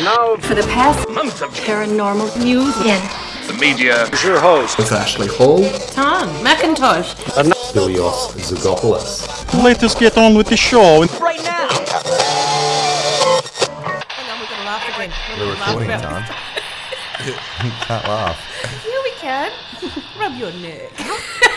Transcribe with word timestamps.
And 0.00 0.06
now, 0.06 0.36
For 0.48 0.54
the 0.54 0.62
past 0.62 1.06
month 1.10 1.42
of 1.42 1.50
paranormal 1.50 2.34
news 2.42 2.74
in 2.78 2.98
the 3.46 3.52
media 3.60 4.04
is 4.04 4.24
your 4.24 4.40
host. 4.40 4.78
with 4.78 4.90
Ashley 4.92 5.26
Hall, 5.26 5.62
Tom 5.92 6.26
McIntosh. 6.42 7.12
And 7.36 7.52
Ilios 7.74 8.32
Zagopoulos. 8.48 9.28
Let 9.62 9.82
us 9.84 9.94
get 9.94 10.16
on 10.16 10.34
with 10.38 10.46
the 10.48 10.56
show. 10.56 11.04
Right 11.20 11.42
now. 11.44 11.68
Hang 14.08 14.30
on, 14.30 14.40
we've 14.40 14.48
got 14.48 14.56
to 14.56 14.64
laugh 14.64 14.88
again. 14.88 15.12
We're 15.38 15.46
We're 15.48 15.52
gonna 15.52 15.60
laugh 15.60 15.68
recording 15.68 15.90
about 15.90 16.02
time. 16.02 16.24
this. 17.26 17.36
Can't 17.86 18.04
laugh. 18.08 18.38
Yeah, 18.88 19.02
we 19.04 19.10
can. 19.20 19.52
Rub 20.18 20.34
your 20.38 20.52
neck. 20.62 20.92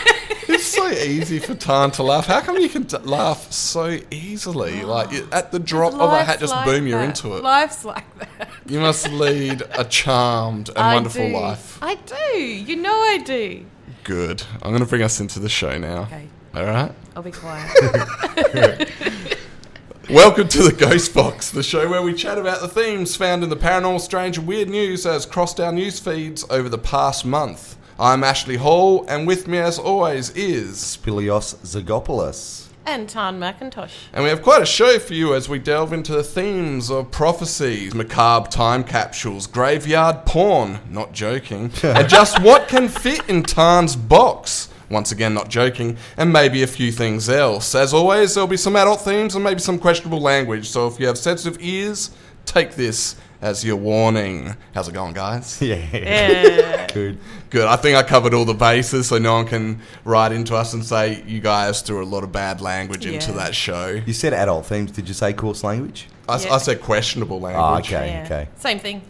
It's 0.76 0.98
so 0.98 1.04
easy 1.06 1.38
for 1.38 1.54
Tan 1.54 1.92
to 1.92 2.02
laugh. 2.02 2.26
How 2.26 2.40
come 2.40 2.56
you 2.56 2.68
can 2.68 2.84
t- 2.84 2.96
laugh 2.98 3.52
so 3.52 3.98
easily? 4.10 4.82
Like 4.94 5.12
at 5.32 5.50
the 5.52 5.58
drop 5.58 5.94
of 5.94 6.12
a 6.12 6.24
hat, 6.24 6.40
just 6.40 6.52
like 6.52 6.66
boom, 6.66 6.86
you're 6.86 7.00
into 7.00 7.36
it. 7.36 7.42
Life's 7.42 7.84
like 7.84 8.18
that. 8.18 8.48
You 8.66 8.80
must 8.80 9.08
lead 9.10 9.62
a 9.72 9.84
charmed 9.84 10.68
and 10.70 10.78
I 10.78 10.94
wonderful 10.94 11.28
do. 11.28 11.32
life. 11.34 11.78
I 11.80 11.94
do. 11.94 12.38
You 12.40 12.76
know 12.76 12.92
I 12.92 13.18
do. 13.18 13.64
Good. 14.02 14.42
I'm 14.62 14.70
going 14.70 14.82
to 14.82 14.88
bring 14.88 15.02
us 15.02 15.20
into 15.20 15.38
the 15.38 15.48
show 15.48 15.78
now. 15.78 16.02
Okay, 16.02 16.28
All 16.54 16.64
right. 16.64 16.92
I'll 17.16 17.22
be 17.22 17.30
quiet. 17.32 17.70
Welcome 20.10 20.48
to 20.48 20.62
the 20.62 20.72
Ghost 20.72 21.14
Box, 21.14 21.50
the 21.50 21.62
show 21.62 21.88
where 21.88 22.02
we 22.02 22.12
chat 22.14 22.36
about 22.38 22.60
the 22.60 22.68
themes 22.68 23.16
found 23.16 23.42
in 23.42 23.48
the 23.48 23.56
paranormal, 23.56 24.00
strange, 24.00 24.38
and 24.38 24.46
weird 24.46 24.68
news 24.68 25.04
that 25.04 25.12
has 25.14 25.24
crossed 25.24 25.60
our 25.60 25.72
news 25.72 25.98
feeds 25.98 26.44
over 26.50 26.68
the 26.68 26.78
past 26.78 27.24
month. 27.24 27.76
I'm 27.98 28.24
Ashley 28.24 28.56
Hall, 28.56 29.04
and 29.08 29.24
with 29.24 29.46
me, 29.46 29.58
as 29.58 29.78
always, 29.78 30.30
is. 30.30 30.78
Spilios 30.78 31.54
Zagopoulos. 31.64 32.66
and 32.84 33.08
Tan 33.08 33.38
McIntosh. 33.38 33.92
And 34.12 34.24
we 34.24 34.30
have 34.30 34.42
quite 34.42 34.62
a 34.62 34.66
show 34.66 34.98
for 34.98 35.14
you 35.14 35.32
as 35.32 35.48
we 35.48 35.60
delve 35.60 35.92
into 35.92 36.12
the 36.12 36.24
themes 36.24 36.90
of 36.90 37.12
prophecies, 37.12 37.94
macabre 37.94 38.50
time 38.50 38.82
capsules, 38.82 39.46
graveyard 39.46 40.26
porn, 40.26 40.80
not 40.90 41.12
joking, 41.12 41.70
and 41.84 42.08
just 42.08 42.42
what 42.42 42.66
can 42.66 42.88
fit 42.88 43.28
in 43.28 43.44
Tan's 43.44 43.94
box. 43.94 44.70
Once 44.90 45.12
again, 45.12 45.32
not 45.32 45.48
joking, 45.48 45.96
and 46.16 46.32
maybe 46.32 46.64
a 46.64 46.66
few 46.66 46.90
things 46.90 47.28
else. 47.28 47.76
As 47.76 47.94
always, 47.94 48.34
there'll 48.34 48.48
be 48.48 48.56
some 48.56 48.74
adult 48.74 49.02
themes 49.02 49.36
and 49.36 49.44
maybe 49.44 49.60
some 49.60 49.78
questionable 49.78 50.20
language, 50.20 50.68
so 50.68 50.88
if 50.88 50.98
you 50.98 51.06
have 51.06 51.16
sensitive 51.16 51.62
ears, 51.62 52.10
take 52.44 52.74
this 52.74 53.14
as 53.44 53.62
your 53.64 53.76
warning. 53.76 54.56
How's 54.74 54.88
it 54.88 54.94
going, 54.94 55.12
guys? 55.12 55.60
Yeah. 55.62 55.76
Yeah. 55.92 56.86
Good. 56.92 57.18
Good. 57.50 57.66
I 57.66 57.76
think 57.76 57.96
I 57.96 58.02
covered 58.02 58.32
all 58.34 58.44
the 58.44 58.54
bases, 58.54 59.08
so 59.08 59.18
no 59.18 59.34
one 59.34 59.46
can 59.46 59.80
write 60.04 60.32
into 60.32 60.54
us 60.56 60.72
and 60.72 60.84
say 60.84 61.22
you 61.26 61.40
guys 61.40 61.82
threw 61.82 62.02
a 62.02 62.06
lot 62.06 62.24
of 62.24 62.32
bad 62.32 62.60
language 62.60 63.04
into 63.06 63.32
that 63.32 63.54
show. 63.54 63.88
You 64.06 64.12
said 64.12 64.32
adult 64.32 64.66
themes. 64.66 64.90
Did 64.92 65.08
you 65.08 65.14
say 65.14 65.32
coarse 65.32 65.62
language? 65.62 66.08
I, 66.28 66.38
Yeah. 66.42 66.54
I 66.54 66.58
said 66.58 66.80
questionable 66.80 67.36
Oh, 67.36 67.40
language. 67.40 67.92
okay, 67.92 68.08
Yeah. 68.08 68.24
okay. 68.24 68.48
Same 68.56 68.78
thing. 68.78 69.02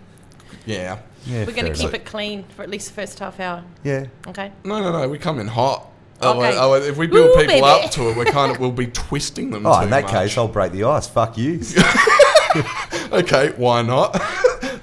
Yeah. 0.67 0.99
Yeah, 1.27 1.45
We're 1.47 1.53
going 1.53 1.65
to 1.67 1.73
keep 1.73 1.81
enough. 1.91 1.95
it 1.95 2.05
clean 2.05 2.45
for 2.57 2.63
at 2.63 2.69
least 2.71 2.89
the 2.89 2.95
first 2.95 3.19
half 3.19 3.41
hour. 3.41 3.63
Yeah. 3.83 4.07
Okay. 4.29 4.51
No, 4.65 4.81
no, 4.83 4.93
no. 4.93 5.09
We 5.09 5.17
come 5.19 5.39
in 5.39 5.47
hot. 5.47 5.89
Oh, 6.21 6.39
Okay. 6.39 6.57
oh, 6.59 6.75
if 6.75 6.97
we 6.99 7.07
build 7.07 7.29
Woo, 7.31 7.35
people 7.37 7.47
baby. 7.63 7.63
up 7.85 7.91
to 7.93 8.11
it, 8.11 8.17
we 8.17 8.25
kind 8.27 8.53
of 8.53 8.59
we'll 8.61 8.73
be 8.73 8.87
twisting 8.89 9.51
them. 9.51 9.65
Oh, 9.67 9.79
too 9.79 9.85
in 9.85 9.91
that 9.91 10.03
much. 10.05 10.13
case, 10.13 10.37
I'll 10.39 10.49
break 10.49 10.73
the 10.73 10.85
ice. 10.85 11.07
Fuck 11.07 11.39
you. 11.39 11.61
okay, 13.15 13.53
why 13.57 13.83
not? 13.83 14.11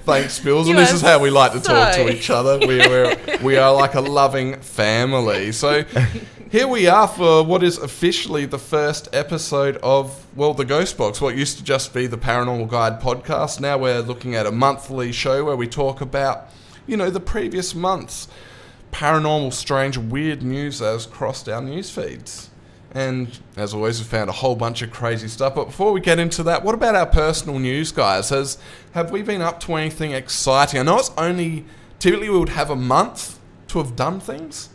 Thanks, 0.04 0.34
Spills. 0.34 0.66
You 0.66 0.74
And 0.74 0.82
this 0.82 0.92
is 0.92 1.00
how 1.00 1.18
we 1.20 1.30
like 1.30 1.52
to 1.52 1.60
talk 1.60 1.94
to 1.94 2.08
each 2.08 2.28
other. 2.30 2.58
We, 2.58 2.78
we're, 2.78 3.16
we 3.42 3.56
are 3.56 3.72
like 3.72 3.94
a 3.94 4.00
loving 4.00 4.60
family. 4.60 5.52
So 5.52 5.84
here 6.50 6.66
we 6.66 6.86
are 6.88 7.06
for 7.06 7.44
what 7.44 7.62
is 7.62 7.78
officially 7.78 8.44
the 8.46 8.58
first 8.58 9.08
episode 9.12 9.76
of, 9.76 10.26
well, 10.36 10.54
the 10.54 10.64
Ghost 10.64 10.96
Box, 10.98 11.20
what 11.20 11.36
used 11.36 11.58
to 11.58 11.64
just 11.64 11.94
be 11.94 12.06
the 12.06 12.18
Paranormal 12.18 12.68
Guide 12.68 13.00
podcast. 13.00 13.60
Now 13.60 13.78
we're 13.78 14.00
looking 14.00 14.34
at 14.34 14.46
a 14.46 14.52
monthly 14.52 15.12
show 15.12 15.44
where 15.44 15.56
we 15.56 15.68
talk 15.68 16.00
about, 16.00 16.48
you 16.86 16.96
know, 16.96 17.10
the 17.10 17.20
previous 17.20 17.74
month's 17.74 18.28
paranormal, 18.92 19.52
strange, 19.52 19.96
weird 19.96 20.42
news 20.42 20.80
that 20.80 20.92
has 20.92 21.06
crossed 21.06 21.48
our 21.48 21.62
news 21.62 21.90
feeds. 21.90 22.50
And 22.94 23.38
as 23.56 23.72
always, 23.72 23.98
we 23.98 24.04
found 24.04 24.28
a 24.28 24.34
whole 24.34 24.54
bunch 24.54 24.82
of 24.82 24.90
crazy 24.90 25.28
stuff. 25.28 25.54
But 25.54 25.66
before 25.66 25.92
we 25.92 26.00
get 26.00 26.18
into 26.18 26.42
that, 26.42 26.62
what 26.62 26.74
about 26.74 26.94
our 26.94 27.06
personal 27.06 27.58
news, 27.58 27.90
guys? 27.90 28.28
Has 28.28 28.58
have 28.92 29.10
we 29.10 29.22
been 29.22 29.40
up 29.40 29.60
to 29.60 29.74
anything 29.74 30.12
exciting? 30.12 30.78
I 30.78 30.82
know 30.82 30.98
it's 30.98 31.10
only 31.16 31.64
typically 31.98 32.28
we 32.28 32.38
would 32.38 32.50
have 32.50 32.68
a 32.68 32.76
month 32.76 33.38
to 33.68 33.78
have 33.78 33.96
done 33.96 34.20
things 34.20 34.68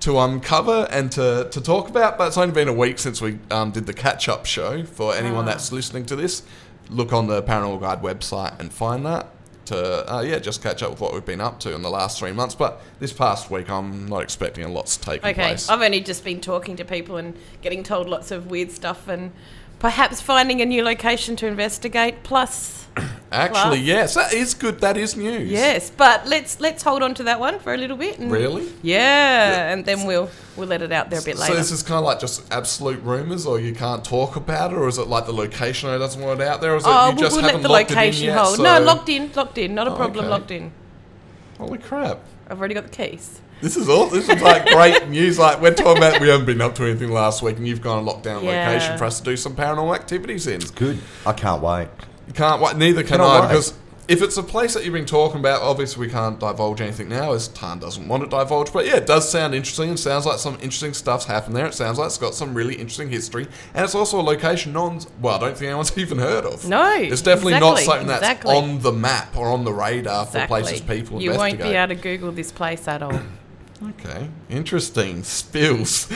to 0.00 0.18
uncover 0.18 0.88
and 0.90 1.12
to, 1.12 1.48
to 1.52 1.60
talk 1.60 1.88
about, 1.88 2.18
but 2.18 2.26
it's 2.26 2.36
only 2.36 2.52
been 2.52 2.66
a 2.66 2.72
week 2.72 2.98
since 2.98 3.22
we 3.22 3.38
um, 3.52 3.70
did 3.70 3.86
the 3.86 3.94
catch 3.94 4.28
up 4.28 4.44
show. 4.44 4.84
For 4.84 5.14
anyone 5.14 5.46
that's 5.46 5.70
listening 5.70 6.06
to 6.06 6.16
this, 6.16 6.42
look 6.90 7.12
on 7.12 7.28
the 7.28 7.40
Paranormal 7.42 7.80
Guide 7.80 8.02
website 8.02 8.58
and 8.58 8.72
find 8.72 9.06
that 9.06 9.28
to 9.66 10.12
uh, 10.12 10.20
yeah 10.22 10.38
just 10.38 10.62
catch 10.62 10.82
up 10.82 10.90
with 10.90 11.00
what 11.00 11.12
we've 11.14 11.24
been 11.24 11.40
up 11.40 11.60
to 11.60 11.74
in 11.74 11.82
the 11.82 11.90
last 11.90 12.18
three 12.18 12.32
months. 12.32 12.54
But 12.54 12.80
this 13.00 13.12
past 13.12 13.50
week, 13.50 13.70
I'm 13.70 14.06
not 14.08 14.22
expecting 14.22 14.64
a 14.64 14.68
lot's 14.68 14.96
taken 14.96 15.28
Okay. 15.30 15.34
place. 15.48 15.68
I've 15.68 15.82
only 15.82 16.00
just 16.00 16.24
been 16.24 16.40
talking 16.40 16.76
to 16.76 16.84
people 16.84 17.16
and 17.16 17.34
getting 17.62 17.82
told 17.82 18.08
lots 18.08 18.30
of 18.30 18.50
weird 18.50 18.70
stuff 18.70 19.08
and 19.08 19.32
perhaps 19.78 20.20
finding 20.20 20.60
a 20.60 20.66
new 20.66 20.82
location 20.84 21.36
to 21.36 21.46
investigate. 21.46 22.22
Plus, 22.22 22.86
Actually, 23.32 23.78
Class. 23.78 23.86
yes, 23.86 24.14
that 24.14 24.32
is 24.34 24.54
good. 24.54 24.80
That 24.80 24.96
is 24.96 25.16
news. 25.16 25.50
yes, 25.50 25.90
but 25.90 26.26
let's 26.26 26.60
let's 26.60 26.82
hold 26.82 27.02
on 27.02 27.14
to 27.14 27.22
that 27.24 27.40
one 27.40 27.58
for 27.58 27.72
a 27.72 27.76
little 27.76 27.96
bit. 27.96 28.18
And, 28.18 28.30
Really? 28.30 28.68
Yeah, 28.82 29.72
and 29.72 29.84
then 29.84 30.06
we'll 30.06 30.28
we'll 30.56 30.68
let 30.68 30.82
it 30.82 30.92
out 30.92 31.10
there 31.10 31.20
a 31.20 31.22
bit 31.22 31.36
later. 31.36 31.38
So 31.38 31.42
later. 31.52 31.54
this 31.56 31.70
is 31.70 31.82
kind 31.82 31.98
of 31.98 32.04
like 32.04 32.20
just 32.20 32.50
absolute 32.52 33.02
rumors, 33.02 33.46
or 33.46 33.58
you 33.60 33.74
can't 33.74 34.04
talk 34.04 34.36
about 34.36 34.72
it, 34.72 34.76
or 34.76 34.88
is 34.88 34.98
it 34.98 35.08
like 35.08 35.26
the 35.26 35.32
location 35.32 35.88
doesn't 35.98 36.20
want 36.20 36.40
it 36.40 36.46
out 36.46 36.60
there, 36.60 36.74
or 36.74 36.76
is 36.76 36.84
it 36.84 36.88
Oh, 36.88 37.08
you 37.10 37.14
we'll, 37.14 37.22
just 37.22 37.36
we'll 37.36 37.44
haven't 37.44 37.62
let 37.62 37.68
the 37.68 37.68
locked 37.72 37.90
it 37.90 37.92
in 37.92 37.96
location 37.98 38.24
yet, 38.26 38.38
hold. 38.38 38.56
so- 38.56 38.62
No, 38.62 38.80
locked 38.80 39.08
in, 39.08 39.30
locked 39.34 39.58
in. 39.58 39.74
Not 39.74 39.86
a 39.88 39.92
Oh, 39.92 39.96
problem. 39.96 40.24
okay. 40.24 40.30
Locked 40.30 40.50
in. 40.50 40.72
Holy 41.58 41.78
crap! 41.78 42.20
I've 42.48 42.58
already 42.58 42.74
got 42.74 42.84
the 42.84 42.90
keys. 42.90 43.40
This 43.60 43.76
is 43.76 43.88
all. 43.88 44.06
This 44.06 44.28
is 44.28 44.42
like 44.42 44.66
great 44.66 45.08
news. 45.10 45.38
Like 45.38 45.60
we're 45.60 45.72
talking 45.72 45.98
about, 46.02 46.20
we 46.20 46.28
haven't 46.28 46.46
been 46.46 46.60
up 46.60 46.74
to 46.76 46.84
anything 46.84 47.12
last 47.12 47.42
week, 47.42 47.56
and 47.58 47.66
you've 47.68 47.80
gone 47.80 47.98
and 47.98 48.06
locked 48.06 48.24
down 48.24 48.42
a 48.42 48.46
Yeah. 48.46 48.68
location 48.70 48.98
for 48.98 49.04
us 49.04 49.18
to 49.20 49.24
do 49.24 49.36
some 49.36 49.54
paranormal 49.54 49.94
activities 49.94 50.46
in. 50.48 50.54
It's 50.56 50.70
Good. 50.72 50.98
I 51.24 51.32
can't 51.32 51.62
wait. 51.62 51.88
You 52.26 52.32
can't. 52.34 52.60
Wait, 52.60 52.76
neither 52.76 53.02
can 53.02 53.18
Cannot 53.18 53.26
I, 53.28 53.40
wait. 53.42 53.48
because 53.48 53.74
if 54.12 54.20
it's 54.20 54.36
a 54.36 54.42
place 54.42 54.74
that 54.74 54.84
you've 54.84 54.92
been 54.92 55.06
talking 55.06 55.40
about, 55.40 55.62
obviously 55.62 56.06
we 56.06 56.12
can't 56.12 56.38
divulge 56.38 56.82
anything 56.82 57.08
now, 57.08 57.32
as 57.32 57.48
Tan 57.48 57.78
doesn't 57.78 58.06
want 58.06 58.22
to 58.22 58.28
divulge. 58.28 58.70
But 58.70 58.84
yeah, 58.84 58.96
it 58.96 59.06
does 59.06 59.30
sound 59.30 59.54
interesting. 59.54 59.88
It 59.88 59.96
sounds 59.96 60.26
like 60.26 60.38
some 60.38 60.56
interesting 60.56 60.92
stuff's 60.92 61.24
happened 61.24 61.56
there. 61.56 61.64
It 61.64 61.72
sounds 61.72 61.98
like 61.98 62.08
it's 62.08 62.18
got 62.18 62.34
some 62.34 62.52
really 62.52 62.74
interesting 62.74 63.08
history, 63.08 63.48
and 63.72 63.82
it's 63.82 63.94
also 63.94 64.20
a 64.20 64.22
location 64.22 64.74
no 64.74 64.84
one's. 64.84 65.06
Well, 65.22 65.36
I 65.36 65.38
don't 65.38 65.56
think 65.56 65.68
anyone's 65.68 65.96
even 65.98 66.18
heard 66.18 66.44
of. 66.44 66.68
No, 66.68 66.94
it's 66.94 67.22
definitely 67.22 67.58
not 67.58 67.78
something 67.78 68.06
that's 68.06 68.20
exactly. 68.20 68.54
on 68.54 68.80
the 68.80 68.92
map 68.92 69.34
or 69.34 69.48
on 69.48 69.64
the 69.64 69.72
radar 69.72 70.26
for 70.26 70.46
places 70.46 70.82
people 70.82 71.22
You 71.22 71.30
won't 71.30 71.56
be 71.58 71.68
able 71.68 71.94
to 71.94 72.00
Google 72.00 72.32
this 72.32 72.52
place 72.52 72.86
at 72.88 73.02
all. 73.02 73.18
Okay, 73.82 74.28
interesting. 74.48 75.24
Spills. 75.24 76.08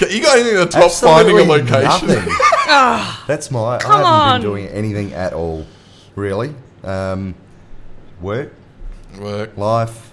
You 0.00 0.22
got 0.22 0.38
anything 0.38 0.56
to 0.56 0.64
top 0.64 0.90
finding 0.92 1.38
a 1.38 1.42
location? 1.42 2.08
Nothing. 2.08 2.34
Ah, 2.74 3.22
that's 3.26 3.50
my. 3.50 3.76
Come 3.76 3.90
I 3.90 3.96
haven't 3.96 4.06
on. 4.06 4.40
been 4.40 4.50
doing 4.50 4.66
anything 4.68 5.12
at 5.12 5.34
all, 5.34 5.66
really. 6.16 6.54
Um, 6.84 7.34
work, 8.20 8.52
Work. 9.20 9.56
life. 9.56 10.10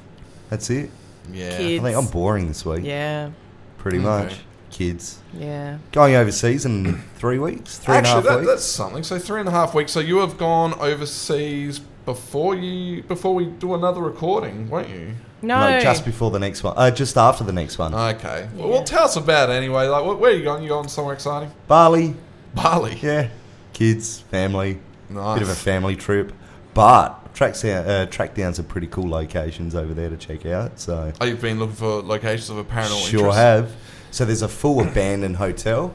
That's 0.49 0.69
it. 0.69 0.89
Yeah. 1.31 1.57
Kids. 1.57 1.81
I 1.81 1.83
think 1.85 1.97
I'm 1.97 2.07
boring 2.11 2.47
this 2.47 2.65
week. 2.65 2.83
Yeah, 2.83 3.29
Pretty 3.77 3.97
Okay. 3.99 4.05
much. 4.05 4.39
Kids. 4.71 5.19
yeah. 5.33 5.77
Going 5.91 6.15
overseas 6.15 6.65
in 6.65 7.01
three 7.17 7.39
weeks. 7.39 7.77
Three 7.79 7.95
and 7.95 8.05
a 8.05 8.09
Actually, 8.09 8.21
half 8.23 8.29
that, 8.31 8.39
weeks. 8.41 8.51
that's 8.51 8.63
something. 8.65 9.03
So 9.03 9.17
three 9.17 9.39
and 9.39 9.49
a 9.49 9.51
half 9.51 9.73
weeks. 9.73 9.91
So 9.91 9.99
you 9.99 10.17
have 10.19 10.37
gone 10.37 10.73
overseas 10.79 11.79
before 12.05 12.55
you 12.55 13.03
before 13.03 13.33
we 13.35 13.45
do 13.45 13.73
another 13.73 14.01
recording, 14.01 14.69
won't 14.69 14.89
you? 14.89 15.13
No, 15.41 15.59
No, 15.69 15.79
just 15.79 16.05
before 16.05 16.31
the 16.31 16.39
next 16.39 16.63
one. 16.63 16.73
Uh, 16.77 16.91
just 16.91 17.17
after 17.17 17.43
the 17.43 17.53
next 17.53 17.77
one. 17.79 17.93
Okay. 17.95 18.47
Well, 18.55 18.69
well, 18.69 18.83
tell 18.83 19.03
us 19.05 19.15
about 19.15 19.49
it 19.49 19.53
anyway. 19.53 19.87
Like, 19.87 20.03
wh- 20.03 20.19
where 20.19 20.31
are 20.31 20.35
you 20.35 20.43
going? 20.43 20.63
You 20.63 20.69
going 20.69 20.87
somewhere 20.87 21.13
exciting? 21.13 21.51
Bali. 21.67 22.15
Bali. 22.53 22.99
Yeah. 23.01 23.29
Kids, 23.73 24.19
family. 24.31 24.79
Nice. 25.09 25.39
Bit 25.39 25.43
of 25.43 25.49
a 25.49 25.55
family 25.55 25.95
trip. 25.95 26.31
But 26.73 27.33
track 27.33 27.59
down, 27.59 27.85
uh, 27.87 28.05
track 28.05 28.35
down 28.35 28.53
some 28.53 28.65
pretty 28.65 28.87
cool 28.87 29.09
locations 29.09 29.75
over 29.75 29.93
there 29.93 30.09
to 30.09 30.17
check 30.17 30.45
out. 30.45 30.79
So 30.79 31.11
Oh, 31.19 31.25
you've 31.25 31.41
been 31.41 31.59
looking 31.59 31.75
for 31.75 32.01
locations 32.01 32.49
of 32.49 32.57
a 32.57 32.63
paranormal 32.63 33.07
sure 33.09 33.19
interest. 33.21 33.37
have. 33.37 33.71
So 34.11 34.25
there's 34.25 34.41
a 34.41 34.47
full 34.47 34.81
abandoned 34.87 35.37
hotel. 35.37 35.93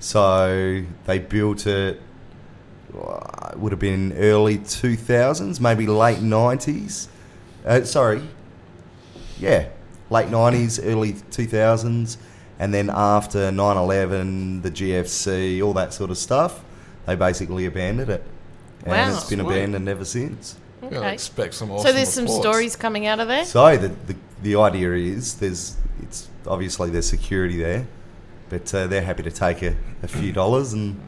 So 0.00 0.82
they 1.06 1.18
built 1.18 1.66
it. 1.66 2.00
uh, 2.96 3.50
It 3.52 3.58
would 3.58 3.72
have 3.72 3.80
been 3.80 4.12
early 4.16 4.58
2000s, 4.58 5.60
maybe 5.60 5.86
late 5.86 6.18
90s. 6.18 7.08
Uh, 7.66 7.82
sorry, 7.84 8.22
yeah, 9.38 9.66
late 10.10 10.28
90s, 10.28 10.80
early 10.84 11.12
2000s, 11.14 12.16
and 12.58 12.72
then 12.72 12.88
after 12.92 13.50
9/11, 13.50 14.62
the 14.62 14.70
GFC, 14.70 15.60
all 15.62 15.74
that 15.74 15.92
sort 15.92 16.10
of 16.10 16.16
stuff, 16.18 16.62
they 17.06 17.14
basically 17.16 17.66
abandoned 17.66 18.08
it, 18.10 18.22
and 18.84 18.92
Wow. 18.92 19.08
it's 19.16 19.28
been 19.28 19.40
Sweet. 19.40 19.52
abandoned 19.52 19.88
ever 19.88 20.04
since. 20.04 20.56
You 20.82 20.90
gotta 20.90 21.00
Okay. 21.06 21.12
expect 21.14 21.54
some 21.54 21.70
awesome 21.72 21.86
so 21.88 21.92
there's 21.92 22.08
some 22.08 22.24
reports. 22.24 22.42
stories 22.42 22.76
coming 22.76 23.06
out 23.06 23.18
of 23.20 23.28
there. 23.28 23.44
So 23.44 23.76
the, 23.76 23.88
the 24.06 24.16
the 24.42 24.56
idea 24.56 24.92
is 24.92 25.34
there's 25.34 25.76
it's 26.02 26.28
obviously 26.46 26.90
there's 26.90 27.08
security 27.08 27.56
there, 27.58 27.86
but 28.48 28.72
uh, 28.72 28.86
they're 28.86 29.02
happy 29.02 29.24
to 29.24 29.30
take 29.32 29.62
a, 29.62 29.74
a 30.02 30.08
few 30.08 30.32
dollars 30.32 30.72
and 30.72 31.00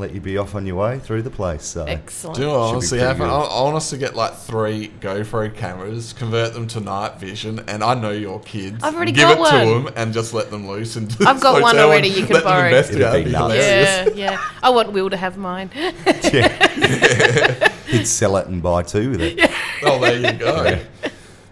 let 0.00 0.14
you 0.14 0.20
be 0.20 0.36
off 0.38 0.54
on 0.54 0.66
your 0.66 0.76
way 0.76 0.98
through 0.98 1.22
the 1.22 1.30
place. 1.30 1.64
So 1.64 1.84
Excellent. 1.84 2.36
Do 2.36 2.42
you 2.42 2.48
know 2.48 2.60
I 2.60 2.68
honestly 2.68 2.98
pretty 2.98 3.06
happen? 3.06 3.22
I, 3.22 3.40
good. 3.42 3.50
I 3.50 3.62
want 3.62 3.76
us 3.76 3.90
to 3.90 3.96
get 3.98 4.16
like 4.16 4.34
three 4.36 4.88
GoPro 5.00 5.54
cameras, 5.54 6.12
convert 6.12 6.54
them 6.54 6.66
to 6.68 6.80
night 6.80 7.18
vision, 7.18 7.60
and 7.68 7.84
I 7.84 7.94
know 7.94 8.10
your 8.10 8.40
kids. 8.40 8.82
I've 8.82 8.94
already 8.94 9.12
give 9.12 9.28
got 9.28 9.36
it 9.36 9.38
one. 9.38 9.52
to 9.52 9.84
them 9.84 9.94
and 9.96 10.12
just 10.12 10.34
let 10.34 10.50
them 10.50 10.68
loose. 10.68 10.96
And 10.96 11.14
I've 11.26 11.40
got 11.40 11.62
one 11.62 11.78
already 11.78 12.08
you 12.08 12.26
can 12.26 12.42
borrow. 12.42 12.66
Investigate. 12.66 13.02
It'd 13.02 13.14
It'd 13.14 13.24
be 13.24 13.30
be 13.30 13.38
nuts. 13.38 13.54
Yeah, 13.54 14.08
yeah. 14.14 14.44
I 14.62 14.70
want 14.70 14.92
Will 14.92 15.10
to 15.10 15.16
have 15.16 15.36
mine. 15.36 15.70
Yeah, 15.74 17.68
he'd 17.86 18.06
sell 18.06 18.36
it 18.36 18.46
and 18.46 18.62
buy 18.62 18.82
two 18.82 19.10
with 19.10 19.20
it. 19.20 19.50
Oh, 19.82 20.00
there 20.00 20.32
you 20.32 20.38
go. 20.38 20.78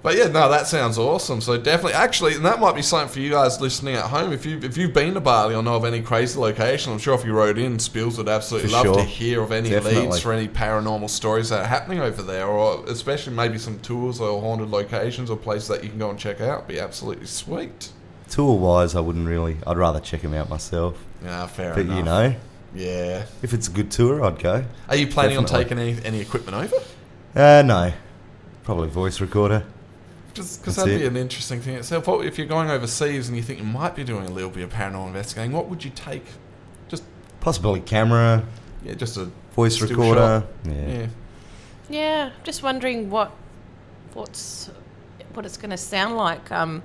But 0.09 0.17
yeah, 0.17 0.29
no, 0.29 0.49
that 0.49 0.67
sounds 0.67 0.97
awesome. 0.97 1.43
So 1.43 1.59
definitely, 1.59 1.93
actually, 1.93 2.33
and 2.33 2.43
that 2.47 2.59
might 2.61 2.75
be 2.75 2.81
something 2.81 3.13
for 3.13 3.21
you 3.21 3.29
guys 3.29 3.61
listening 3.61 3.95
at 3.95 4.07
home. 4.07 4.33
If 4.33 4.47
you 4.47 4.59
if 4.63 4.79
you've 4.79 4.95
been 4.95 5.13
to 5.13 5.21
Bali 5.21 5.55
or 5.55 5.63
know 5.63 5.77
of 5.77 5.85
any 5.85 6.01
crazy 6.01 6.41
location, 6.41 6.95
I'm 6.95 6.99
sure 6.99 7.15
if 7.15 7.27
you 7.27 7.35
wrote 7.35 7.59
in, 7.59 7.79
Spills 7.79 8.17
would 8.17 8.27
absolutely 8.27 8.71
For 8.71 8.85
love 8.85 8.97
to 8.97 9.05
hear 9.05 9.43
of 9.43 9.53
any 9.53 9.69
Definitely. 9.69 10.07
leads 10.07 10.21
for 10.21 10.33
any 10.33 10.49
paranormal 10.49 11.11
stories 11.11 11.51
that 11.51 11.61
are 11.61 11.67
happening 11.67 12.01
over 12.01 12.23
there, 12.23 12.47
or 12.47 12.83
especially 12.87 13.35
maybe 13.35 13.59
some 13.59 13.81
tours 13.81 14.19
or 14.19 14.41
haunted 14.41 14.71
locations 14.71 15.29
or 15.29 15.37
places 15.37 15.69
that 15.69 15.85
you 15.85 15.91
can 15.91 15.99
go 15.99 16.09
and 16.09 16.19
check 16.19 16.41
out. 16.41 16.67
Be 16.67 16.81
absolutely 16.81 17.27
sweet. 17.27 17.91
Tour 18.31 18.59
wise, 18.59 18.95
I 18.95 19.01
wouldn't 19.01 19.29
really. 19.29 19.59
I'd 19.67 19.77
rather 19.77 20.01
check 20.01 20.23
them 20.23 20.33
out 20.33 20.49
myself. 20.49 21.05
Yeah, 21.23 21.47
fair 21.49 21.75
But 21.75 21.81
enough. 21.81 21.91
But 21.91 21.99
you 21.99 22.03
know, 22.03 22.35
yeah. 22.75 23.27
if 23.43 23.53
it's 23.53 23.69
a 23.69 23.73
good 23.73 23.91
tour, 23.91 24.25
I'd 24.25 24.39
go. 24.39 24.65
Are 24.89 24.97
you 24.97 25.07
planning 25.07 25.37
on 25.37 25.45
taking 25.45 25.79
any, 25.79 26.03
any 26.03 26.23
equipment 26.23 26.57
over? 26.57 26.77
Uh, 27.37 27.61
no, 27.61 27.93
probably 28.65 28.89
voice 28.89 29.21
recorder. 29.21 29.65
Just 30.39 30.61
because 30.61 30.77
that'd 30.77 31.01
be 31.01 31.05
an 31.05 31.17
interesting 31.17 31.61
thing 31.61 31.75
itself. 31.75 32.07
What 32.07 32.25
if 32.25 32.39
you're 32.39 32.47
going 32.47 32.71
overseas 32.71 33.27
and 33.27 33.37
you 33.37 33.43
think 33.43 33.59
you 33.59 33.65
might 33.65 33.97
be 33.97 34.05
doing 34.05 34.25
a 34.25 34.31
little 34.31 34.51
bit 34.51 34.63
of 34.63 34.73
paranormal 34.73 35.09
investigating? 35.09 35.51
What 35.51 35.69
would 35.69 35.85
you 35.85 35.91
take? 35.91 36.25
Just 36.87 37.03
Possibly 37.41 37.81
camera, 37.81 38.45
yeah, 38.85 38.95
just 38.95 39.17
a 39.17 39.33
voice 39.57 39.83
recorder. 39.83 40.45
Yeah. 40.65 40.73
yeah. 40.73 41.07
yeah, 41.91 42.31
just 42.45 42.63
wondering 42.63 43.11
what 43.11 43.33
what's 44.15 44.71
what 45.35 45.45
it's 45.45 45.57
going 45.57 45.71
to 45.71 45.77
sound 45.77 46.17
like 46.17 46.53
um, 46.53 46.85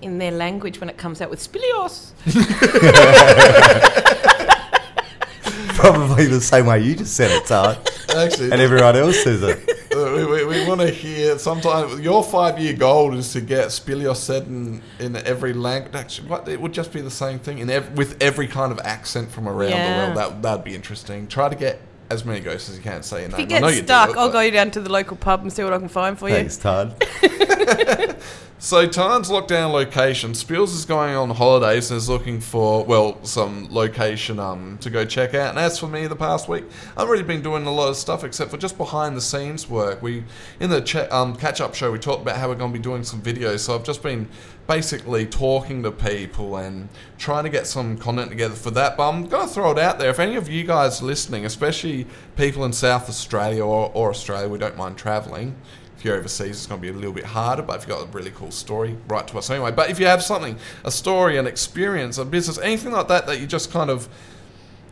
in 0.00 0.18
their 0.18 0.30
language 0.30 0.78
when 0.78 0.88
it 0.88 0.96
comes 0.96 1.20
out 1.20 1.30
with 1.30 1.40
spilios. 1.40 2.12
Probably 5.74 6.26
the 6.26 6.40
same 6.40 6.66
way 6.66 6.84
you 6.84 6.94
just 6.94 7.16
said 7.16 7.32
it, 7.32 7.46
Todd. 7.46 7.78
Actually, 8.14 8.52
and 8.52 8.60
everyone 8.60 8.94
else 8.94 9.24
says 9.24 9.42
it. 9.42 9.77
We, 9.90 10.24
we, 10.26 10.44
we 10.44 10.66
want 10.66 10.80
to 10.80 10.90
hear. 10.90 11.38
Sometimes 11.38 12.00
your 12.00 12.22
five-year 12.22 12.74
goal 12.74 13.14
is 13.14 13.32
to 13.32 13.40
get 13.40 13.68
Spilios 13.68 14.16
said 14.16 14.46
in, 14.46 14.82
in 14.98 15.16
every 15.16 15.52
language. 15.52 15.94
Actually, 15.94 16.28
what, 16.28 16.48
it 16.48 16.60
would 16.60 16.72
just 16.72 16.92
be 16.92 17.00
the 17.00 17.10
same 17.10 17.38
thing 17.38 17.58
in 17.58 17.70
ev- 17.70 17.96
with 17.96 18.22
every 18.22 18.46
kind 18.46 18.72
of 18.72 18.78
accent 18.80 19.30
from 19.30 19.48
around 19.48 19.70
Yeah. 19.70 19.92
the 19.92 20.14
world. 20.14 20.16
That 20.18 20.42
that'd 20.42 20.64
be 20.64 20.74
interesting. 20.74 21.26
Try 21.28 21.48
to 21.48 21.56
get 21.56 21.80
as 22.10 22.24
many 22.24 22.40
ghosts 22.40 22.68
as 22.70 22.76
you 22.76 22.82
can. 22.82 23.02
Say 23.02 23.22
your 23.22 23.30
If 23.30 23.38
you 23.38 23.46
name. 23.46 23.56
I 23.56 23.60
know 23.60 23.68
get 23.68 23.74
you 23.76 23.80
do 23.82 23.86
stuck, 23.86 24.10
it, 24.10 24.16
I'll 24.16 24.30
go 24.32 24.50
down 24.50 24.70
to 24.72 24.80
the 24.80 24.90
local 24.90 25.16
pub 25.16 25.42
and 25.42 25.52
see 25.52 25.62
what 25.64 25.72
I 25.72 25.78
can 25.78 25.88
find 25.88 26.18
for 26.18 26.28
you. 26.28 26.34
Thanks, 26.36 26.56
Todd. 26.56 26.94
So 28.60 28.88
Tarn's 28.88 29.30
lockdown 29.30 29.70
location. 29.70 30.34
Spills 30.34 30.74
is 30.74 30.84
going 30.84 31.14
on 31.14 31.30
holidays 31.30 31.92
and 31.92 31.98
is 31.98 32.08
looking 32.08 32.40
for 32.40 32.84
well 32.84 33.24
some 33.24 33.68
location 33.70 34.40
um 34.40 34.78
to 34.80 34.90
go 34.90 35.04
check 35.04 35.32
out. 35.32 35.50
And 35.50 35.60
as 35.60 35.78
for 35.78 35.86
me, 35.86 36.08
the 36.08 36.16
past 36.16 36.48
week 36.48 36.64
I've 36.96 37.06
already 37.06 37.22
been 37.22 37.40
doing 37.40 37.66
a 37.66 37.72
lot 37.72 37.88
of 37.88 37.96
stuff 37.96 38.24
except 38.24 38.50
for 38.50 38.56
just 38.56 38.76
behind 38.76 39.16
the 39.16 39.20
scenes 39.20 39.70
work. 39.70 40.02
We 40.02 40.24
in 40.58 40.70
the 40.70 40.80
che- 40.80 41.06
um, 41.06 41.36
catch 41.36 41.60
up 41.60 41.76
show 41.76 41.92
we 41.92 42.00
talked 42.00 42.22
about 42.22 42.36
how 42.36 42.48
we're 42.48 42.56
going 42.56 42.72
to 42.72 42.78
be 42.78 42.82
doing 42.82 43.04
some 43.04 43.22
videos. 43.22 43.60
So 43.60 43.76
I've 43.76 43.84
just 43.84 44.02
been 44.02 44.28
basically 44.66 45.24
talking 45.24 45.84
to 45.84 45.92
people 45.92 46.56
and 46.56 46.88
trying 47.16 47.44
to 47.44 47.50
get 47.50 47.68
some 47.68 47.96
content 47.96 48.28
together 48.28 48.56
for 48.56 48.72
that. 48.72 48.96
But 48.96 49.08
I'm 49.08 49.28
going 49.28 49.46
to 49.46 49.54
throw 49.54 49.70
it 49.70 49.78
out 49.78 50.00
there. 50.00 50.10
If 50.10 50.18
any 50.18 50.34
of 50.34 50.48
you 50.48 50.64
guys 50.64 51.00
listening, 51.00 51.44
especially 51.44 52.08
people 52.36 52.64
in 52.64 52.72
South 52.72 53.08
Australia 53.08 53.64
or, 53.64 53.92
or 53.94 54.10
Australia, 54.10 54.48
we 54.48 54.58
don't 54.58 54.76
mind 54.76 54.98
travelling 54.98 55.54
if 55.98 56.04
you're 56.04 56.16
overseas, 56.16 56.50
it's 56.50 56.66
going 56.66 56.80
to 56.80 56.82
be 56.82 56.90
a 56.90 56.96
little 56.96 57.12
bit 57.12 57.24
harder. 57.24 57.62
But 57.62 57.76
if 57.76 57.88
you've 57.88 57.98
got 57.98 58.06
a 58.06 58.10
really 58.16 58.30
cool 58.30 58.52
story, 58.52 58.96
write 59.08 59.26
to 59.28 59.38
us 59.38 59.50
anyway. 59.50 59.72
But 59.72 59.90
if 59.90 59.98
you 59.98 60.06
have 60.06 60.22
something, 60.22 60.56
a 60.84 60.92
story, 60.92 61.36
an 61.38 61.46
experience, 61.48 62.18
a 62.18 62.24
business, 62.24 62.56
anything 62.58 62.92
like 62.92 63.08
that, 63.08 63.26
that 63.26 63.40
you 63.40 63.48
just 63.48 63.72
kind 63.72 63.90
of 63.90 64.08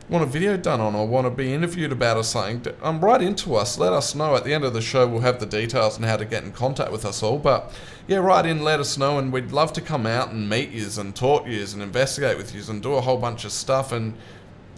want 0.08 0.24
a 0.24 0.26
video 0.26 0.56
done 0.56 0.80
on 0.80 0.96
or 0.96 1.06
want 1.06 1.24
to 1.24 1.30
be 1.30 1.52
interviewed 1.52 1.92
about 1.92 2.16
or 2.16 2.24
something, 2.24 2.74
um, 2.82 3.00
write 3.00 3.22
into 3.22 3.54
us. 3.54 3.78
Let 3.78 3.92
us 3.92 4.16
know. 4.16 4.34
At 4.34 4.42
the 4.42 4.52
end 4.52 4.64
of 4.64 4.72
the 4.72 4.82
show, 4.82 5.06
we'll 5.06 5.20
have 5.20 5.38
the 5.38 5.46
details 5.46 5.96
on 5.96 6.02
how 6.02 6.16
to 6.16 6.24
get 6.24 6.42
in 6.42 6.50
contact 6.50 6.90
with 6.90 7.04
us 7.04 7.22
all. 7.22 7.38
But 7.38 7.72
yeah, 8.08 8.18
write 8.18 8.44
in, 8.44 8.64
let 8.64 8.80
us 8.80 8.98
know, 8.98 9.16
and 9.16 9.32
we'd 9.32 9.52
love 9.52 9.72
to 9.74 9.80
come 9.80 10.06
out 10.06 10.30
and 10.30 10.48
meet 10.48 10.70
yous 10.70 10.98
and 10.98 11.14
talk 11.14 11.46
yous 11.46 11.72
and 11.72 11.82
investigate 11.84 12.36
with 12.36 12.52
yous 12.52 12.68
and 12.68 12.82
do 12.82 12.94
a 12.94 13.00
whole 13.00 13.18
bunch 13.18 13.44
of 13.44 13.52
stuff. 13.52 13.92
And 13.92 14.14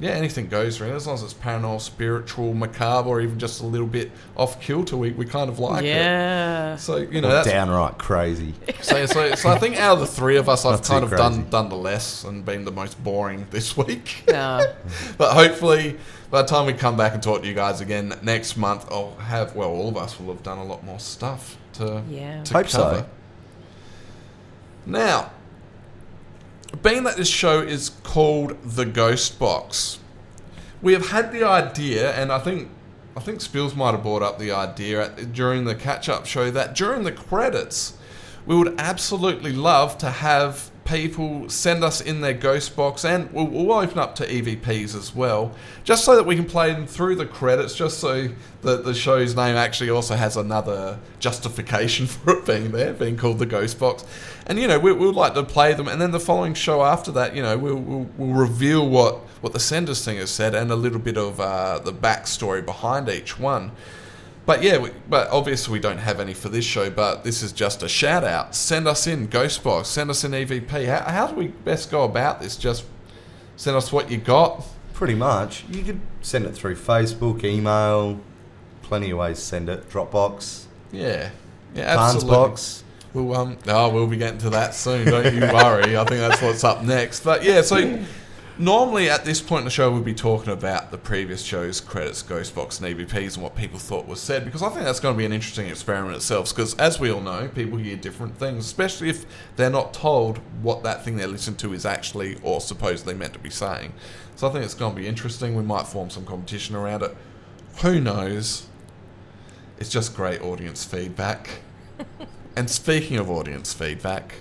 yeah, 0.00 0.10
anything 0.10 0.48
goes 0.48 0.80
really, 0.80 0.92
as 0.94 1.06
long 1.06 1.14
as 1.16 1.22
it's 1.22 1.34
paranormal, 1.34 1.80
spiritual, 1.80 2.54
macabre, 2.54 3.08
or 3.08 3.20
even 3.20 3.38
just 3.38 3.60
a 3.62 3.66
little 3.66 3.86
bit 3.86 4.10
off 4.36 4.60
kilter. 4.60 4.96
We, 4.96 5.10
we 5.10 5.24
kind 5.26 5.50
of 5.50 5.58
like 5.58 5.82
it. 5.84 5.88
yeah. 5.88 6.76
So 6.76 6.98
you 6.98 7.20
know 7.20 7.28
Or 7.28 7.32
that's 7.32 7.48
downright 7.48 7.98
crazy. 7.98 8.54
so, 8.80 9.04
so, 9.06 9.34
so 9.34 9.48
I 9.50 9.58
think 9.58 9.76
out 9.76 9.94
of 9.94 10.00
the 10.00 10.06
three 10.06 10.36
of 10.36 10.48
us, 10.48 10.64
I've 10.64 10.82
kind 10.82 11.02
of 11.04 11.10
done 11.10 11.34
crazy. 11.34 11.50
done 11.50 11.68
the 11.68 11.76
less 11.76 12.24
and 12.24 12.44
been 12.44 12.64
the 12.64 12.70
most 12.72 13.02
boring 13.02 13.46
this 13.50 13.76
week. 13.76 14.22
No. 14.28 14.60
but 15.18 15.32
hopefully, 15.34 15.96
by 16.30 16.42
the 16.42 16.48
time 16.48 16.66
we 16.66 16.74
come 16.74 16.96
back 16.96 17.14
and 17.14 17.22
talk 17.22 17.42
to 17.42 17.48
you 17.48 17.54
guys 17.54 17.80
again 17.80 18.12
next 18.22 18.56
month, 18.56 18.86
I'll 18.90 19.16
have 19.16 19.56
well, 19.56 19.70
all 19.70 19.88
of 19.88 19.96
us 19.96 20.20
will 20.20 20.32
have 20.34 20.42
done 20.42 20.58
a 20.58 20.64
lot 20.64 20.84
more 20.84 20.98
stuff 21.00 21.56
to 21.74 22.02
Yeah. 22.08 22.42
to 22.44 22.52
Hope 22.54 22.68
so. 22.68 22.78
cover. 22.78 23.06
Now, 24.86 25.32
being 26.82 27.04
that 27.04 27.16
this 27.16 27.28
show 27.28 27.60
is 27.60 27.90
called 28.02 28.56
the 28.62 28.84
Ghost 28.84 29.38
Box, 29.38 29.98
we 30.82 30.92
have 30.92 31.08
had 31.08 31.32
the 31.32 31.42
idea, 31.44 32.12
and 32.12 32.30
I 32.30 32.38
think 32.38 32.68
I 33.16 33.20
think 33.20 33.40
Spills 33.40 33.74
might 33.74 33.92
have 33.92 34.04
brought 34.04 34.22
up 34.22 34.38
the 34.38 34.52
idea 34.52 35.06
at, 35.06 35.32
during 35.32 35.64
the 35.64 35.74
catch-up 35.74 36.24
show 36.24 36.52
that 36.52 36.76
during 36.76 37.02
the 37.02 37.10
credits, 37.10 37.94
we 38.46 38.54
would 38.56 38.78
absolutely 38.78 39.52
love 39.52 39.98
to 39.98 40.08
have 40.08 40.70
people 40.88 41.48
send 41.48 41.84
us 41.84 42.00
in 42.00 42.22
their 42.22 42.32
ghost 42.32 42.74
box, 42.74 43.04
and 43.04 43.30
we'll, 43.32 43.46
we'll 43.46 43.72
open 43.72 43.98
up 43.98 44.14
to 44.16 44.26
EVPs 44.26 44.96
as 44.96 45.14
well, 45.14 45.54
just 45.84 46.04
so 46.04 46.16
that 46.16 46.24
we 46.24 46.34
can 46.34 46.46
play 46.46 46.72
them 46.72 46.86
through 46.86 47.14
the 47.14 47.26
credits, 47.26 47.74
just 47.74 47.98
so 47.98 48.28
that 48.62 48.84
the 48.84 48.94
show's 48.94 49.36
name 49.36 49.54
actually 49.54 49.90
also 49.90 50.16
has 50.16 50.36
another 50.36 50.98
justification 51.20 52.06
for 52.08 52.38
it 52.38 52.46
being 52.46 52.72
there, 52.72 52.92
being 52.94 53.16
called 53.16 53.38
the 53.38 53.46
ghost 53.46 53.78
box. 53.78 54.04
And 54.46 54.58
you 54.58 54.66
know, 54.66 54.78
we, 54.78 54.92
would 54.92 55.14
like 55.14 55.34
to 55.34 55.42
play 55.42 55.74
them, 55.74 55.88
and 55.88 56.00
then 56.00 56.10
the 56.10 56.20
following 56.20 56.54
show 56.54 56.82
after 56.82 57.12
that, 57.12 57.36
you 57.36 57.42
know, 57.42 57.58
we'll, 57.58 57.76
we'll, 57.76 58.08
we'll 58.16 58.34
reveal 58.34 58.88
what 58.88 59.16
what 59.40 59.52
the 59.52 59.60
senders 59.60 60.04
thing 60.04 60.16
has 60.16 60.30
said 60.30 60.52
and 60.54 60.70
a 60.72 60.76
little 60.76 60.98
bit 60.98 61.16
of 61.16 61.38
uh, 61.38 61.78
the 61.78 61.92
backstory 61.92 62.64
behind 62.64 63.08
each 63.08 63.38
one. 63.38 63.70
But 64.48 64.62
yeah, 64.62 64.78
we, 64.78 64.92
but 65.10 65.28
obviously 65.28 65.74
we 65.74 65.78
don't 65.78 65.98
have 65.98 66.20
any 66.20 66.32
for 66.32 66.48
this 66.48 66.64
show. 66.64 66.88
But 66.88 67.22
this 67.22 67.42
is 67.42 67.52
just 67.52 67.82
a 67.82 67.88
shout 67.88 68.24
out. 68.24 68.54
Send 68.54 68.88
us 68.88 69.06
in 69.06 69.28
Ghostbox. 69.28 69.84
Send 69.84 70.08
us 70.08 70.24
an 70.24 70.32
EVP. 70.32 70.86
How, 70.86 71.02
how 71.02 71.26
do 71.26 71.34
we 71.34 71.48
best 71.48 71.90
go 71.90 72.04
about 72.04 72.40
this? 72.40 72.56
Just 72.56 72.86
send 73.56 73.76
us 73.76 73.92
what 73.92 74.10
you 74.10 74.16
got. 74.16 74.64
Pretty 74.94 75.14
much. 75.14 75.66
You 75.70 75.82
could 75.84 76.00
send 76.22 76.46
it 76.46 76.52
through 76.54 76.76
Facebook, 76.76 77.44
email, 77.44 78.18
plenty 78.80 79.10
of 79.10 79.18
ways 79.18 79.36
to 79.36 79.44
send 79.44 79.68
it. 79.68 79.86
Dropbox, 79.90 80.64
Yeah, 80.92 81.28
yeah, 81.74 81.94
Barnes 81.94 82.14
absolutely. 82.14 82.48
box. 82.48 82.84
We'll, 83.12 83.36
um, 83.36 83.58
oh, 83.66 83.90
we'll 83.90 84.06
be 84.06 84.16
getting 84.16 84.38
to 84.40 84.50
that 84.50 84.74
soon. 84.74 85.08
Don't 85.08 85.34
you 85.34 85.40
worry. 85.42 85.94
I 85.98 86.04
think 86.06 86.20
that's 86.20 86.40
what's 86.40 86.64
up 86.64 86.82
next. 86.84 87.20
But 87.20 87.44
yeah, 87.44 87.60
so 87.60 87.76
normally 88.58 89.08
at 89.08 89.24
this 89.24 89.40
point 89.40 89.60
in 89.60 89.64
the 89.66 89.70
show, 89.70 89.90
we'd 89.90 90.04
be 90.04 90.14
talking 90.14 90.52
about 90.52 90.90
the 90.90 90.98
previous 90.98 91.42
show's 91.42 91.80
credits, 91.80 92.22
Ghostbox, 92.22 92.82
and 92.82 92.96
EVPs, 92.96 93.34
and 93.34 93.42
what 93.42 93.56
people 93.56 93.78
thought 93.78 94.06
was 94.06 94.20
said, 94.20 94.44
because 94.44 94.62
I 94.62 94.68
think 94.68 94.84
that's 94.84 95.00
going 95.00 95.14
to 95.14 95.18
be 95.18 95.24
an 95.24 95.32
interesting 95.32 95.68
experiment 95.68 96.16
itself. 96.16 96.50
Because 96.50 96.74
as 96.74 96.98
we 96.98 97.10
all 97.10 97.20
know, 97.20 97.48
people 97.48 97.78
hear 97.78 97.96
different 97.96 98.36
things, 98.36 98.66
especially 98.66 99.08
if 99.08 99.24
they're 99.56 99.70
not 99.70 99.94
told 99.94 100.38
what 100.62 100.82
that 100.82 101.04
thing 101.04 101.16
they're 101.16 101.26
listening 101.26 101.56
to 101.58 101.72
is 101.72 101.86
actually 101.86 102.36
or 102.42 102.60
supposedly 102.60 103.14
meant 103.14 103.32
to 103.34 103.38
be 103.38 103.50
saying. 103.50 103.92
So 104.36 104.48
I 104.48 104.52
think 104.52 104.64
it's 104.64 104.74
going 104.74 104.94
to 104.94 105.00
be 105.00 105.06
interesting. 105.06 105.54
We 105.54 105.62
might 105.62 105.86
form 105.86 106.10
some 106.10 106.24
competition 106.24 106.76
around 106.76 107.02
it. 107.02 107.16
Who 107.82 108.00
knows? 108.00 108.66
It's 109.78 109.90
just 109.90 110.16
great 110.16 110.40
audience 110.42 110.84
feedback. 110.84 111.60
And 112.58 112.68
speaking 112.68 113.18
of 113.18 113.30
audience 113.30 113.72
feedback, 113.72 114.34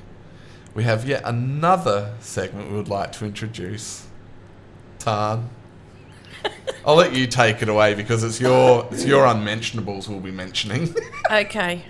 we 0.73 0.83
have 0.85 1.07
yet 1.07 1.21
another 1.23 2.15
segment 2.19 2.71
we 2.71 2.75
would 2.75 2.87
like 2.87 3.11
to 3.11 3.25
introduce. 3.25 4.06
Tan. 5.07 5.49
I'll 6.85 6.95
let 6.95 7.13
you 7.13 7.27
take 7.27 7.61
it 7.61 7.69
away 7.69 7.93
because 7.93 8.23
it's 8.25 8.41
your 8.41 8.85
it's 8.91 9.05
your 9.05 9.25
unmentionables 9.25 10.09
we'll 10.09 10.19
be 10.19 10.31
mentioning. 10.31 10.93
Okay. 11.31 11.83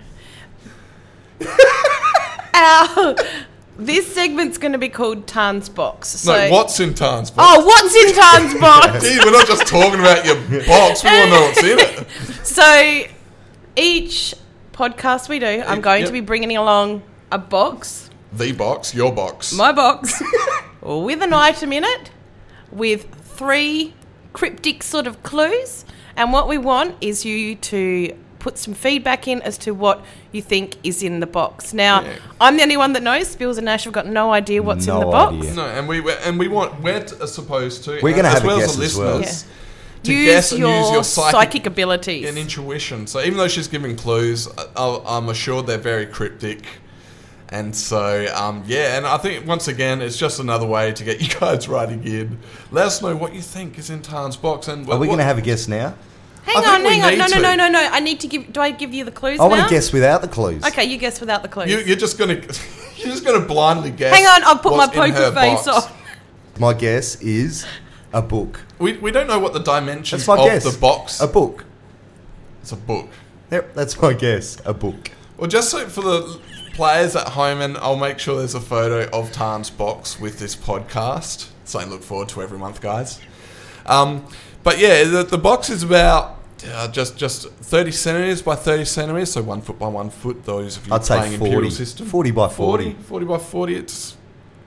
Ow. 2.54 3.14
This 3.76 4.12
segment's 4.12 4.58
going 4.58 4.72
to 4.72 4.78
be 4.78 4.88
called 4.88 5.28
Tan's 5.28 5.68
Box. 5.68 6.08
So, 6.08 6.32
no, 6.32 6.50
what's 6.50 6.80
in 6.80 6.92
Tan's 6.94 7.30
box? 7.30 7.48
Oh, 7.48 7.64
what's 7.64 7.94
in 7.94 8.12
Tan's 8.14 8.54
box? 8.60 9.04
Gee, 9.04 9.20
we're 9.24 9.30
not 9.30 9.46
just 9.46 9.64
talking 9.68 10.00
about 10.00 10.24
your 10.26 10.34
box, 10.66 11.04
we 11.04 11.10
want 11.10 11.24
to 11.24 11.30
know 11.30 11.40
what's 11.42 11.62
in 11.62 11.78
it. 11.78 12.08
So, 12.44 13.04
each 13.76 14.34
podcast 14.72 15.28
we 15.28 15.38
do, 15.38 15.62
I'm 15.64 15.80
going 15.80 16.00
Yep. 16.00 16.08
to 16.08 16.12
be 16.12 16.20
bringing 16.20 16.56
along 16.56 17.02
a 17.30 17.38
box, 17.38 18.10
The 18.32 18.50
box, 18.50 18.92
your 18.92 19.12
box. 19.12 19.52
my 19.52 19.70
box, 19.70 20.20
with 20.82 21.22
an 21.22 21.32
item 21.32 21.72
in 21.72 21.84
it, 21.84 22.10
with 22.72 23.06
three 23.22 23.94
cryptic 24.32 24.82
sort 24.82 25.06
of 25.06 25.22
clues. 25.22 25.84
And 26.16 26.32
what 26.32 26.48
we 26.48 26.58
want 26.58 26.96
is 27.00 27.24
you 27.24 27.54
to 27.56 28.14
put 28.38 28.56
some 28.58 28.72
feedback 28.74 29.26
in 29.26 29.42
as 29.42 29.58
to 29.58 29.72
what 29.72 30.04
you 30.32 30.40
think 30.42 30.76
is 30.84 31.02
in 31.02 31.20
the 31.20 31.26
box. 31.26 31.72
Now, 31.74 32.02
Yeah. 32.02 32.14
I'm 32.40 32.56
the 32.56 32.62
only 32.62 32.76
one 32.76 32.92
that 32.92 33.02
knows. 33.02 33.28
Spills 33.28 33.58
and 33.58 33.68
Ash 33.68 33.84
have 33.84 33.92
got 33.92 34.06
no 34.06 34.32
idea 34.32 34.62
what's 34.62 34.86
in 34.86 34.94
No 34.94 35.00
the 35.00 35.06
box. 35.06 35.34
idea. 35.36 35.54
No, 35.54 35.64
and 35.66 35.88
we 35.88 36.12
and 36.24 36.38
we 36.38 36.48
want 36.48 36.80
we're 36.82 37.04
supposed 37.26 37.84
to. 37.84 37.98
We're 38.02 38.12
uh, 38.12 38.16
gonna 38.16 38.28
as 38.28 38.34
have 38.34 38.44
a 38.44 38.46
well 38.46 38.58
guess 38.58 38.76
the 38.76 38.84
as 38.84 38.96
well. 38.96 39.18
listeners, 39.18 39.44
to 40.04 40.12
Use 40.12 40.26
guess 40.26 40.52
and 40.52 40.60
your, 40.60 40.78
use 40.78 40.90
your 40.92 41.04
psychic, 41.04 41.32
psychic, 41.32 41.66
abilities. 41.66 42.28
and 42.28 42.38
intuition. 42.38 43.06
So 43.08 43.20
even 43.20 43.36
though 43.38 43.48
she's 43.48 43.66
giving 43.68 43.96
clues, 43.96 44.48
I, 44.76 45.00
I'm 45.06 45.28
assured 45.28 45.66
they're 45.66 45.78
very 45.78 46.06
cryptic. 46.06 46.64
And 47.50 47.74
so, 47.74 48.26
um, 48.34 48.62
yeah, 48.66 48.98
and 48.98 49.06
I 49.06 49.16
think 49.16 49.46
once 49.46 49.68
again, 49.68 50.02
it's 50.02 50.18
just 50.18 50.38
another 50.38 50.66
way 50.66 50.92
to 50.92 51.04
get 51.04 51.20
you 51.34 51.40
guys 51.40 51.66
writing 51.68 52.04
in. 52.06 52.38
Let 52.70 52.86
us 52.86 53.00
know 53.00 53.16
what 53.16 53.34
you 53.34 53.40
think 53.40 53.78
is 53.78 53.88
in 53.90 54.02
Tarn's 54.02 54.36
box. 54.36 54.68
And 54.68 54.88
Are 54.88 54.98
we 54.98 55.06
going 55.06 55.18
to 55.18 55.24
have 55.24 55.38
a 55.38 55.42
guess 55.42 55.66
now? 55.68 55.94
hang 56.42 56.56
I 56.64 56.74
on, 56.74 56.80
hang 56.84 57.02
on. 57.02 57.10
need 57.10 57.18
No, 57.18 57.26
no, 57.26 57.34
to. 57.36 57.40
no, 57.42 57.54
no, 57.56 57.68
no. 57.68 57.88
I 57.92 58.00
need 58.00 58.20
to 58.20 58.26
give. 58.28 58.52
Do 58.52 58.60
I 58.60 58.70
give 58.70 58.92
you 58.94 59.04
the 59.04 59.10
clues 59.10 59.40
I 59.40 59.44
want 59.46 59.62
to 59.62 59.68
guess 59.74 59.92
without 59.92 60.20
the 60.22 60.28
clues. 60.28 60.64
Okay, 60.64 60.84
you 60.84 60.96
guess 60.98 61.20
without 61.20 61.42
the 61.42 61.48
clues. 61.48 61.70
You, 61.70 61.78
you're 61.80 61.96
just 61.96 62.18
gonna 62.18 62.34
you're 62.96 63.06
just 63.08 63.24
gonna 63.24 63.44
blindly 63.44 63.90
guess. 63.90 64.14
hang 64.14 64.26
on, 64.26 64.44
I'll 64.44 64.58
put 64.58 64.72
my 64.72 64.86
what's 64.86 64.94
in 64.96 65.02
her 65.12 65.30
poker 65.30 65.34
face 65.34 65.64
box. 65.66 65.86
on. 65.86 65.92
My 66.58 66.74
guess 66.74 67.20
is 67.22 67.66
a 68.12 68.20
book. 68.22 68.60
We, 68.78 68.96
we 68.98 69.10
don't 69.10 69.26
know 69.26 69.38
what 69.38 69.52
the 69.52 69.58
dimensions 69.60 70.24
That's 70.26 70.38
my 70.38 70.44
of 70.44 70.50
guess. 70.50 70.72
the 70.74 70.78
box. 70.80 71.20
A 71.20 71.26
book. 71.26 71.64
it's 72.62 72.72
a 72.72 72.76
book. 72.76 73.08
Yep, 73.50 73.74
that's 73.74 74.00
my 74.00 74.12
guess. 74.12 74.56
A 74.64 74.72
book. 74.74 75.10
Well, 75.36 75.48
just 75.48 75.70
so 75.70 75.86
for 75.88 76.00
the 76.02 76.40
players 76.78 77.16
at 77.16 77.30
home, 77.30 77.60
and 77.60 77.76
I'll 77.78 77.96
make 77.96 78.20
sure 78.20 78.38
there's 78.38 78.54
a 78.54 78.60
photo 78.60 79.10
of 79.10 79.32
Tarn's 79.32 79.68
box 79.68 80.20
with 80.20 80.38
this 80.38 80.54
podcast. 80.54 81.48
Something 81.64 81.90
to 81.90 81.96
look 81.96 82.04
forward 82.04 82.28
to 82.28 82.40
every 82.40 82.56
month, 82.56 82.80
guys. 82.80 83.20
Um, 83.84 84.24
but 84.62 84.78
yeah, 84.78 85.02
the, 85.02 85.24
the 85.24 85.38
box 85.38 85.70
is 85.70 85.82
about 85.82 86.38
uh, 86.68 86.86
just 86.86 87.16
just 87.16 87.48
30 87.48 87.90
centimeters 87.90 88.42
by 88.42 88.54
30 88.54 88.84
centimeters, 88.84 89.32
so 89.32 89.42
one 89.42 89.60
foot 89.60 89.76
by 89.76 89.88
one 89.88 90.08
foot. 90.08 90.44
Those 90.44 90.76
of 90.76 90.86
you 90.86 90.94
I'd 90.94 91.04
say 91.04 91.18
playing 91.18 91.38
40. 91.38 91.50
Imperial 91.50 91.70
System, 91.72 92.06
40 92.06 92.30
by 92.30 92.48
40. 92.48 92.92
40 92.92 93.26
by 93.26 93.38
40. 93.38 93.74
It's 93.74 94.16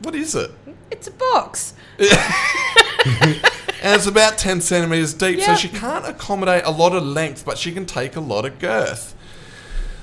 what 0.01 0.13
is 0.13 0.35
it? 0.35 0.51
It's 0.91 1.07
a 1.07 1.11
box. 1.11 1.75
And 3.83 3.95
it's 3.95 4.05
about 4.05 4.37
10 4.37 4.61
centimeters 4.61 5.15
deep, 5.15 5.41
so 5.41 5.55
she 5.55 5.67
can't 5.67 6.05
accommodate 6.05 6.65
a 6.65 6.69
lot 6.69 6.93
of 6.93 7.03
length, 7.03 7.43
but 7.45 7.57
she 7.57 7.71
can 7.71 7.87
take 7.87 8.15
a 8.15 8.19
lot 8.19 8.45
of 8.45 8.59
girth. 8.59 9.15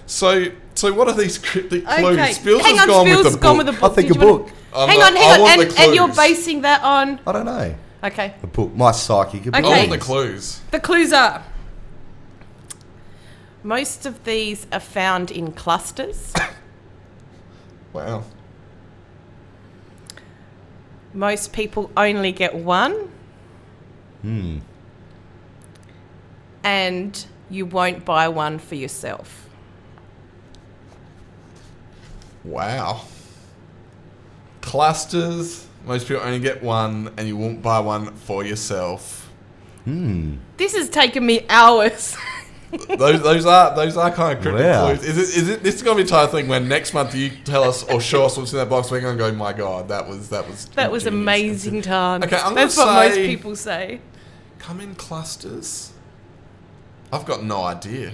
So, 0.08 0.46
so 0.74 0.92
what 0.94 1.06
are 1.06 1.14
these 1.14 1.36
cryptic 1.38 1.84
clues? 1.86 2.18
Okay. 2.18 2.32
Spills 2.32 2.62
hang 2.62 2.76
has 2.76 2.82
on, 2.82 2.88
gone 2.88 3.06
Spills 3.06 3.24
with 3.24 3.32
the 3.34 3.38
gone 3.38 3.56
book. 3.58 3.66
with 3.66 3.74
the 3.74 3.80
book. 3.80 3.90
I 3.92 3.94
think 3.94 4.08
Did 4.08 4.16
a 4.16 4.20
you 4.20 4.26
wanna- 4.26 4.38
book. 4.44 4.52
Hang 4.74 4.98
not- 4.98 5.10
on, 5.12 5.16
I 5.16 5.20
hang 5.20 5.40
on, 5.60 5.60
and, 5.66 5.78
and 5.78 5.94
you're 5.94 6.14
basing 6.14 6.62
that 6.62 6.82
on. 6.82 7.20
I 7.26 7.32
don't 7.32 7.44
know. 7.46 7.74
Okay. 8.04 8.34
A 8.42 8.46
book. 8.46 8.74
My 8.74 8.92
psychic 8.92 9.42
I 9.52 9.58
abilities. 9.58 9.88
want 9.88 9.90
the 9.90 9.98
clues. 9.98 10.60
The 10.70 10.80
clues 10.80 11.12
are 11.12 11.42
most 13.62 14.06
of 14.06 14.24
these 14.24 14.66
are 14.72 14.80
found 14.80 15.30
in 15.30 15.52
clusters. 15.52 16.32
Wow. 17.92 18.22
most 21.14 21.52
people 21.54 21.90
only 21.96 22.32
get 22.32 22.54
one. 22.54 23.10
Hmm. 24.22 24.58
And 26.62 27.26
you 27.50 27.64
won't 27.66 28.04
buy 28.04 28.28
one 28.28 28.58
for 28.58 28.74
yourself. 28.74 29.47
Wow. 32.48 33.02
Clusters. 34.60 35.66
Most 35.86 36.08
people 36.08 36.22
only 36.22 36.40
get 36.40 36.62
one, 36.62 37.12
and 37.16 37.26
you 37.28 37.36
won't 37.36 37.62
buy 37.62 37.78
one 37.80 38.14
for 38.14 38.44
yourself. 38.44 39.30
Hmm. 39.84 40.36
This 40.56 40.74
has 40.76 40.88
taken 40.88 41.24
me 41.24 41.46
hours. 41.48 42.16
those, 42.88 43.22
those 43.22 43.46
are 43.46 43.74
those 43.74 43.96
are 43.96 44.10
kind 44.10 44.36
of 44.36 44.42
cryptic 44.42 44.66
Wow. 44.66 44.86
clues. 44.94 45.04
Is 45.04 45.16
it? 45.16 45.42
Is 45.42 45.48
it? 45.48 45.62
This 45.62 45.76
is 45.76 45.82
gonna 45.82 45.96
be 45.96 46.02
the 46.02 46.08
type 46.10 46.24
of 46.26 46.32
thing 46.32 46.48
when 46.48 46.68
next 46.68 46.92
month 46.92 47.14
you 47.14 47.30
tell 47.44 47.64
us 47.64 47.84
or 47.84 48.00
show 48.00 48.24
us 48.26 48.36
what's 48.36 48.52
in 48.52 48.58
that 48.58 48.68
box. 48.68 48.90
We're 48.90 49.00
gonna 49.00 49.16
go, 49.16 49.32
my 49.32 49.52
god, 49.52 49.88
that 49.88 50.06
was 50.06 50.28
that 50.30 50.46
was 50.48 50.66
that 50.70 50.90
was 50.90 51.06
ingenious." 51.06 51.22
amazing, 51.64 51.82
Tan. 51.82 52.24
Okay, 52.24 52.36
I'm 52.36 52.54
That's 52.54 52.76
gonna 52.76 52.92
what 52.92 53.08
most 53.08 53.16
people 53.16 53.56
say. 53.56 54.00
Come 54.58 54.80
in 54.80 54.94
clusters. 54.96 55.92
I've 57.12 57.24
got 57.24 57.42
no 57.42 57.62
idea. 57.62 58.12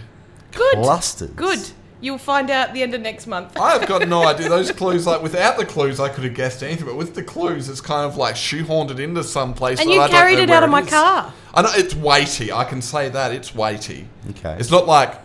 Good. 0.52 0.74
Clusters. 0.74 1.30
Good. 1.30 1.70
You'll 2.00 2.18
find 2.18 2.50
out 2.50 2.68
at 2.68 2.74
the 2.74 2.82
end 2.82 2.92
of 2.94 3.00
next 3.00 3.26
month. 3.26 3.56
I 3.56 3.78
have 3.78 3.88
got 3.88 4.06
no 4.08 4.26
idea. 4.26 4.48
Those 4.48 4.70
clues, 4.80 5.06
like 5.06 5.22
without 5.22 5.56
the 5.56 5.64
clues, 5.64 6.00
I 6.00 6.08
could 6.10 6.24
have 6.24 6.34
guessed 6.34 6.62
anything, 6.62 6.84
but 6.86 6.96
with 6.96 7.14
the 7.14 7.22
clues, 7.22 7.68
it's 7.68 7.80
kind 7.80 8.04
of 8.04 8.16
like 8.16 8.34
shoehorned 8.34 8.90
it 8.90 9.00
into 9.00 9.24
some 9.24 9.54
place. 9.54 9.80
And 9.80 9.88
that 9.88 9.94
you 9.94 10.00
I 10.00 10.06
don't 10.08 10.16
carried 10.16 10.36
know 10.36 10.42
it 10.42 10.50
out 10.50 10.62
of 10.64 10.70
my 10.70 10.82
is. 10.82 10.90
car. 10.90 11.32
I 11.54 11.62
know 11.62 11.70
it's 11.72 11.94
weighty. 11.94 12.52
I 12.52 12.64
can 12.64 12.82
say 12.82 13.08
that 13.08 13.32
it's 13.32 13.54
weighty. 13.54 14.08
Okay. 14.30 14.56
It's 14.58 14.70
not 14.70 14.86
like 14.86 15.18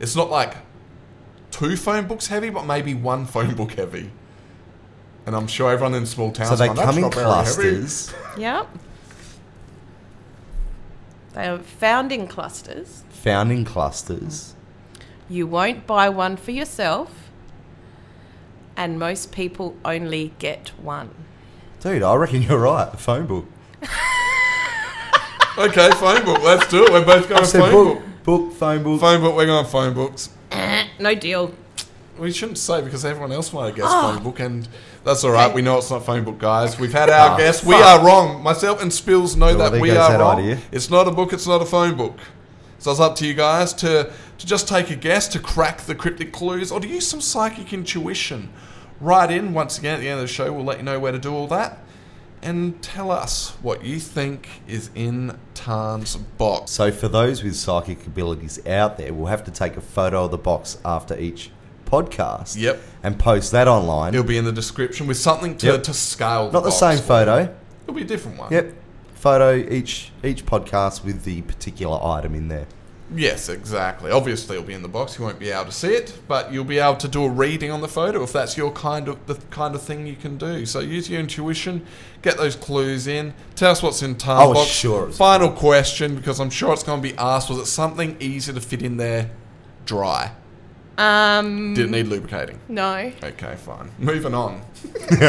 it's 0.00 0.16
not 0.16 0.30
like 0.30 0.56
two 1.50 1.76
phone 1.76 2.06
books 2.08 2.26
heavy, 2.26 2.50
but 2.50 2.64
maybe 2.66 2.94
one 2.94 3.26
phone 3.26 3.54
book 3.54 3.72
heavy. 3.72 4.10
And 5.26 5.36
I'm 5.36 5.46
sure 5.46 5.70
everyone 5.70 5.94
in 5.94 6.04
small 6.06 6.32
towns. 6.32 6.50
so 6.50 6.56
they 6.56 6.66
come 6.66 6.96
in 6.96 7.02
not 7.02 7.14
very 7.14 7.26
heavy." 7.26 7.44
clusters. 7.44 8.14
Yep. 8.36 8.68
They 11.34 11.48
are 11.48 11.58
found 11.58 12.12
in 12.12 12.28
clusters. 12.28 13.02
Found 13.10 13.50
in 13.52 13.64
clusters. 13.64 14.54
You 15.28 15.46
won't 15.46 15.86
buy 15.86 16.08
one 16.08 16.36
for 16.36 16.50
yourself. 16.50 17.30
And 18.76 18.98
most 18.98 19.30
people 19.32 19.76
only 19.84 20.32
get 20.38 20.70
one. 20.80 21.10
Dude, 21.80 22.02
I 22.02 22.14
reckon 22.14 22.42
you're 22.42 22.58
right. 22.58 22.90
The 22.90 22.96
phone 22.98 23.26
book. 23.26 23.46
Okay, 25.56 25.88
phone 25.92 26.24
book. 26.24 26.42
Let's 26.42 26.66
do 26.66 26.84
it. 26.84 26.90
We're 26.92 27.04
both 27.04 27.28
going 27.28 27.40
I 27.42 27.44
said 27.44 27.60
phone 27.60 27.70
book. 27.72 27.98
book. 28.24 28.24
Book, 28.24 28.52
phone 28.54 28.82
book. 28.82 29.00
Phone 29.00 29.20
book. 29.20 29.36
We're 29.36 29.46
going 29.46 29.64
to 29.64 29.70
phone 29.70 29.94
books. 29.94 30.30
No 30.98 31.14
deal. 31.14 31.54
We 32.18 32.32
shouldn't 32.32 32.58
say 32.58 32.80
because 32.80 33.04
everyone 33.04 33.30
else 33.32 33.52
might 33.52 33.66
have 33.66 33.74
guessed 33.76 33.88
Oh. 33.90 34.14
phone 34.14 34.22
book, 34.24 34.40
and 34.40 34.66
that's 35.04 35.22
all 35.24 35.30
right. 35.32 35.46
Okay. 35.46 35.54
We 35.54 35.62
know 35.62 35.78
it's 35.78 35.90
not 35.90 36.04
phone 36.04 36.24
book, 36.24 36.38
guys. 36.38 36.76
We've 36.80 36.92
had 36.92 37.08
our 37.10 37.30
Ah, 37.30 37.36
guess. 37.36 37.64
We 37.64 37.74
fuck. 37.74 37.84
are 38.00 38.04
wrong. 38.06 38.42
Myself 38.42 38.82
and 38.82 38.92
Spills 38.92 39.36
know 39.36 39.46
Well, 39.46 39.58
that 39.58 39.72
there 39.72 39.80
we 39.80 39.88
goes 39.88 39.96
are 39.98 40.12
that 40.12 40.20
wrong. 40.20 40.38
idea. 40.40 40.58
It's 40.72 40.90
not 40.90 41.06
a 41.06 41.10
book. 41.12 41.32
It's 41.32 41.46
not 41.46 41.62
a 41.62 41.66
phone 41.66 41.96
book. 41.96 42.18
So 42.84 42.90
it's 42.90 43.00
up 43.00 43.14
to 43.16 43.26
you 43.26 43.32
guys 43.32 43.72
to 43.74 44.12
to 44.36 44.46
just 44.46 44.68
take 44.68 44.90
a 44.90 44.94
guess 44.94 45.26
to 45.28 45.38
crack 45.38 45.80
the 45.80 45.94
cryptic 45.94 46.34
clues, 46.34 46.70
or 46.70 46.80
to 46.80 46.86
use 46.86 47.06
some 47.06 47.22
psychic 47.22 47.72
intuition. 47.72 48.50
Write 49.00 49.30
in 49.30 49.54
once 49.54 49.78
again 49.78 49.94
at 49.94 50.00
the 50.00 50.08
end 50.10 50.20
of 50.20 50.26
the 50.26 50.30
show. 50.30 50.52
We'll 50.52 50.66
let 50.66 50.76
you 50.76 50.82
know 50.82 51.00
where 51.00 51.10
to 51.10 51.18
do 51.18 51.34
all 51.34 51.46
that, 51.46 51.78
and 52.42 52.82
tell 52.82 53.10
us 53.10 53.56
what 53.62 53.86
you 53.86 53.98
think 53.98 54.60
is 54.68 54.90
in 54.94 55.38
Tarn's 55.54 56.16
box. 56.16 56.72
So 56.72 56.92
for 56.92 57.08
those 57.08 57.42
with 57.42 57.56
psychic 57.56 58.06
abilities 58.06 58.60
out 58.66 58.98
there, 58.98 59.14
we'll 59.14 59.28
have 59.28 59.44
to 59.44 59.50
take 59.50 59.78
a 59.78 59.80
photo 59.80 60.26
of 60.26 60.30
the 60.30 60.36
box 60.36 60.76
after 60.84 61.18
each 61.18 61.50
podcast. 61.86 62.60
Yep. 62.60 62.82
And 63.02 63.18
post 63.18 63.50
that 63.52 63.66
online. 63.66 64.12
It'll 64.12 64.26
be 64.26 64.36
in 64.36 64.44
the 64.44 64.52
description 64.52 65.06
with 65.06 65.16
something 65.16 65.56
to, 65.56 65.66
Yep. 65.68 65.84
to 65.84 65.94
scale. 65.94 66.50
Not 66.52 66.64
the 66.64 66.68
box 66.68 66.80
same 66.80 66.98
photo. 66.98 67.48
It'll 67.84 67.94
be 67.94 68.02
a 68.02 68.04
different 68.04 68.38
one. 68.38 68.52
Yep. 68.52 68.74
Photo 69.24 69.54
each 69.54 70.12
each 70.22 70.44
podcast 70.44 71.02
with 71.02 71.24
the 71.24 71.40
particular 71.40 71.98
item 72.04 72.34
in 72.34 72.48
there. 72.48 72.66
Yes, 73.14 73.48
exactly. 73.48 74.10
Obviously, 74.10 74.56
it'll 74.56 74.66
be 74.66 74.74
in 74.74 74.82
the 74.82 74.88
box. 74.88 75.18
You 75.18 75.24
won't 75.24 75.38
be 75.38 75.48
able 75.50 75.64
to 75.64 75.72
see 75.72 75.94
it, 75.94 76.18
but 76.28 76.52
you'll 76.52 76.64
be 76.64 76.78
able 76.78 76.96
to 76.96 77.08
do 77.08 77.24
a 77.24 77.28
reading 77.30 77.70
on 77.70 77.80
the 77.80 77.88
photo 77.88 78.22
if 78.22 78.34
that's 78.34 78.58
your 78.58 78.70
kind 78.70 79.08
of 79.08 79.24
the 79.24 79.36
kind 79.48 79.74
of 79.74 79.80
thing 79.80 80.06
you 80.06 80.14
can 80.14 80.36
do. 80.36 80.66
So 80.66 80.80
use 80.80 81.08
your 81.08 81.20
intuition, 81.20 81.86
get 82.20 82.36
those 82.36 82.54
clues 82.54 83.06
in, 83.06 83.32
tell 83.54 83.70
us 83.70 83.82
what's 83.82 84.02
in 84.02 84.14
time 84.16 84.40
I 84.42 84.46
was 84.46 84.58
box. 84.58 84.68
sure 84.70 85.04
it 85.04 85.06
was- 85.06 85.16
Final 85.16 85.50
question, 85.52 86.16
because 86.16 86.38
I'm 86.38 86.50
sure 86.50 86.74
it's 86.74 86.82
going 86.82 87.00
to 87.02 87.08
be 87.10 87.16
asked: 87.16 87.48
Was 87.48 87.58
it 87.60 87.64
something 87.66 88.18
easy 88.20 88.52
to 88.52 88.60
fit 88.60 88.82
in 88.82 88.98
there, 88.98 89.30
dry? 89.86 90.32
Um, 90.98 91.72
Did 91.72 91.86
it 91.86 91.90
need 91.90 92.08
lubricating? 92.08 92.60
no. 92.68 93.10
Okay, 93.22 93.56
fine. 93.56 93.90
Moving 93.98 94.34
on. 94.34 94.60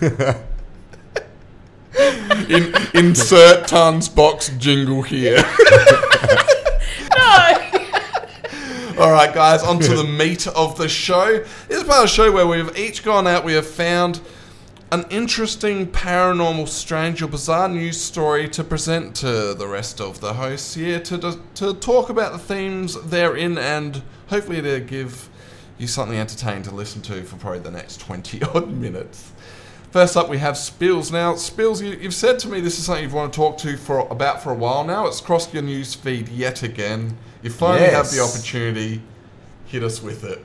in, 2.50 2.74
insert 2.94 3.68
tons 3.68 4.08
box 4.08 4.50
jingle 4.58 5.02
here. 5.02 5.42
No. 7.16 7.68
All 8.98 9.10
right, 9.10 9.32
guys, 9.32 9.62
on 9.62 9.78
to 9.80 9.96
the 9.96 10.04
meat 10.04 10.46
of 10.46 10.76
the 10.76 10.88
show. 10.88 11.38
This 11.68 11.78
is 11.78 11.84
part 11.84 11.98
of 11.98 12.02
the 12.04 12.08
show 12.08 12.30
where 12.30 12.46
we've 12.46 12.76
each 12.76 13.02
gone 13.02 13.26
out, 13.26 13.44
we 13.44 13.54
have 13.54 13.66
found 13.66 14.20
an 14.90 15.06
interesting 15.08 15.86
paranormal, 15.86 16.68
strange, 16.68 17.22
or 17.22 17.26
bizarre 17.26 17.68
news 17.68 17.98
story 17.98 18.48
to 18.50 18.62
present 18.62 19.16
to 19.16 19.54
the 19.54 19.66
rest 19.66 20.00
of 20.00 20.20
the 20.20 20.34
hosts 20.34 20.74
here 20.74 21.00
to, 21.00 21.38
to 21.54 21.74
talk 21.74 22.10
about 22.10 22.32
the 22.32 22.38
themes 22.38 23.00
therein 23.04 23.56
and 23.56 24.02
hopefully 24.28 24.60
to 24.60 24.80
give 24.80 25.30
you 25.78 25.86
something 25.86 26.18
entertaining 26.18 26.62
to 26.62 26.74
listen 26.74 27.00
to 27.02 27.22
for 27.24 27.36
probably 27.36 27.60
the 27.60 27.70
next 27.70 28.00
20 28.00 28.42
odd 28.42 28.70
minutes. 28.70 29.32
First 29.92 30.16
up, 30.16 30.30
we 30.30 30.38
have 30.38 30.56
Spills. 30.56 31.12
Now, 31.12 31.34
Spills, 31.34 31.82
you, 31.82 31.90
you've 31.90 32.14
said 32.14 32.38
to 32.38 32.48
me 32.48 32.62
this 32.62 32.78
is 32.78 32.86
something 32.86 33.04
you've 33.04 33.12
wanted 33.12 33.34
to 33.34 33.36
talk 33.36 33.58
to 33.58 33.76
for 33.76 34.08
about 34.08 34.42
for 34.42 34.50
a 34.50 34.54
while 34.54 34.84
now. 34.84 35.06
It's 35.06 35.20
crossed 35.20 35.52
your 35.52 35.62
news 35.62 35.94
feed 35.94 36.30
yet 36.30 36.62
again. 36.62 37.18
You 37.42 37.50
finally 37.50 37.90
have 37.90 38.10
the 38.10 38.20
opportunity. 38.20 39.02
Hit 39.66 39.82
us 39.84 40.02
with 40.02 40.24
it. 40.24 40.42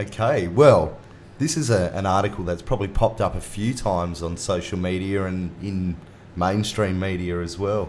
Okay, 0.00 0.48
well, 0.48 0.98
this 1.38 1.56
is 1.56 1.70
a, 1.70 1.92
an 1.94 2.06
article 2.06 2.42
that's 2.42 2.60
probably 2.60 2.88
popped 2.88 3.20
up 3.20 3.36
a 3.36 3.40
few 3.40 3.72
times 3.72 4.20
on 4.20 4.36
social 4.36 4.80
media 4.80 5.26
and 5.26 5.54
in 5.62 5.96
mainstream 6.34 6.98
media 6.98 7.40
as 7.40 7.56
well. 7.56 7.88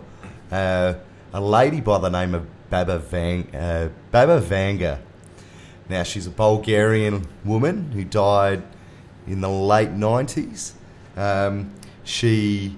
Uh, 0.52 0.94
a 1.34 1.42
lady 1.42 1.82
by 1.82 1.98
the 1.98 2.10
name 2.10 2.36
of 2.36 2.46
Baba 2.70 3.00
Van 3.00 3.48
uh, 3.56 3.90
Baba 4.12 4.40
Vanga. 4.40 5.00
Now 5.90 6.04
she's 6.04 6.28
a 6.28 6.32
Bulgarian 6.32 7.28
woman 7.44 7.94
who 7.94 8.04
died 8.04 8.62
in 9.32 9.40
the 9.42 9.50
late 9.50 9.92
nineties. 9.92 10.74
Um, 11.16 11.72
she 12.04 12.76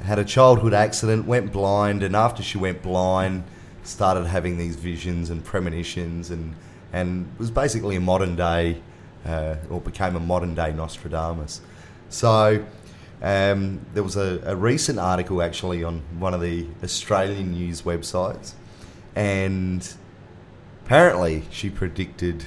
had 0.00 0.18
a 0.18 0.24
childhood 0.24 0.74
accident, 0.74 1.26
went 1.26 1.52
blind, 1.52 2.02
and 2.02 2.16
after 2.16 2.42
she 2.42 2.58
went 2.58 2.82
blind, 2.82 3.44
started 3.84 4.26
having 4.26 4.58
these 4.58 4.74
visions 4.74 5.30
and 5.30 5.44
premonitions, 5.44 6.30
and 6.30 6.54
and 6.92 7.26
was 7.38 7.50
basically 7.50 7.96
a 7.96 8.00
modern 8.00 8.34
day, 8.36 8.82
uh, 9.24 9.56
or 9.70 9.80
became 9.80 10.16
a 10.16 10.20
modern 10.20 10.54
day 10.54 10.72
Nostradamus. 10.72 11.60
So 12.08 12.64
um, 13.22 13.80
there 13.94 14.02
was 14.02 14.16
a, 14.16 14.42
a 14.44 14.56
recent 14.56 14.98
article 14.98 15.40
actually 15.40 15.84
on 15.84 16.02
one 16.18 16.34
of 16.34 16.40
the 16.40 16.66
Australian 16.82 17.52
news 17.52 17.82
websites, 17.82 18.54
and 19.14 19.94
apparently 20.84 21.44
she 21.50 21.70
predicted 21.70 22.44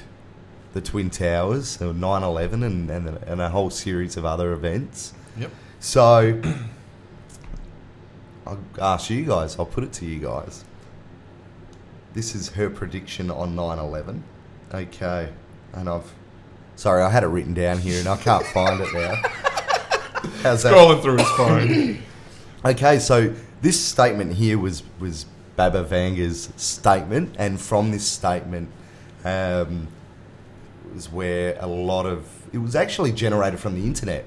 the 0.76 0.82
Twin 0.82 1.08
Towers, 1.08 1.80
or 1.80 1.94
9 1.94 2.22
11, 2.22 2.62
and, 2.62 2.90
and, 2.90 3.08
and 3.08 3.40
a 3.40 3.48
whole 3.48 3.70
series 3.70 4.18
of 4.18 4.26
other 4.26 4.52
events. 4.52 5.14
Yep. 5.38 5.50
So 5.80 6.42
I'll 8.46 8.60
ask 8.78 9.08
you 9.08 9.24
guys, 9.24 9.58
I'll 9.58 9.64
put 9.64 9.84
it 9.84 9.92
to 9.94 10.04
you 10.04 10.20
guys. 10.20 10.64
This 12.12 12.34
is 12.34 12.50
her 12.50 12.68
prediction 12.68 13.30
on 13.30 13.56
9 13.56 13.78
11. 13.78 14.22
Okay. 14.74 15.32
And 15.72 15.88
I've. 15.88 16.12
Sorry, 16.76 17.02
I 17.02 17.08
had 17.08 17.24
it 17.24 17.28
written 17.28 17.54
down 17.54 17.78
here 17.78 17.98
and 17.98 18.08
I 18.08 18.18
can't 18.18 18.44
find 18.48 18.78
it 18.78 18.92
now. 18.92 19.14
How's 20.42 20.62
that? 20.62 20.74
Scrolling 20.74 21.00
through 21.00 21.16
his 21.16 21.30
phone. 21.30 22.02
Okay, 22.64 22.98
so 22.98 23.32
this 23.60 23.80
statement 23.80 24.32
here 24.32 24.58
was 24.58 24.82
was 24.98 25.26
Baba 25.54 25.84
Vanga's 25.84 26.52
statement, 26.56 27.36
and 27.38 27.60
from 27.60 27.92
this 27.92 28.04
statement 28.04 28.70
um, 29.24 29.86
was 30.96 31.12
where 31.12 31.56
a 31.60 31.66
lot 31.66 32.06
of 32.06 32.24
it 32.52 32.58
was 32.58 32.74
actually 32.74 33.12
generated 33.12 33.60
from 33.60 33.74
the 33.74 33.86
internet. 33.86 34.24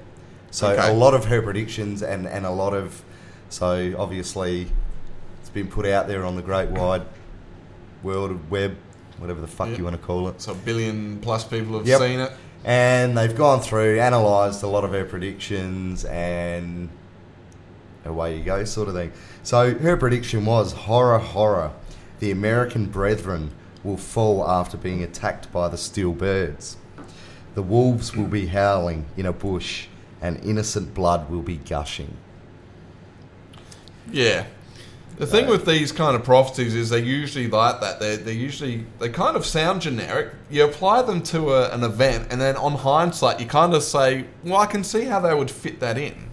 So 0.52 0.68
Okay. 0.70 0.88
a 0.88 0.92
lot 0.92 1.14
of 1.14 1.24
her 1.26 1.42
predictions 1.42 2.02
and 2.02 2.26
and 2.26 2.46
a 2.46 2.50
lot 2.50 2.72
of 2.72 3.02
so 3.48 3.92
obviously 3.98 4.68
it's 5.40 5.50
been 5.50 5.66
put 5.66 5.84
out 5.84 6.06
there 6.08 6.24
on 6.24 6.36
the 6.36 6.42
great 6.42 6.68
wide 6.70 7.02
world 8.02 8.38
web, 8.50 8.76
whatever 9.18 9.40
the 9.40 9.46
fuck 9.48 9.68
Yeah. 9.70 9.78
you 9.78 9.84
want 9.84 9.96
to 10.00 10.02
call 10.06 10.28
it. 10.28 10.40
So 10.40 10.52
a 10.52 10.54
billion 10.54 11.18
plus 11.20 11.44
people 11.44 11.76
have 11.78 11.86
Yep. 11.86 12.00
seen 12.00 12.20
it. 12.20 12.32
And 12.64 13.16
they've 13.16 13.36
gone 13.36 13.60
through, 13.60 13.98
analysed 14.00 14.62
a 14.62 14.66
lot 14.66 14.84
of 14.84 14.92
her 14.92 15.04
predictions, 15.04 16.04
and 16.04 16.88
away 18.04 18.36
you 18.36 18.44
go, 18.44 18.64
sort 18.64 18.88
of 18.88 18.94
thing. 18.94 19.12
So 19.42 19.74
her 19.74 19.96
prediction 19.96 20.44
was 20.44 20.72
horror, 20.72 21.18
horror. 21.18 21.70
The 22.20 22.30
American 22.30 22.84
brethren 22.86 23.50
will 23.82 23.96
fall 23.96 24.48
after 24.48 24.76
being 24.76 25.02
attacked 25.02 25.50
by 25.52 25.68
the 25.68 25.76
steel 25.76 26.12
birds. 26.12 26.76
The 27.54 27.62
wolves 27.62 28.14
will 28.16 28.26
be 28.26 28.46
howling 28.46 29.06
in 29.16 29.26
a 29.26 29.32
bush, 29.32 29.86
and 30.20 30.38
innocent 30.44 30.94
blood 30.94 31.30
will 31.30 31.42
be 31.42 31.56
gushing. 31.56 32.16
Yeah. 34.12 34.46
The 35.16 35.26
thing 35.26 35.48
with 35.48 35.66
these 35.66 35.92
kind 35.92 36.16
of 36.16 36.24
prophecies 36.24 36.74
is 36.74 36.88
they're 36.88 36.98
usually 36.98 37.46
like 37.46 37.80
that. 37.82 38.00
They're, 38.00 38.16
they're 38.16 38.32
usually, 38.32 38.86
they 38.98 39.10
kind 39.10 39.36
of 39.36 39.44
sound 39.44 39.82
generic. 39.82 40.32
You 40.48 40.64
apply 40.64 41.02
them 41.02 41.22
to 41.24 41.52
a, 41.52 41.70
an 41.74 41.84
event, 41.84 42.28
and 42.30 42.40
then 42.40 42.56
on 42.56 42.72
hindsight, 42.72 43.38
you 43.38 43.46
kind 43.46 43.74
of 43.74 43.82
say, 43.82 44.24
well, 44.44 44.56
I 44.56 44.66
can 44.66 44.82
see 44.82 45.04
how 45.04 45.20
they 45.20 45.34
would 45.34 45.50
fit 45.50 45.80
that 45.80 45.98
in. 45.98 46.29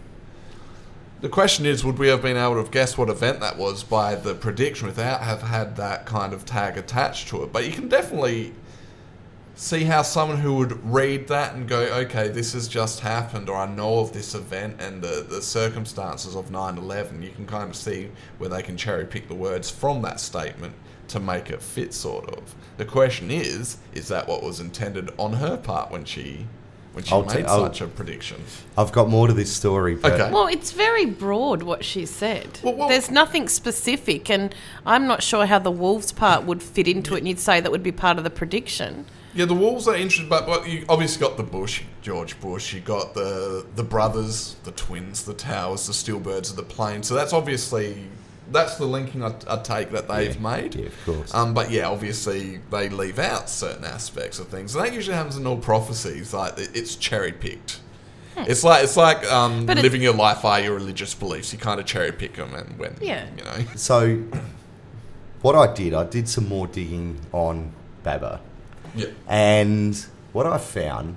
The 1.20 1.30
question 1.30 1.66
is, 1.66 1.84
would 1.84 1.98
we 1.98 2.10
have 2.10 2.22
been 2.22 2.38
able 2.38 2.54
to 2.54 2.60
have 2.60 2.70
guessed 2.70 2.98
what 2.98 3.10
event 3.10 3.40
that 3.40 3.58
was 3.58 3.84
by 3.84 4.14
the 4.14 4.36
prediction 4.36 4.88
without 4.88 5.22
have 5.22 5.42
had 5.42 5.76
that 5.78 6.06
kind 6.06 6.32
of 6.32 6.46
tag 6.46 6.78
attached 6.78 7.30
to 7.30 7.42
it? 7.42 7.52
But 7.52 7.66
you 7.66 7.72
can 7.72 7.88
definitely 7.88 8.54
see 9.56 9.86
how 9.86 10.04
someone 10.04 10.38
who 10.38 10.54
would 10.58 10.86
read 10.86 11.28
that 11.30 11.56
and 11.56 11.68
go, 11.68 11.80
okay, 11.80 12.28
this 12.28 12.54
has 12.54 12.68
just 12.68 13.00
happened, 13.00 13.50
or 13.50 13.58
I 13.58 13.66
know 13.66 13.98
of 13.98 14.14
this 14.14 14.36
event 14.36 14.80
and 14.80 15.02
the, 15.02 15.26
the 15.28 15.42
circumstances 15.42 16.36
of 16.36 16.52
9 16.52 16.78
11, 16.78 17.24
you 17.24 17.32
can 17.32 17.48
kind 17.48 17.68
of 17.68 17.76
see 17.76 18.12
where 18.38 18.52
they 18.52 18.62
can 18.62 18.78
cherry 18.78 19.06
pick 19.06 19.28
the 19.28 19.34
words 19.34 19.72
from 19.72 20.04
that 20.04 20.20
statement 20.20 20.76
to 21.08 21.20
make 21.20 21.50
it 21.50 21.64
fit, 21.64 21.96
sort 21.96 22.30
of. 22.30 22.54
The 22.78 22.86
question 22.86 23.32
is, 23.32 23.78
is 23.94 24.08
that 24.10 24.28
what 24.28 24.44
was 24.44 24.60
intended 24.60 25.10
on 25.18 25.34
her 25.34 25.58
part 25.58 25.90
when 25.90 26.06
she. 26.06 26.46
When 26.98 27.04
she 27.04 27.12
I'll 27.12 27.24
made 27.26 27.46
ta- 27.46 27.54
I'll- 27.54 27.66
such 27.68 27.82
a 27.82 27.86
prediction. 27.86 28.38
I've 28.76 28.92
got 28.92 29.08
more 29.08 29.28
to 29.28 29.34
this 29.34 29.54
story. 29.54 29.94
But 29.94 30.14
Okay. 30.14 30.32
Well, 30.32 30.48
it's 30.48 30.72
very 30.72 31.06
broad 31.06 31.62
what 31.62 31.86
she 31.86 32.08
said. 32.08 32.60
Well, 32.64 32.74
well- 32.74 32.90
There's 32.90 33.12
nothing 33.12 33.48
specific, 33.50 34.32
and 34.32 34.56
I'm 34.84 35.06
not 35.06 35.22
sure 35.22 35.46
how 35.46 35.60
the 35.60 35.70
wolves 35.70 36.12
part 36.12 36.46
would 36.46 36.64
fit 36.64 36.88
into 36.88 37.14
it. 37.14 37.20
And 37.20 37.28
you'd 37.28 37.40
say 37.40 37.60
that 37.60 37.72
would 37.72 37.84
be 37.84 37.92
part 37.92 38.18
of 38.18 38.24
the 38.24 38.32
prediction. 38.32 39.06
Yeah, 39.36 39.46
the 39.46 39.54
Wolves 39.54 39.88
are 39.88 39.94
interesting, 39.96 40.28
but, 40.28 40.48
but 40.48 40.68
you 40.68 40.86
obviously 40.90 41.20
got 41.22 41.38
the 41.38 41.44
Bush, 41.44 41.84
George 42.02 42.40
Bush. 42.40 42.74
You 42.74 42.80
got 42.80 43.14
the 43.14 43.64
the 43.76 43.84
brothers, 43.84 44.56
the 44.64 44.72
twins, 44.72 45.24
the 45.24 45.36
towers, 45.36 45.86
the 45.86 45.94
Steelbirds, 45.94 46.50
of 46.50 46.56
the 46.56 46.64
plane. 46.64 47.04
So 47.04 47.14
that's 47.14 47.32
obviously 47.34 48.06
that's 48.52 48.76
the 48.78 48.86
linking 48.86 49.24
I, 49.24 49.34
I 49.48 49.58
take 49.58 49.92
that 49.92 50.08
they've 50.08 50.36
Yeah, 50.36 50.42
made. 50.42 50.76
yeah, 50.76 50.86
of 50.88 51.06
course. 51.06 51.34
Um, 51.34 51.54
but 51.54 51.70
yeah, 51.72 51.88
obviously 51.88 52.60
they 52.72 52.90
leave 52.90 53.20
out 53.20 53.50
certain 53.50 53.84
aspects 53.86 54.40
of 54.40 54.48
things, 54.48 54.76
and 54.76 54.86
that 54.86 54.94
usually 54.94 55.16
happens 55.16 55.38
in 55.38 55.46
all 55.48 55.58
prophecies. 55.58 56.34
Like 56.34 56.58
it- 56.58 56.72
it's 56.76 56.96
cherry 56.96 57.32
picked. 57.32 57.80
It's 58.40 58.64
like 58.64 58.84
it's 58.84 58.96
like 58.96 59.26
um, 59.32 59.62
Hmm. 59.62 59.66
But 59.66 59.78
living 59.80 60.02
your 60.04 60.14
life 60.14 60.44
by 60.44 60.60
your 60.60 60.76
religious 60.76 61.16
beliefs. 61.16 61.52
You 61.52 61.58
kind 61.60 61.80
of 61.80 61.86
cherry 61.88 62.12
pick 62.12 62.36
them, 62.36 62.54
and 62.54 62.78
when 62.78 62.96
Yeah. 63.02 63.26
you 63.36 63.44
know. 63.44 63.66
So, 63.76 64.24
what 65.42 65.56
I 65.56 65.74
did, 65.74 65.94
I 65.94 66.04
did 66.04 66.30
some 66.30 66.48
more 66.48 66.68
digging 66.68 67.20
on 67.32 67.72
Baba. 68.04 68.40
Yeah. 68.96 69.08
And 69.28 69.96
what 70.34 70.46
I 70.46 70.58
found 70.58 71.16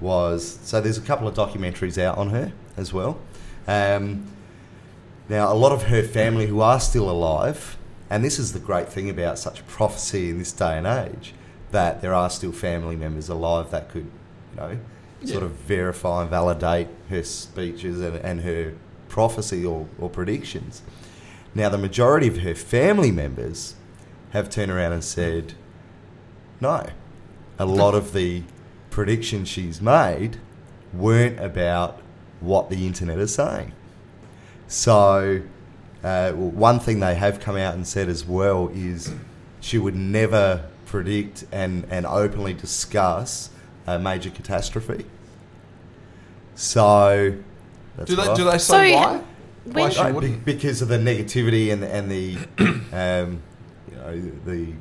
was 0.00 0.58
so 0.62 0.80
there's 0.80 0.98
a 0.98 1.02
couple 1.02 1.26
of 1.28 1.34
documentaries 1.34 1.98
out 2.02 2.18
on 2.18 2.30
her 2.30 2.52
as 2.76 2.92
well. 2.92 3.18
Um, 3.68 4.26
now, 5.28 5.52
a 5.52 5.54
lot 5.54 5.72
of 5.72 5.84
her 5.84 6.02
family 6.02 6.46
who 6.46 6.60
are 6.60 6.78
still 6.78 7.10
alive, 7.10 7.76
and 8.08 8.24
this 8.24 8.38
is 8.38 8.52
the 8.52 8.58
great 8.58 8.88
thing 8.88 9.10
about 9.10 9.38
such 9.38 9.66
prophecy 9.66 10.30
in 10.30 10.38
this 10.38 10.52
day 10.52 10.78
and 10.78 10.86
age, 10.86 11.34
that 11.72 12.00
there 12.00 12.14
are 12.14 12.30
still 12.30 12.52
family 12.52 12.96
members 12.96 13.28
alive 13.28 13.70
that 13.72 13.88
could, 13.88 14.04
you 14.52 14.56
know, 14.56 14.78
sort 15.24 15.42
of 15.42 15.52
verify 15.52 16.22
and 16.22 16.30
validate 16.30 16.86
her 17.10 17.22
speeches 17.24 18.00
and, 18.00 18.16
and 18.16 18.42
her 18.42 18.74
prophecy 19.08 19.64
or, 19.64 19.88
or 19.98 20.08
predictions. 20.08 20.82
Now, 21.54 21.68
the 21.70 21.78
majority 21.78 22.28
of 22.28 22.38
her 22.38 22.54
family 22.54 23.10
members 23.10 23.74
have 24.30 24.50
turned 24.50 24.70
around 24.70 24.92
and 24.92 25.02
said, 25.02 25.54
no. 26.60 26.86
A 27.58 27.66
lot 27.66 27.94
of 27.94 28.12
the 28.12 28.42
predictions 28.90 29.48
she's 29.48 29.80
made 29.80 30.38
weren't 30.92 31.40
about 31.40 32.00
what 32.40 32.70
the 32.70 32.86
internet 32.86 33.18
is 33.18 33.34
saying. 33.34 33.72
So, 34.68 35.42
uh, 36.02 36.32
one 36.32 36.80
thing 36.80 37.00
they 37.00 37.14
have 37.14 37.40
come 37.40 37.56
out 37.56 37.74
and 37.74 37.86
said 37.86 38.08
as 38.08 38.24
well 38.24 38.68
is 38.74 39.12
she 39.60 39.78
would 39.78 39.94
never 39.96 40.68
predict 40.86 41.44
and, 41.52 41.86
and 41.90 42.06
openly 42.06 42.52
discuss 42.54 43.50
a 43.86 43.98
major 43.98 44.30
catastrophe. 44.30 45.04
So, 46.54 47.36
that's 47.96 48.10
Do 48.10 48.16
they 48.16 48.34
do 48.34 48.44
they 48.44 48.58
say 48.58 48.90
So, 48.90 48.96
why? 48.96 49.22
Why 49.64 49.88
she 49.90 50.00
Right, 50.00 50.14
wouldn't? 50.14 50.44
because 50.44 50.80
of 50.82 50.88
the 50.88 50.98
negativity 50.98 51.72
and 51.72 51.82
and 51.84 52.10
the 52.10 52.36
um, 52.92 53.42
you 53.90 53.96
know 53.96 54.30
the 54.44 54.72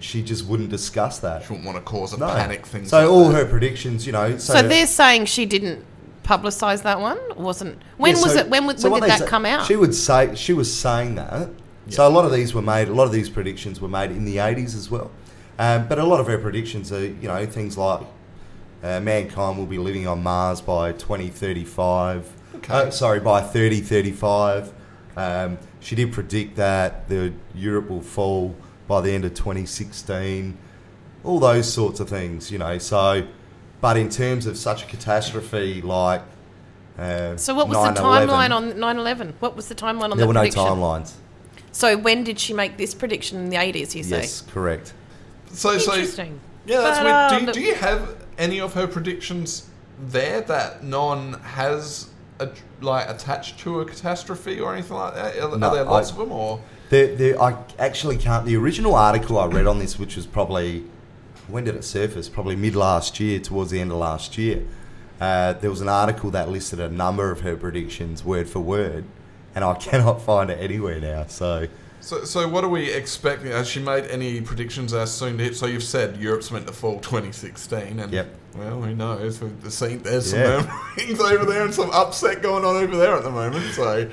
she 0.00 0.22
just 0.22 0.46
wouldn't 0.46 0.70
discuss 0.70 1.18
that. 1.20 1.42
She 1.42 1.48
wouldn't 1.50 1.66
want 1.66 1.76
to 1.78 1.82
cause 1.82 2.12
a 2.12 2.18
No. 2.18 2.26
panic 2.26 2.66
thing. 2.66 2.86
So 2.86 3.10
all 3.12 3.30
her 3.30 3.44
predictions, 3.44 4.06
you 4.06 4.12
know. 4.12 4.38
So, 4.38 4.54
So, 4.54 4.62
they're 4.62 4.86
saying 4.86 5.26
she 5.26 5.44
didn't 5.46 5.84
publicise 6.24 6.82
that 6.82 7.00
one. 7.00 7.18
Wasn't 7.36 7.78
when 7.96 8.14
Yeah, 8.16 8.22
was 8.22 8.36
it? 8.36 8.48
When, 8.48 8.66
was- 8.66 8.80
so 8.82 8.90
when 8.90 9.00
did 9.02 9.10
that 9.10 9.20
say- 9.20 9.26
come 9.26 9.46
out? 9.46 9.66
She 9.66 9.76
would 9.76 9.94
say 9.94 10.34
she 10.34 10.52
was 10.52 10.72
saying 10.74 11.14
that. 11.16 11.48
So 11.88 12.06
a 12.06 12.10
lot 12.10 12.24
of 12.24 12.30
these 12.32 12.54
were 12.54 12.62
made. 12.62 12.88
A 12.88 12.92
lot 12.94 13.04
of 13.04 13.12
these 13.12 13.28
predictions 13.28 13.80
were 13.80 13.88
made 13.88 14.10
in 14.12 14.24
the 14.24 14.38
eighties 14.38 14.74
as 14.76 14.90
well. 14.90 15.10
Um, 15.58 15.88
but 15.88 15.98
a 15.98 16.04
lot 16.04 16.20
of 16.20 16.26
her 16.28 16.38
predictions 16.38 16.92
are, 16.92 17.04
you 17.04 17.28
know, 17.28 17.44
things 17.46 17.76
like 17.76 18.00
uh, 18.82 19.00
mankind 19.00 19.58
will 19.58 19.66
be 19.66 19.76
living 19.78 20.06
on 20.06 20.22
Mars 20.22 20.60
by 20.60 20.92
2035. 20.92 22.32
Okay. 22.56 22.72
Uh, 22.72 22.90
sorry, 22.90 23.20
by 23.20 23.40
3035. 23.42 24.72
Um, 25.16 25.58
she 25.80 25.96
did 25.96 26.12
predict 26.12 26.56
that 26.56 27.08
the 27.08 27.32
Europe 27.54 27.90
will 27.90 28.00
fall 28.00 28.54
by 28.86 29.00
the 29.00 29.10
end 29.12 29.24
of 29.24 29.34
2016. 29.34 30.56
All 31.24 31.38
those 31.40 31.70
sorts 31.70 32.00
of 32.00 32.08
things, 32.08 32.50
you 32.50 32.58
know. 32.58 32.78
So, 32.78 33.26
but 33.80 33.96
in 33.96 34.08
terms 34.08 34.46
of 34.46 34.56
such 34.56 34.82
a 34.82 34.86
catastrophe 34.86 35.80
like 35.82 36.22
uh, 36.98 37.36
so 37.36 37.54
what 37.54 37.68
was 37.68 37.78
9/11, 37.78 37.94
the 37.94 38.00
timeline 38.02 38.50
on 38.54 38.72
9/11? 38.74 39.32
What 39.40 39.56
was 39.56 39.68
the 39.68 39.74
timeline 39.74 40.10
on 40.10 40.10
There 40.10 40.10
the 40.10 40.16
There 40.18 40.26
were 40.28 40.34
no 40.34 40.40
prediction? 40.40 40.62
timelines. 40.64 41.12
So 41.72 41.96
when 41.96 42.24
did 42.24 42.38
she 42.38 42.52
make 42.52 42.76
this 42.76 42.94
prediction 42.94 43.38
in 43.38 43.48
the 43.48 43.56
80s? 43.56 43.94
You 43.94 44.02
say. 44.02 44.20
Yes, 44.20 44.42
correct. 44.42 44.92
So, 45.52 45.78
so 45.78 45.92
Interesting. 45.94 46.40
Yeah, 46.66 46.80
that's 46.82 46.98
But, 46.98 47.04
weird. 47.04 47.14
uh, 47.48 47.52
Do 47.52 47.60
you, 47.60 47.66
do 47.66 47.70
you 47.70 47.74
have 47.76 48.16
any 48.38 48.60
of 48.60 48.74
her 48.74 48.86
predictions 48.86 49.68
there 49.98 50.42
that 50.42 50.82
no 50.84 51.06
one 51.06 51.34
has 51.42 52.08
a, 52.38 52.48
like 52.82 53.08
attached 53.08 53.58
to 53.60 53.80
a 53.80 53.84
catastrophe 53.86 54.60
or 54.60 54.72
anything 54.74 54.96
like 54.96 55.14
that? 55.14 55.38
Are, 55.38 55.56
No, 55.56 55.68
are 55.68 55.74
there 55.74 55.84
lots 55.84 56.10
I- 56.10 56.12
of 56.12 56.18
them, 56.18 56.32
or 56.32 56.60
There, 56.90 57.14
there, 57.16 57.40
I 57.42 57.56
actually 57.78 58.18
can't. 58.18 58.44
The 58.44 58.56
original 58.56 58.94
article 58.94 59.38
I 59.38 59.46
read 59.46 59.66
on 59.66 59.78
this, 59.78 59.98
which 59.98 60.16
was 60.16 60.26
probably 60.26 60.84
when 61.50 61.64
did 61.64 61.74
it 61.76 61.84
surface? 61.84 62.28
Probably 62.28 62.56
mid 62.56 62.74
last 62.76 63.20
year, 63.20 63.38
towards 63.40 63.70
the 63.70 63.80
end 63.80 63.90
of 63.90 63.98
last 63.98 64.38
year. 64.38 64.62
Uh, 65.20 65.52
there 65.54 65.70
was 65.70 65.80
an 65.80 65.88
article 65.88 66.30
that 66.30 66.48
listed 66.48 66.80
a 66.80 66.88
number 66.88 67.30
of 67.30 67.40
her 67.40 67.56
predictions, 67.56 68.24
word 68.24 68.48
for 68.48 68.60
word, 68.60 69.04
and 69.54 69.64
I 69.64 69.74
cannot 69.88 70.22
find 70.22 70.50
it 70.50 70.58
anywhere 70.60 71.00
now. 71.00 71.26
So 71.26 71.68
so? 72.00 72.24
So 72.24 72.48
what 72.48 72.64
are 72.64 72.68
we 72.68 72.90
expecting? 72.90 73.50
Has 73.52 73.68
she 73.68 73.80
made 73.80 74.04
any 74.06 74.40
predictions 74.40 74.94
as 74.94 75.12
soon 75.12 75.36
to 75.36 75.44
hit? 75.44 75.56
So 75.56 75.66
you've 75.66 75.82
said 75.82 76.16
Europe's 76.16 76.50
meant 76.50 76.66
to 76.66 76.72
fall 76.72 76.98
2016, 77.00 78.00
and 78.00 78.10
Yep. 78.12 78.34
well, 78.56 78.80
who 78.80 78.94
knows? 78.94 79.40
We've 79.42 79.70
seen 79.72 80.02
there's 80.02 80.32
Yeah. 80.32 80.62
some 80.66 80.80
things 80.96 81.20
over 81.20 81.44
there 81.44 81.64
and 81.64 81.74
some 81.74 81.90
upset 81.90 82.40
going 82.40 82.64
on 82.64 82.76
over 82.76 82.96
there 82.96 83.14
at 83.14 83.22
the 83.22 83.30
moment. 83.30 83.74
So. 83.74 84.10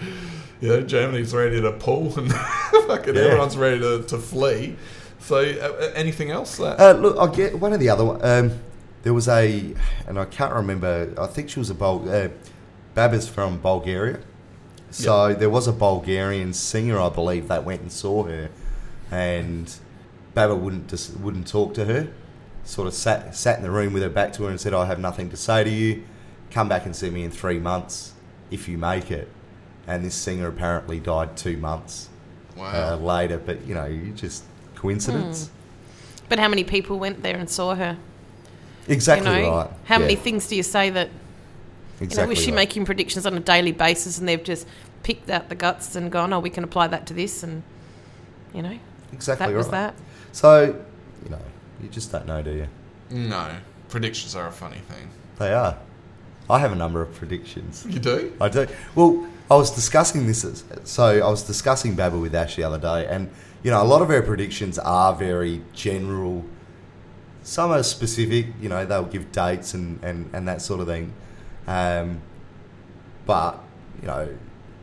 You 0.60 0.69
know, 0.69 0.82
Germany's 0.82 1.36
ready 1.36 1.62
to 1.62 1.71
pull 1.71 2.17
and 2.17 2.34
fucking 2.88 3.13
Yeah. 3.13 3.21
everyone's 3.21 3.56
ready 3.56 3.80
to, 3.80 4.02
to 4.08 4.17
flee. 4.17 4.76
So, 5.20 5.38
uh, 5.38 5.92
anything 5.96 6.32
else 6.32 6.58
that 6.58 6.80
Uh, 6.80 6.94
look, 6.94 7.18
I 7.18 7.34
get 7.34 7.60
one 7.60 7.74
of 7.74 7.80
the 7.80 7.90
other 7.90 8.06
one. 8.06 8.24
Um, 8.24 8.60
there 9.04 9.14
was 9.14 9.28
a, 9.28 9.74
and 10.08 10.20
I 10.20 10.26
can't 10.26 10.54
remember. 10.54 11.14
I 11.18 11.28
think 11.28 11.50
she 11.50 11.60
was 11.60 11.70
a 11.70 11.74
Bul- 11.74 12.10
uh, 12.10 12.30
Baba's 12.94 13.28
from 13.28 13.60
Bulgaria. 13.60 14.20
So 14.90 15.34
there 15.34 15.50
was 15.50 15.68
a 15.68 15.74
Bulgarian 15.74 16.54
singer, 16.54 17.00
I 17.00 17.10
believe, 17.10 17.48
that 17.50 17.66
went 17.66 17.82
and 17.82 17.92
saw 17.92 18.24
her, 18.24 18.50
and 19.12 19.74
Baba 20.34 20.56
wouldn't 20.56 20.88
just 20.88 21.18
wouldn't 21.20 21.48
talk 21.48 21.74
to 21.76 21.86
her. 21.86 22.08
Sort 22.64 22.88
of 22.88 22.94
sat 22.94 23.36
sat 23.36 23.58
in 23.58 23.64
the 23.64 23.72
room 23.72 23.94
with 23.94 24.04
her 24.04 24.10
back 24.10 24.34
to 24.34 24.44
her 24.44 24.50
and 24.50 24.60
said, 24.60 24.74
"I 24.74 24.86
have 24.86 25.00
nothing 25.00 25.30
to 25.30 25.38
say 25.38 25.64
to 25.64 25.70
you. 25.70 26.04
Come 26.52 26.70
back 26.70 26.86
and 26.86 26.96
see 26.96 27.10
me 27.10 27.24
in 27.24 27.32
three 27.32 27.60
months 27.60 28.14
if 28.50 28.68
you 28.68 28.78
make 28.78 29.12
it." 29.12 29.30
And 29.86 30.04
this 30.04 30.16
singer 30.16 30.48
apparently 30.48 31.00
died 31.00 31.38
two 31.38 31.58
months 31.58 32.10
wow. 32.56 32.94
uh, 32.94 32.96
later. 32.98 33.38
But 33.38 33.66
you 33.68 33.76
know, 33.76 33.86
you 33.86 34.12
just 34.14 34.44
coincidence. 34.78 35.48
Hmm. 35.48 35.54
But 36.30 36.40
how 36.40 36.48
many 36.50 36.63
people 36.63 37.00
went 37.00 37.24
there 37.24 37.38
and 37.38 37.50
saw 37.50 37.76
her? 37.76 37.98
Exactly 38.88 39.30
you 39.30 39.42
know, 39.44 39.58
right. 39.58 39.70
how 39.86 40.00
many 40.00 40.16
things 40.16 40.48
do 40.48 40.56
you 40.56 40.63
say 40.63 40.90
that 40.90 41.08
you 41.08 41.13
know, 41.13 42.04
Exactly 42.06 42.30
was 42.36 42.40
she 42.44 42.52
right. 42.52 42.56
making 42.56 42.86
predictions 42.86 43.26
on 43.26 43.36
a 43.36 43.40
daily 43.40 43.72
basis 43.74 44.18
and 44.18 44.28
they've 44.28 44.44
just 44.44 44.66
picked 45.04 45.30
out 45.30 45.50
the 45.50 45.56
guts 45.56 45.96
and 45.96 46.12
gone, 46.12 46.32
oh, 46.32 46.40
we 46.40 46.50
can 46.50 46.63
apply 46.63 46.88
that 46.88 47.06
to 47.08 47.13
this 47.13 47.44
and 47.44 47.63
you 48.54 48.62
know 48.62 48.78
exactly 49.12 49.48
that 49.48 49.54
was 49.58 49.70
that. 49.70 49.94
So, 50.32 50.76
you 51.24 51.30
know, 51.30 51.42
you 51.82 51.90
just 51.90 52.12
don't 52.12 52.28
know, 52.28 52.42
do 52.42 52.52
you? 52.52 52.68
No, 53.10 53.58
predictions 53.90 54.36
are 54.36 54.48
a 54.48 54.52
funny 54.52 54.82
thing. 54.88 55.10
They 55.38 55.54
are. 55.54 55.78
I 56.50 56.60
have 56.60 56.72
a 56.72 56.76
number 56.76 57.02
of 57.02 57.13
predictions. 57.13 57.86
You 57.90 58.00
do? 58.00 58.34
I 58.40 58.48
do. 58.48 58.68
Well, 58.96 59.28
I 59.52 59.56
was 59.56 59.72
discussing 59.72 60.28
this. 60.28 60.46
as- 60.46 60.63
So 60.86 61.04
I 61.06 61.30
was 61.30 61.44
discussing 61.44 61.96
Babel 61.96 62.22
with 62.22 62.34
Ash 62.36 62.56
the 62.56 62.63
other 62.63 62.78
day, 62.78 63.06
and 63.08 63.30
you 63.63 63.72
know, 63.72 63.82
a 63.82 63.86
lot 63.86 64.02
of 64.02 64.10
her 64.10 64.22
predictions 64.22 64.78
are 64.80 65.13
very 65.15 65.62
general. 65.74 66.46
Some 67.43 67.72
are 67.72 67.84
specific. 67.84 68.48
You 68.62 68.70
know, 68.70 68.86
they'll 68.86 69.06
give 69.06 69.32
dates 69.32 69.74
and 69.74 70.04
and 70.04 70.30
and 70.34 70.48
that 70.48 70.62
sort 70.62 70.80
of 70.80 70.88
thing. 70.88 71.13
Um, 71.65 72.22
but 73.26 73.62
you 74.02 74.08
know, 74.08 74.30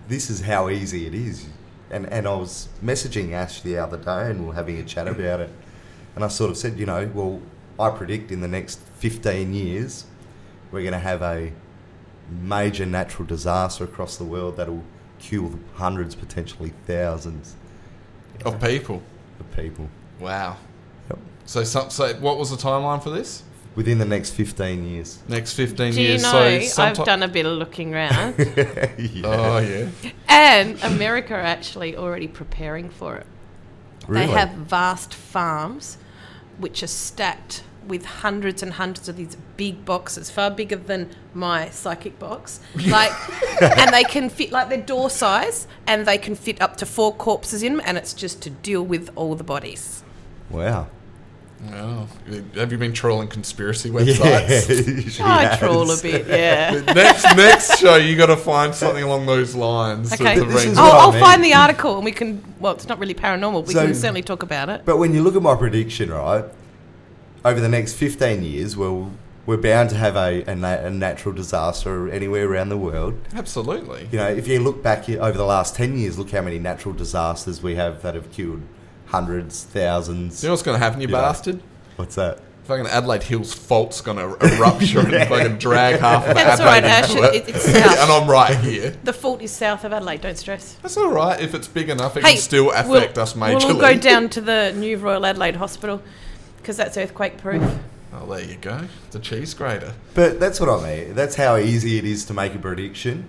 this 0.09 0.31
is 0.31 0.41
how 0.43 0.69
easy 0.69 1.07
it 1.07 1.15
is. 1.15 1.47
And 1.91 2.07
and 2.07 2.27
I 2.27 2.35
was 2.35 2.69
messaging 2.83 3.33
Ash 3.33 3.61
the 3.61 3.79
other 3.79 3.97
day, 3.97 4.31
and 4.31 4.45
we 4.45 4.51
are 4.51 4.55
having 4.55 4.79
a 4.79 4.85
chat 4.85 5.07
about 5.09 5.41
it. 5.41 5.51
And 6.15 6.25
I 6.25 6.29
sort 6.29 6.51
of 6.51 6.57
said, 6.57 6.79
you 6.79 6.87
know, 6.87 7.11
well, 7.13 7.41
I 7.79 7.91
predict 7.91 8.31
in 8.31 8.41
the 8.41 8.49
next 8.49 8.79
15 8.99 9.53
years, 9.53 10.05
we're 10.71 10.83
going 10.83 10.93
to 10.93 10.99
have 11.01 11.23
a 11.23 11.53
major 12.31 12.87
natural 12.87 13.27
disaster 13.27 13.83
across 13.83 14.17
the 14.17 14.25
world 14.25 14.57
that'll 14.57 14.85
kill 15.19 15.59
hundreds, 15.75 16.15
potentially 16.15 16.73
thousands 16.87 17.57
Of 18.45 18.61
people. 18.61 19.03
of 19.41 19.57
people 19.57 19.89
Wow. 20.21 20.57
Yep. 21.11 21.19
So, 21.47 21.65
some, 21.65 21.91
so 21.91 22.15
what 22.15 22.39
was 22.39 22.51
the 22.51 22.57
timeline 22.57 23.03
for 23.03 23.11
this? 23.11 23.43
within 23.75 23.99
the 23.99 24.05
next 24.05 24.31
15 24.31 24.85
years. 24.89 25.19
Next 25.29 25.55
15 25.55 25.93
Do 25.93 26.01
you 26.01 26.09
years. 26.11 26.23
know, 26.23 26.61
so 26.61 26.83
I've 26.83 27.05
done 27.05 27.23
a 27.23 27.29
bit 27.29 27.47
of 27.47 27.59
looking 27.59 27.95
around 27.95 28.35
yeah. 28.99 29.25
Oh, 29.25 29.59
yeah. 29.59 29.89
and 30.29 30.83
America 30.85 31.35
are 31.35 31.41
actually 31.41 31.97
already 31.97 32.29
preparing 32.29 32.89
for 32.89 33.17
it. 33.17 33.27
Really? 34.07 34.27
They 34.27 34.33
have 34.33 34.51
vast 34.51 35.15
farms 35.15 35.99
which 36.59 36.83
are 36.83 36.89
stacked 36.89 37.65
with 37.87 38.05
hundreds 38.05 38.63
and 38.63 38.73
hundreds 38.75 39.09
of 39.09 39.17
these 39.17 39.37
big 39.57 39.85
boxes, 39.85 40.31
far 40.31 40.51
bigger 40.51 40.77
than 40.77 41.11
my 41.35 41.69
psychic 41.71 42.19
box. 42.19 42.61
Like, 42.87 43.13
and 43.63 43.93
they 43.93 44.05
can 44.05 44.29
fit 44.29 44.53
like 44.53 44.69
they're 44.69 44.79
door 44.81 45.11
size, 45.11 45.67
and 45.87 46.07
they 46.07 46.19
can 46.19 46.35
fit 46.35 46.61
up 46.61 46.77
to 46.79 46.87
four 46.87 47.15
corpses 47.15 47.63
in 47.63 47.77
them, 47.77 47.83
and 47.87 47.97
it's 47.99 48.15
just 48.15 48.43
to 48.43 48.51
deal 48.51 48.83
with 48.85 49.11
all 49.17 49.35
the 49.35 49.45
bodies. 49.45 50.03
Wow. 50.51 50.89
Oh, 51.73 52.07
have 52.57 52.73
you 52.73 52.77
been 52.79 52.93
trolling 52.93 53.29
conspiracy 53.29 53.89
websites? 53.97 55.11
she 55.11 55.23
I 55.23 55.45
has. 55.45 55.59
troll 55.59 55.91
a 55.91 55.97
bit, 56.03 56.27
yeah. 56.27 56.79
next 56.95 57.25
next 57.37 57.79
show, 57.79 57.97
you 57.97 58.17
got 58.19 58.27
to 58.27 58.37
find 58.37 58.75
something 58.75 59.03
along 59.03 59.25
those 59.25 59.55
lines. 59.55 60.13
Okay, 60.13 60.35
to 60.35 60.45
This 60.45 60.67
is 60.67 60.77
I'll, 60.79 60.93
I 60.93 60.99
I'll 60.99 61.13
find 61.13 61.43
the 61.43 61.55
article, 61.55 61.97
and 61.97 62.05
we 62.05 62.13
can. 62.13 62.43
Well, 62.61 62.75
it's 62.75 62.87
not 62.87 62.99
really 62.99 63.15
paranormal. 63.15 63.67
We 63.67 63.73
So- 63.73 63.85
can 63.87 63.95
certainly 63.95 64.23
talk 64.23 64.43
about 64.43 64.69
it. 64.69 64.83
But 64.85 64.99
when 64.99 65.15
you 65.15 65.23
look 65.23 65.37
at 65.37 65.43
my 65.43 65.55
prediction, 65.57 66.11
right, 66.13 66.45
over 67.45 67.61
the 67.61 67.69
next 67.69 67.95
15 67.95 68.43
years, 68.43 68.77
well, 68.77 69.11
we're 69.47 69.59
bound 69.59 69.91
to 69.91 69.97
have 69.97 70.17
a, 70.17 70.43
a, 70.45 70.55
na- 70.55 70.87
a 70.87 70.91
natural 70.91 71.35
disaster 71.35 72.11
anywhere 72.11 72.49
around 72.49 72.71
the 72.71 72.79
world. 72.79 73.15
Absolutely. 73.35 74.09
You 74.11 74.19
know, 74.19 74.29
if 74.29 74.49
you 74.49 74.61
look 74.61 74.83
back 74.83 75.09
over 75.09 75.37
the 75.37 75.45
last 75.45 75.75
10 75.77 75.99
years, 75.99 76.19
look 76.19 76.31
how 76.31 76.41
many 76.41 76.59
natural 76.59 76.95
disasters 76.95 77.63
we 77.63 77.75
have 77.75 78.01
that 78.03 78.15
have 78.15 78.33
killed 78.33 78.63
hundreds, 79.07 79.63
thousands. 79.65 80.43
You 80.43 80.49
know 80.49 80.55
what's 80.55 80.63
going 80.63 80.79
to 80.79 80.85
happen, 80.85 81.01
you 81.03 81.09
Yeah. 81.09 81.21
bastard? 81.21 81.63
What's 81.97 82.15
that? 82.15 82.41
Fucking 82.65 82.87
Adelaide 82.87 83.23
Hills 83.23 83.53
fault's 83.53 84.01
going 84.01 84.17
to 84.17 84.27
rupture 84.57 85.01
and 85.01 85.11
fucking 85.29 85.59
drag 85.59 86.01
half 86.01 86.27
of 86.27 86.35
That's 86.35 86.59
all 86.63 86.67
Adelaide 86.69 86.89
right, 86.91 87.05
Ash. 87.05 87.11
into 87.15 87.23
It, 87.25 87.35
it. 87.35 87.49
it's 87.57 87.65
south. 87.67 87.99
and 88.01 88.11
I'm 88.11 88.27
right 88.31 88.57
here. 88.57 88.97
The 89.05 89.13
fault 89.13 89.43
is 89.43 89.53
south 89.53 89.85
of 89.85 89.93
Adelaide. 89.93 90.23
Don't 90.23 90.39
stress. 90.39 90.79
That's 90.81 90.97
all 90.97 91.11
right. 91.11 91.39
If 91.39 91.55
it's 91.55 91.69
big 91.69 91.91
enough, 91.91 92.17
it 92.17 92.25
can 92.25 92.39
still 92.39 92.71
affect 92.71 92.89
we'll, 92.89 93.23
us 93.23 93.35
majorly. 93.35 93.65
We'll 93.67 93.75
all 93.75 93.81
go 93.83 93.95
down 93.99 94.31
to 94.31 94.41
the 94.41 94.73
new 94.75 94.97
Royal 94.97 95.27
Adelaide 95.27 95.57
Hospital 95.57 96.01
because 96.65 96.79
that's 96.79 96.97
earthquake 96.97 97.37
proof. 97.37 97.63
Oh, 98.15 98.25
there 98.25 98.43
you 98.43 98.57
go. 98.57 98.89
The 99.11 99.19
cheese 99.19 99.53
grater. 99.53 99.93
But 100.15 100.41
that's 100.41 100.59
what 100.59 100.71
I 100.71 100.83
mean. 100.83 101.15
That's 101.15 101.35
how 101.35 101.59
easy 101.59 101.99
it 101.99 102.07
is 102.07 102.25
to 102.27 102.33
make 102.33 102.55
a 102.55 102.59
prediction. 102.59 103.29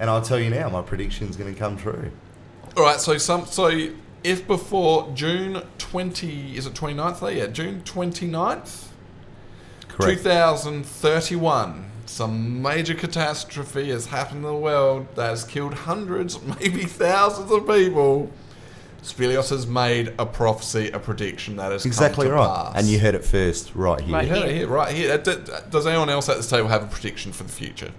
And 0.00 0.10
I'll 0.10 0.22
tell 0.22 0.40
you 0.40 0.50
now, 0.50 0.68
my 0.68 0.82
prediction's 0.82 1.36
going 1.36 1.54
to 1.54 1.58
come 1.58 1.76
true. 1.76 2.10
All 2.76 2.82
right, 2.82 2.98
so 2.98 3.16
some 3.16 3.46
so 3.46 3.90
if 4.24 4.44
before 4.48 5.12
June 5.14 5.62
20 5.78 6.56
is 6.56 6.66
it 6.66 6.74
29th 6.74 7.20
there? 7.20 7.30
Yeah, 7.30 7.46
June 7.46 7.82
29th, 7.84 8.88
Correct. 9.86 10.22
2031. 10.22 11.90
Some 12.06 12.60
major 12.60 12.94
catastrophe 12.94 13.90
has 13.90 14.06
happened 14.06 14.38
in 14.38 14.42
the 14.42 14.54
world 14.54 15.06
that 15.14 15.28
has 15.28 15.44
killed 15.44 15.74
hundreds, 15.74 16.42
maybe 16.60 16.82
thousands 16.84 17.52
of 17.52 17.68
people. 17.68 18.32
Spilios 19.04 19.50
has 19.50 19.66
made 19.66 20.14
a 20.18 20.24
prophecy, 20.24 20.90
a 20.90 20.98
prediction 20.98 21.56
that 21.56 21.70
has 21.72 21.84
Exactly 21.84 22.26
come 22.26 22.36
to 22.36 22.40
right. 22.42 22.46
pass. 22.72 22.72
And 22.76 22.86
you 22.88 22.98
heard 22.98 23.14
it 23.14 23.22
first 23.24 23.74
right 23.74 24.00
here. 24.00 24.14
Right. 24.14 24.26
You 24.26 24.34
heard 24.34 24.48
it 24.48 24.54
here, 24.56 24.66
right 24.68 24.94
here. 24.94 25.12
Uh, 25.12 25.16
d- 25.18 25.36
d- 25.44 25.52
Does 25.70 25.86
anyone 25.86 26.08
else 26.08 26.28
at 26.30 26.38
this 26.38 26.48
table 26.48 26.68
have 26.68 26.82
a 26.82 26.86
prediction 26.86 27.30
for 27.32 27.42
the 27.44 27.52
future? 27.52 27.92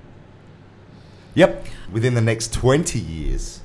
Yep. 1.35 1.65
Within 1.91 2.15
the 2.15 2.21
next 2.21 2.51
20 2.53 2.97
years, 2.99 3.61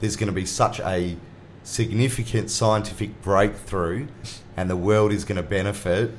there's 0.00 0.16
going 0.16 0.26
to 0.26 0.32
be 0.34 0.44
such 0.44 0.80
a 0.80 1.16
significant 1.62 2.50
scientific 2.50 3.22
breakthrough, 3.22 4.08
and 4.56 4.68
the 4.68 4.76
world 4.76 5.12
is 5.12 5.24
going 5.24 5.36
to 5.36 5.42
benefit 5.42 6.10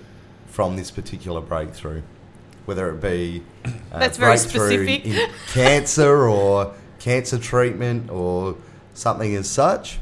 from 0.47 0.77
this 0.77 0.91
particular 0.91 1.41
breakthrough. 1.41 2.03
Whether 2.65 2.89
it 2.91 3.01
be 3.01 3.43
a 3.65 3.99
That's 3.99 4.17
very 4.17 4.37
breakthrough 4.37 4.95
specific. 4.95 5.05
in 5.05 5.29
cancer 5.47 6.29
or 6.29 6.73
cancer 6.99 7.37
treatment 7.37 8.09
or 8.09 8.55
something 8.93 9.35
as 9.35 9.49
such. 9.49 9.99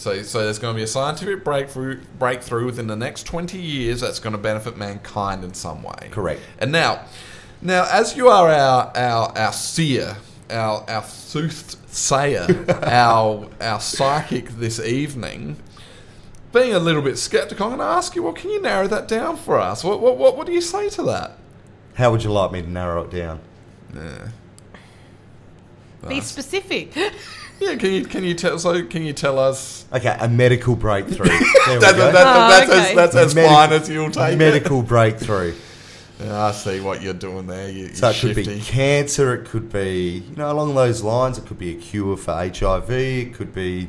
So, 0.00 0.22
so 0.22 0.42
there's 0.42 0.58
going 0.58 0.72
to 0.74 0.78
be 0.78 0.82
a 0.82 0.86
scientific 0.86 1.44
breakthrough 1.44 2.00
breakthrough 2.18 2.64
within 2.64 2.86
the 2.86 2.96
next 2.96 3.24
20 3.24 3.58
years 3.58 4.00
that's 4.00 4.18
going 4.18 4.32
to 4.32 4.38
benefit 4.38 4.78
mankind 4.78 5.44
in 5.44 5.52
some 5.52 5.82
way. 5.82 6.08
Correct. 6.10 6.40
And 6.58 6.72
now, 6.72 7.04
now 7.60 7.86
as 7.92 8.16
you 8.16 8.28
are 8.28 8.48
our 8.48 8.96
our, 8.96 9.36
our 9.36 9.52
seer, 9.52 10.16
our 10.48 10.88
our 10.88 11.02
soothsayer, 11.02 12.46
our 12.82 13.46
our 13.60 13.78
psychic 13.78 14.48
this 14.48 14.80
evening, 14.80 15.58
being 16.50 16.72
a 16.72 16.78
little 16.78 17.02
bit 17.02 17.18
skeptical, 17.18 17.66
I'm 17.66 17.76
going 17.76 17.86
to 17.86 17.94
ask 17.94 18.16
you, 18.16 18.22
well, 18.22 18.32
can 18.32 18.48
you 18.48 18.62
narrow 18.62 18.86
that 18.86 19.06
down 19.06 19.36
for 19.36 19.58
us? 19.58 19.84
What 19.84 20.00
what 20.00 20.16
what, 20.16 20.34
what 20.34 20.46
do 20.46 20.54
you 20.54 20.62
say 20.62 20.88
to 20.88 21.02
that? 21.02 21.32
How 21.92 22.10
would 22.10 22.24
you 22.24 22.32
like 22.32 22.52
me 22.52 22.62
to 22.62 22.70
narrow 22.70 23.04
it 23.04 23.10
down? 23.10 23.40
Yeah. 23.94 24.28
Be 26.08 26.20
specific. 26.20 26.96
Yeah, 27.62 27.74
can 27.76 27.92
you 27.92 28.06
can 28.06 28.24
you 28.24 28.32
tell 28.32 28.58
so 28.58 28.82
can 28.86 29.04
you 29.04 29.12
tell 29.12 29.38
us 29.38 29.84
Okay, 29.92 30.16
a 30.18 30.26
medical 30.30 30.74
breakthrough. 30.76 31.26
There 31.28 31.38
we 31.74 31.78
that, 31.80 31.94
go. 31.94 32.10
that, 32.10 32.12
that, 32.14 32.26
Oh, 32.26 32.48
that's, 32.48 32.70
okay. 32.70 32.88
as, 32.88 32.96
that's 32.96 33.14
as 33.16 33.34
Medic- 33.34 33.50
fine 33.50 33.72
as 33.74 33.88
you'll 33.90 34.10
take 34.10 34.32
it. 34.32 34.36
medical 34.38 34.80
breakthrough. 34.82 35.54
Yeah, 36.20 36.46
I 36.46 36.52
see 36.52 36.80
what 36.80 37.02
you're 37.02 37.12
doing 37.12 37.46
there. 37.46 37.68
You, 37.70 37.88
So 37.94 38.08
you're 38.08 38.14
it 38.32 38.34
could 38.34 38.44
shifty. 38.46 38.54
be 38.56 38.60
cancer. 38.62 39.34
It 39.34 39.46
could 39.46 39.70
be, 39.72 40.22
you 40.30 40.36
know, 40.36 40.50
along 40.50 40.74
those 40.74 41.02
lines. 41.02 41.36
It 41.36 41.44
could 41.46 41.58
be 41.58 41.76
a 41.76 41.78
cure 41.78 42.16
for 42.16 42.32
HIV. 42.32 42.90
It 42.90 43.34
could 43.34 43.54
be 43.54 43.88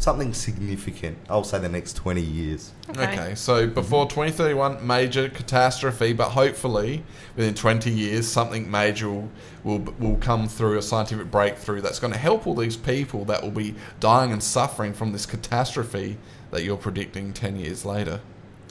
something 0.00 0.32
significant. 0.32 1.18
I'll 1.28 1.44
say 1.44 1.58
the 1.58 1.68
next 1.68 1.92
20 1.94 2.20
years. 2.22 2.72
Okay, 2.88 3.34
so 3.34 3.66
before 3.66 4.06
2031, 4.06 4.84
major 4.86 5.28
catastrophe, 5.28 6.12
but 6.14 6.30
hopefully 6.30 7.04
within 7.36 7.54
20 7.54 7.90
years, 7.90 8.26
something 8.26 8.70
major 8.70 9.10
will, 9.10 9.30
will, 9.62 9.78
will 9.98 10.16
come 10.16 10.48
through, 10.48 10.78
a 10.78 10.82
scientific 10.82 11.30
breakthrough 11.30 11.80
that's 11.82 11.98
going 11.98 12.12
to 12.12 12.18
help 12.18 12.46
all 12.46 12.54
these 12.54 12.76
people 12.76 13.24
that 13.26 13.42
will 13.42 13.50
be 13.50 13.74
dying 14.00 14.32
and 14.32 14.42
suffering 14.42 14.94
from 14.94 15.12
this 15.12 15.26
catastrophe 15.26 16.16
that 16.50 16.64
you're 16.64 16.78
predicting 16.78 17.32
10 17.32 17.56
years 17.56 17.84
later. 17.84 18.20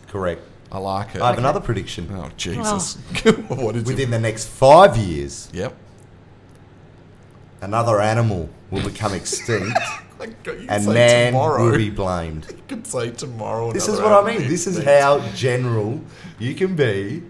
Correct. 0.08 0.42
I 0.72 0.80
like 0.80 1.16
it. 1.16 1.22
I 1.22 1.28
have 1.30 1.38
another 1.38 1.60
prediction. 1.60 2.10
Oh, 2.12 2.30
Jesus. 2.38 2.96
what 3.48 3.76
is 3.76 3.84
Within 3.86 4.10
it? 4.10 4.12
the 4.12 4.20
next 4.20 4.48
five 4.48 4.98
years, 4.98 5.50
Yep. 5.54 5.76
another 7.62 8.00
animal 8.02 8.50
will 8.72 8.84
become 8.84 9.14
extinct 9.14 9.80
And 10.20 10.86
man 10.86 11.34
tomorrow. 11.34 11.72
will 11.72 11.78
be 11.78 11.90
blamed. 12.04 12.48
You 12.50 12.62
could 12.68 12.88
say 12.88 13.12
tomorrow. 13.12 13.72
This 13.72 13.88
is 13.88 14.00
what 14.00 14.12
I 14.12 14.26
mean. 14.26 14.48
This 14.48 14.68
is 14.68 14.84
how 14.84 15.20
general 15.34 16.02
you 16.38 16.56
can 16.56 16.76
be. 16.76 17.24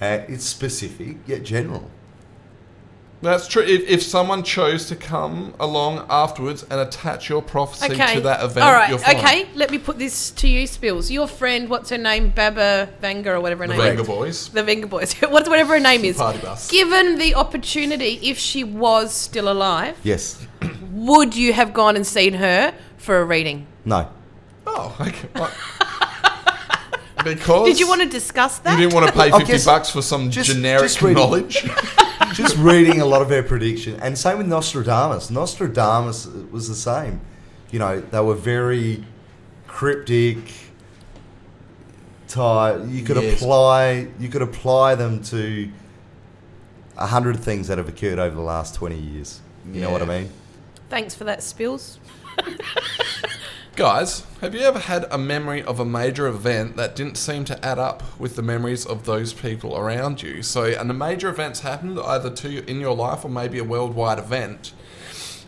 Uh, 0.00 0.22
it's 0.28 0.44
specific 0.44 1.16
yet 1.26 1.44
general. 1.44 1.88
That's 3.24 3.48
true. 3.48 3.62
If, 3.62 3.88
if 3.88 4.02
someone 4.02 4.42
chose 4.42 4.86
to 4.86 4.96
come 4.96 5.54
along 5.58 6.06
afterwards 6.10 6.62
and 6.64 6.78
attach 6.80 7.28
your 7.28 7.42
prophecy 7.42 7.94
Okay. 7.94 8.14
to 8.14 8.20
that 8.20 8.44
event, 8.44 8.64
All 8.66 8.72
right. 8.72 8.90
you're 8.90 8.98
fine. 8.98 9.16
Okay. 9.16 9.48
Let 9.54 9.70
me 9.70 9.78
put 9.78 9.98
this 9.98 10.30
to 10.32 10.46
you, 10.48 10.66
Spills. 10.66 11.10
Your 11.10 11.26
friend, 11.26 11.68
what's 11.68 11.90
her 11.90 11.98
name? 11.98 12.30
Baba 12.30 12.88
Vanga 13.02 13.26
or 13.28 13.40
whatever 13.40 13.64
her 13.64 13.68
The 13.68 13.74
name 13.74 13.82
Venga 13.96 14.02
is. 14.02 14.06
Boys. 14.06 14.48
The 14.50 14.62
Venga 14.62 14.86
Boys. 14.86 15.14
What's 15.22 15.48
whatever 15.48 15.74
her 15.74 15.80
name 15.80 16.04
is. 16.04 16.16
Party 16.18 16.38
bus. 16.38 16.70
Given 16.70 17.16
the 17.18 17.34
opportunity, 17.34 18.20
if 18.22 18.38
she 18.38 18.62
was 18.62 19.12
still 19.14 19.50
alive, 19.50 19.96
Yes. 20.02 20.46
would 20.92 21.34
you 21.34 21.52
have 21.54 21.72
gone 21.72 21.96
and 21.96 22.06
seen 22.06 22.34
her 22.34 22.74
for 22.98 23.18
a 23.20 23.24
reading? 23.24 23.66
No. 23.84 24.08
Oh, 24.66 24.96
okay. 25.00 25.28
Right. 27.24 27.36
because 27.36 27.66
Did 27.68 27.80
you 27.80 27.88
want 27.88 28.02
to 28.02 28.08
discuss 28.08 28.58
that? 28.60 28.72
you 28.78 28.84
didn't 28.88 28.94
want 28.94 29.06
to 29.06 29.12
pay 29.12 29.30
I 29.30 29.30
fifty 29.38 29.52
guess- 29.52 29.64
bucks 29.64 29.90
for 29.90 30.02
some 30.02 30.30
just- 30.30 30.50
generic 30.50 30.82
just 30.84 31.02
read 31.02 31.12
it. 31.12 31.14
knowledge. 31.20 31.66
Just 32.32 32.56
reading 32.56 33.00
a 33.00 33.04
lot 33.04 33.22
of 33.22 33.28
their 33.28 33.44
prediction, 33.44 33.98
and 34.00 34.18
same 34.18 34.38
with 34.38 34.48
Nostradamus. 34.48 35.30
Nostradamus 35.30 36.26
was 36.50 36.68
the 36.68 36.74
same. 36.74 37.20
You 37.70 37.78
know, 37.78 38.00
they 38.00 38.20
were 38.20 38.34
very 38.34 39.04
cryptic. 39.68 40.38
Type. 42.26 42.80
You 42.88 43.04
could 43.04 43.18
Yes. 43.18 43.40
apply. 43.40 44.08
You 44.18 44.28
could 44.28 44.42
apply 44.42 44.96
them 44.96 45.22
to 45.24 45.70
a 46.96 47.06
hundred 47.06 47.38
things 47.38 47.68
that 47.68 47.78
have 47.78 47.88
occurred 47.88 48.18
over 48.18 48.34
the 48.34 48.40
last 48.42 48.74
twenty 48.74 48.98
years. 48.98 49.40
You 49.72 49.80
know 49.82 49.90
what 49.90 50.02
I 50.02 50.06
Yeah. 50.06 50.18
mean? 50.22 50.30
Thanks 50.90 51.14
for 51.14 51.22
that, 51.24 51.40
Spills. 51.42 51.98
Guys, 53.76 54.24
have 54.40 54.54
you 54.54 54.60
ever 54.60 54.78
had 54.78 55.04
a 55.10 55.18
memory 55.18 55.60
of 55.60 55.80
a 55.80 55.84
major 55.84 56.28
event 56.28 56.76
that 56.76 56.94
didn't 56.94 57.16
seem 57.16 57.44
to 57.44 57.64
add 57.64 57.76
up 57.76 58.04
with 58.20 58.36
the 58.36 58.42
memories 58.42 58.86
of 58.86 59.04
those 59.04 59.32
people 59.32 59.76
around 59.76 60.22
you? 60.22 60.44
So, 60.44 60.66
and 60.66 60.88
the 60.88 60.94
major 60.94 61.28
events 61.28 61.60
happened 61.60 61.98
either 61.98 62.30
to 62.30 62.50
you 62.50 62.62
in 62.68 62.78
your 62.78 62.94
life 62.94 63.24
or 63.24 63.28
maybe 63.28 63.58
a 63.58 63.64
worldwide 63.64 64.20
event. 64.20 64.72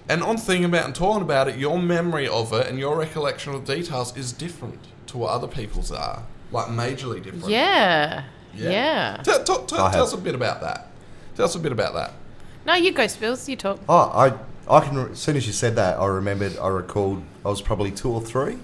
And 0.08 0.24
on 0.24 0.38
thinking 0.38 0.64
about 0.64 0.86
and 0.86 0.94
talking 0.94 1.22
about 1.22 1.46
it, 1.46 1.56
your 1.56 1.78
memory 1.78 2.26
of 2.26 2.52
it 2.52 2.66
and 2.66 2.80
your 2.80 2.96
recollection 2.96 3.54
of 3.54 3.64
the 3.64 3.76
details 3.76 4.16
is 4.16 4.32
different 4.32 4.80
to 5.06 5.18
what 5.18 5.30
other 5.30 5.46
people's 5.46 5.92
are. 5.92 6.24
Like 6.50 6.66
majorly 6.66 7.22
different. 7.22 7.48
Yeah. 7.48 8.24
Yeah. 8.52 9.20
Tell, 9.22 9.44
tell, 9.44 9.66
tell, 9.66 9.88
tell 9.88 10.02
us 10.02 10.12
a 10.14 10.18
bit 10.18 10.34
about 10.34 10.60
that. 10.62 10.88
Tell 11.36 11.44
us 11.44 11.54
a 11.54 11.60
bit 11.60 11.70
about 11.70 11.94
that. 11.94 12.12
No, 12.66 12.74
you 12.74 12.90
go, 12.90 13.06
Spills. 13.06 13.48
You 13.48 13.54
talk. 13.54 13.78
Oh, 13.88 14.10
I 14.12 14.36
I 14.68 14.80
can. 14.80 14.98
As 15.10 15.18
soon 15.18 15.36
as 15.36 15.46
you 15.46 15.52
said 15.52 15.76
that, 15.76 15.98
I 15.98 16.06
remembered. 16.06 16.56
I 16.58 16.68
recalled. 16.68 17.22
I 17.44 17.48
was 17.48 17.62
probably 17.62 17.90
two 17.90 18.10
or 18.10 18.20
three, 18.20 18.58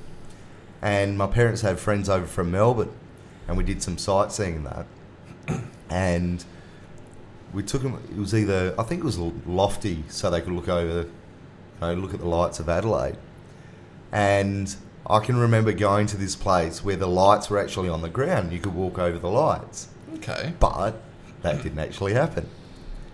and 0.81 1.17
my 1.17 1.27
parents 1.27 1.61
had 1.63 1.79
friends 1.79 2.09
over 2.09 2.27
from 2.27 2.51
Melbourne, 2.51 2.91
and 3.47 3.57
we 3.57 3.65
did 3.65 3.83
some 3.83 3.99
sightseeing 3.99 4.57
and 4.57 4.67
that, 4.67 5.63
and 5.91 6.45
we 7.53 7.63
took 7.63 7.83
them. 7.83 8.03
It 8.11 8.17
was 8.17 8.35
either 8.35 8.75
I 8.79 8.83
think 8.83 9.01
it 9.03 9.05
was 9.05 9.19
lofty, 9.19 10.05
so 10.09 10.29
they 10.31 10.41
could 10.41 10.53
look 10.53 10.69
over, 10.69 11.03
you 11.03 11.11
know, 11.81 11.95
look 11.95 12.15
at 12.15 12.21
the 12.21 12.29
lights 12.29 12.61
of 12.61 12.69
Adelaide, 12.69 13.17
and. 14.11 14.75
I 15.05 15.19
can 15.19 15.37
remember 15.37 15.73
going 15.73 16.07
to 16.07 16.17
this 16.17 16.37
place 16.37 16.85
where 16.85 16.95
the 16.95 17.09
lights 17.09 17.51
were 17.51 17.59
actually 17.59 17.89
on 17.89 18.03
the 18.03 18.09
ground. 18.09 18.53
You 18.53 18.61
could 18.61 18.73
walk 18.73 19.01
over 19.01 19.19
the 19.19 19.29
lights 19.29 19.89
Okay. 20.15 20.55
but 20.61 21.03
that 21.43 21.61
didn't 21.61 21.81
actually 21.81 22.15
happen. 22.15 22.49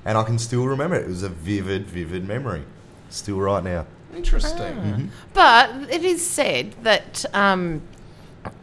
And 0.05 0.19
I 0.19 0.23
can 0.25 0.39
still 0.39 0.67
remember 0.67 0.97
it. 0.97 1.05
It 1.05 1.09
was 1.09 1.23
a 1.23 1.31
vivid, 1.31 1.87
vivid 1.87 2.29
memory. 2.29 2.65
Still 3.11 3.41
right 3.41 3.63
now. 3.63 3.87
Interesting. 4.15 5.11
But 5.35 5.71
it 5.91 6.05
is 6.05 6.25
said 6.27 6.75
that 6.83 7.25
um, 7.35 7.83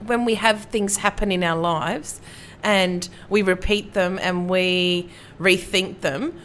when 0.06 0.26
we 0.26 0.36
have 0.36 0.66
things 0.66 0.98
happen 0.98 1.32
in 1.32 1.44
our 1.44 1.58
lives 1.58 2.20
and 2.64 3.08
we 3.30 3.42
repeat 3.42 3.94
them 3.94 4.20
and 4.22 4.50
we 4.50 5.10
rethink 5.40 6.02
them, 6.02 6.40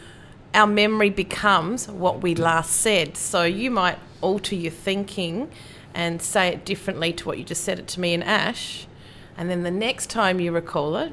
our 0.53 0.67
memory 0.67 1.09
becomes 1.09 1.87
what 1.87 2.21
we 2.21 2.35
last 2.35 2.71
said. 2.71 3.17
So 3.17 3.43
you 3.43 3.71
might 3.71 3.97
alter 4.21 4.55
your 4.55 4.71
thinking 4.71 5.49
and 5.93 6.21
say 6.21 6.49
it 6.49 6.65
differently 6.65 7.11
to 7.13 7.27
what 7.27 7.37
you 7.37 7.43
just 7.43 7.63
said 7.63 7.79
it 7.79 7.87
to 7.89 7.99
me 7.99 8.13
and 8.13 8.23
Ash. 8.23 8.87
And 9.37 9.49
then 9.49 9.63
the 9.63 9.71
next 9.71 10.09
time 10.09 10.39
you 10.39 10.51
recall 10.51 10.95
it, 10.97 11.11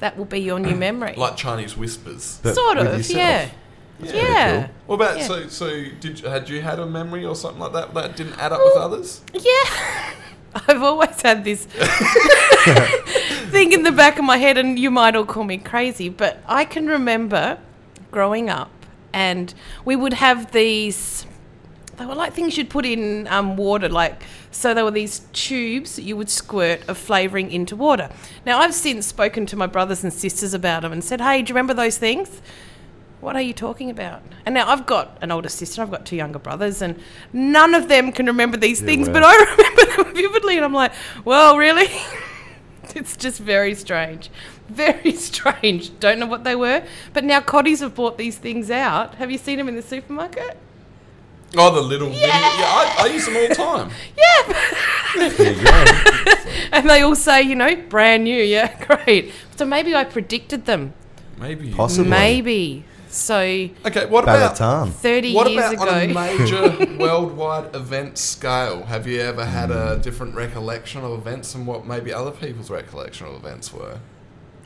that 0.00 0.16
will 0.16 0.24
be 0.24 0.40
your 0.40 0.58
new 0.58 0.74
memory. 0.88 1.14
Like 1.16 1.36
Chinese 1.36 1.76
whispers. 1.76 2.40
But 2.42 2.54
sort 2.54 2.78
of, 2.78 2.86
yourself. 2.96 3.52
Yeah. 4.02 4.12
Yeah. 4.14 4.68
What 4.86 4.96
about 4.96 5.18
Yeah. 5.18 5.26
so 5.26 5.48
so 5.48 5.68
did 6.00 6.20
you- 6.20 6.28
had 6.28 6.48
you 6.48 6.60
had 6.62 6.78
a 6.78 6.86
memory 6.86 7.24
or 7.24 7.34
something 7.36 7.60
like 7.60 7.72
that 7.72 7.94
that 7.94 8.16
didn't 8.16 8.38
add 8.38 8.52
up 8.52 8.60
with 8.64 8.76
others? 8.76 9.20
Yeah. 9.32 10.10
I've 10.68 10.82
always 10.82 11.20
had 11.22 11.44
this 11.44 11.64
thing 13.50 13.72
in 13.72 13.82
the 13.82 13.92
back 13.92 14.18
of 14.18 14.24
my 14.24 14.36
head, 14.36 14.58
and 14.58 14.78
you 14.78 14.90
might 14.90 15.16
all 15.16 15.24
call 15.24 15.44
me 15.44 15.58
crazy, 15.58 16.08
but 16.08 16.42
I 16.46 16.64
can 16.64 16.86
remember 16.86 17.58
growing 18.10 18.50
up, 18.50 18.70
and 19.12 19.52
we 19.84 19.96
would 19.96 20.12
have 20.14 20.52
these. 20.52 21.26
They 21.96 22.06
were 22.06 22.14
like 22.14 22.32
things 22.32 22.56
you'd 22.56 22.70
put 22.70 22.84
in 22.86 23.26
um, 23.28 23.56
water, 23.56 23.88
like 23.88 24.22
so. 24.50 24.74
There 24.74 24.84
were 24.84 24.90
these 24.90 25.20
tubes 25.32 25.96
that 25.96 26.02
you 26.02 26.16
would 26.16 26.30
squirt 26.30 26.86
of 26.88 26.98
flavouring 26.98 27.50
into 27.50 27.76
water. 27.76 28.10
Now 28.44 28.58
I've 28.58 28.74
since 28.74 29.06
spoken 29.06 29.46
to 29.46 29.56
my 29.56 29.66
brothers 29.66 30.02
and 30.02 30.12
sisters 30.12 30.54
about 30.54 30.82
them 30.82 30.92
and 30.92 31.04
said, 31.04 31.20
"Hey, 31.20 31.42
do 31.42 31.50
you 31.50 31.54
remember 31.54 31.74
those 31.74 31.98
things?" 31.98 32.40
What 33.22 33.36
are 33.36 33.40
you 33.40 33.52
talking 33.52 33.88
about? 33.88 34.20
And 34.44 34.52
now 34.52 34.68
I've 34.68 34.84
got 34.84 35.16
an 35.22 35.30
older 35.30 35.48
sister, 35.48 35.80
I've 35.80 35.92
got 35.92 36.04
two 36.04 36.16
younger 36.16 36.40
brothers, 36.40 36.82
and 36.82 37.00
none 37.32 37.72
of 37.72 37.86
them 37.86 38.10
can 38.10 38.26
remember 38.26 38.56
these 38.56 38.80
things, 38.80 39.06
wow. 39.06 39.14
but 39.14 39.22
I 39.24 39.36
remember 39.56 40.02
them 40.02 40.14
vividly. 40.16 40.56
And 40.56 40.64
I'm 40.64 40.74
like, 40.74 40.92
well, 41.24 41.56
really? 41.56 41.88
it's 42.96 43.16
just 43.16 43.38
very 43.38 43.76
strange. 43.76 44.28
Very 44.68 45.12
strange. 45.16 45.96
Don't 46.00 46.18
know 46.18 46.26
what 46.26 46.42
they 46.42 46.56
were. 46.56 46.82
But 47.12 47.22
now 47.22 47.40
Cottee's 47.40 47.78
have 47.78 47.94
bought 47.94 48.18
these 48.18 48.38
things 48.38 48.72
out. 48.72 49.14
Have 49.14 49.30
you 49.30 49.38
seen 49.38 49.58
them 49.58 49.68
in 49.68 49.76
the 49.76 49.82
supermarket? 49.82 50.56
Oh, 51.56 51.72
the 51.72 51.80
little 51.80 52.08
yeah, 52.08 52.26
yeah 52.26 52.32
I, 52.32 52.96
I 53.02 53.06
use 53.06 53.26
them 53.26 53.36
all 53.36 53.48
the 53.48 53.54
time. 53.54 53.90
There 55.14 55.52
you 55.52 55.62
go. 55.62 55.84
And 56.72 56.90
they 56.90 57.02
all 57.02 57.14
say, 57.14 57.42
you 57.42 57.54
know, 57.54 57.76
brand 57.76 58.24
new. 58.24 58.42
Yeah, 58.42 58.84
great. 58.84 59.32
So 59.54 59.64
maybe 59.64 59.94
I 59.94 60.02
predicted 60.02 60.64
them. 60.64 60.94
Maybe. 61.38 61.70
Possibly. 61.70 62.10
Maybe. 62.10 62.84
So 63.12 63.36
Okay, 63.40 64.06
what 64.06 64.24
about 64.24 64.56
Balatam. 64.56 64.90
30 64.90 65.34
what 65.34 65.50
years 65.50 65.72
about 65.72 65.88
on 65.88 66.02
a 66.02 66.06
major 66.14 66.96
worldwide 66.98 67.74
event 67.76 68.16
scale? 68.16 68.84
Have 68.84 69.06
you 69.06 69.20
ever 69.20 69.44
had 69.44 69.70
a 69.70 69.98
different 69.98 70.34
recollection 70.34 71.04
of 71.04 71.12
events 71.12 71.54
and 71.54 71.66
what 71.66 71.86
maybe 71.86 72.12
other 72.12 72.30
people's 72.30 72.70
recollection 72.70 73.26
of 73.26 73.34
events 73.34 73.72
were? 73.72 73.98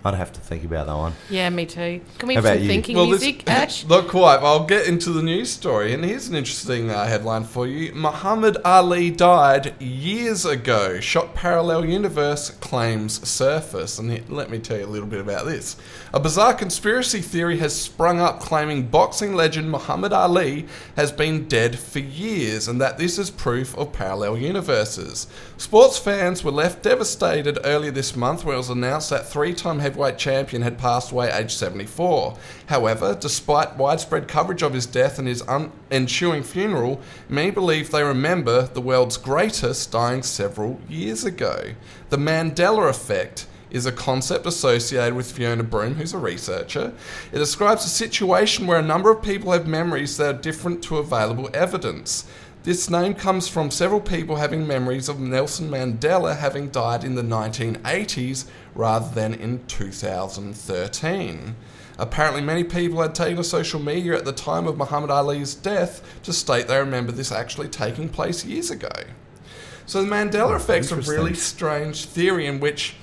I'd 0.05 0.15
have 0.15 0.33
to 0.35 0.41
think 0.41 0.63
about 0.63 0.87
that 0.87 0.95
one. 0.97 1.15
yeah, 1.29 1.51
me 1.51 1.67
too. 1.67 2.01
Can 2.19 2.29
we 2.29 2.37
How 2.37 2.43
have 2.43 2.45
some 2.45 2.53
about 2.53 2.63
you? 2.63 2.69
thinking 2.69 2.97
this- 2.97 3.07
music, 3.09 3.51
Ash? 3.51 3.85
Not 3.89 4.07
quite. 4.07 4.37
I'll 4.37 4.65
get 4.65 4.87
into 4.87 5.11
the 5.11 5.21
news 5.23 5.51
story, 5.51 5.93
and 5.95 6.05
here's 6.05 6.29
an 6.29 6.37
interesting 6.37 6.91
uh, 6.91 7.07
headline 7.09 7.43
for 7.43 7.67
you. 7.67 7.93
Muhammad 7.93 8.57
Ali 8.65 9.11
died 9.11 9.75
years 9.83 10.45
ago. 10.45 11.01
Shock 11.01 11.35
parallel 11.35 11.85
universe 11.87 12.51
claims 12.51 13.27
surface, 13.29 13.99
and 13.99 14.13
he- 14.13 14.23
let 14.29 14.49
me 14.49 14.61
tell 14.61 14.79
you 14.79 14.85
a 14.85 14.87
little 14.87 15.09
bit 15.09 15.21
about 15.21 15.45
this. 15.45 15.75
A 16.17 16.19
bizarre 16.19 16.55
conspiracy 16.55 17.21
theory 17.21 17.59
has 17.59 17.79
sprung 17.79 18.21
up 18.21 18.41
claiming 18.41 18.87
boxing 18.87 19.35
legend 19.35 19.71
Muhammad 19.71 20.15
Ali 20.15 20.67
has 20.97 21.13
been 21.13 21.47
dead 21.47 21.79
for 21.79 21.99
years, 21.99 22.69
and 22.69 22.81
that 22.81 22.97
this 22.97 23.19
is 23.19 23.29
proof 23.31 23.77
of 23.77 23.93
parallel 23.93 24.39
universes. 24.39 25.27
Sports 25.59 25.99
fans 25.99 26.43
were 26.43 26.51
left 26.51 26.83
devastated 26.83 27.59
earlier 27.65 27.91
this 27.91 28.17
month 28.17 28.47
when 28.47 28.55
it 28.55 28.57
was 28.57 28.71
announced 28.71 29.11
that 29.11 29.29
three-time 29.29 29.79
heavyweight 29.79 30.17
champion 30.17 30.63
had 30.63 30.79
passed 30.79 31.13
away 31.13 31.31
aged 31.31 31.51
74. 31.51 32.39
However, 32.65 33.15
despite 33.15 33.77
widespread 33.77 34.27
coverage 34.27 34.63
of 34.63 34.73
his 34.73 34.87
death 34.87 35.19
and 35.19 35.29
his 35.29 35.43
un- 35.47 35.71
ensuing 35.91 36.45
funeral, 36.45 36.99
many 37.29 37.51
believe 37.51 37.91
they 37.91 38.03
remember 38.03 38.63
the 38.63 38.81
world's 38.81 39.19
greatest 39.19 39.93
dying 39.93 40.23
several 40.23 40.81
years 40.89 41.27
ago. 41.27 41.75
The 42.09 42.17
Mandela 42.17 42.89
effect 42.89 43.47
is 43.71 43.87
a 43.87 43.93
concept 43.93 44.47
associated 44.47 45.15
with 45.15 45.31
Fiona 45.31 45.63
Broome, 45.63 45.95
who's 45.95 46.15
a 46.15 46.19
researcher. 46.19 46.93
It 47.33 47.39
describes 47.39 47.85
a 47.85 47.89
situation 47.89 48.67
where 48.67 48.79
a 48.79 48.83
number 48.83 49.11
of 49.11 49.23
people 49.23 49.53
have 49.53 49.67
memories 49.67 50.17
that 50.17 50.35
are 50.35 50.39
different 50.39 50.83
to 50.85 50.99
available 50.99 51.51
evidence. 51.53 52.27
This 52.67 52.91
name 52.91 53.15
comes 53.15 53.47
from 53.47 53.71
several 53.71 54.01
people 54.01 54.37
having 54.37 54.67
memories 54.67 55.09
of 55.09 55.21
Nelson 55.21 55.71
Mandela 55.71 56.37
having 56.37 56.69
died 56.71 57.05
in 57.05 57.15
the 57.15 57.23
1980s 57.23 58.47
rather 58.75 59.15
than 59.15 59.35
in 59.35 59.65
2013. 59.67 61.55
Apparently, 61.99 62.43
many 62.43 62.65
people 62.65 63.01
had 63.01 63.15
taken 63.15 63.37
to 63.37 63.45
social 63.45 63.81
media 63.81 64.17
at 64.17 64.25
the 64.25 64.33
time 64.33 64.67
of 64.67 64.77
Muhammad 64.77 65.11
Ali's 65.11 65.55
death 65.55 66.03
to 66.25 66.33
state 66.33 66.67
they 66.67 66.79
remember 66.79 67.13
this 67.13 67.33
actually 67.33 67.69
taking 67.69 68.09
place 68.09 68.45
years 68.45 68.71
ago. 68.71 68.91
So, 69.87 70.03
the 70.03 70.11
Mandela 70.11 70.57
effect 70.57 70.87
is 70.87 70.93
a 70.93 70.97
really 70.97 71.35
strange 71.35 72.05
theory 72.07 72.47
in 72.47 72.59
which 72.59 72.97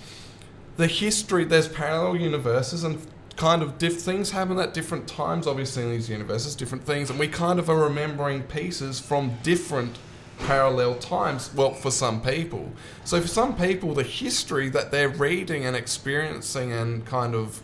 the 0.77 0.88
history, 0.88 1.43
there's 1.43 1.67
parallel 1.67 2.17
universes 2.17 2.83
and 2.83 2.99
kind 3.36 3.62
of 3.62 3.77
diff 3.77 4.01
things 4.01 4.31
happen 4.31 4.59
at 4.59 4.73
different 4.73 5.07
times, 5.07 5.47
obviously, 5.47 5.83
in 5.83 5.91
these 5.91 6.09
universes, 6.09 6.55
different 6.55 6.86
things, 6.86 7.09
and 7.09 7.19
we 7.19 7.27
kind 7.27 7.59
of 7.59 7.69
are 7.69 7.77
remembering 7.77 8.43
pieces 8.43 8.99
from 8.99 9.38
different 9.43 9.97
parallel 10.39 10.95
times. 10.95 11.51
Well, 11.53 11.73
for 11.73 11.91
some 11.91 12.21
people. 12.21 12.71
So, 13.03 13.21
for 13.21 13.27
some 13.27 13.55
people, 13.55 13.93
the 13.93 14.03
history 14.03 14.69
that 14.69 14.91
they're 14.91 15.09
reading 15.09 15.65
and 15.65 15.75
experiencing 15.75 16.71
and 16.71 17.05
kind 17.05 17.36
of 17.36 17.62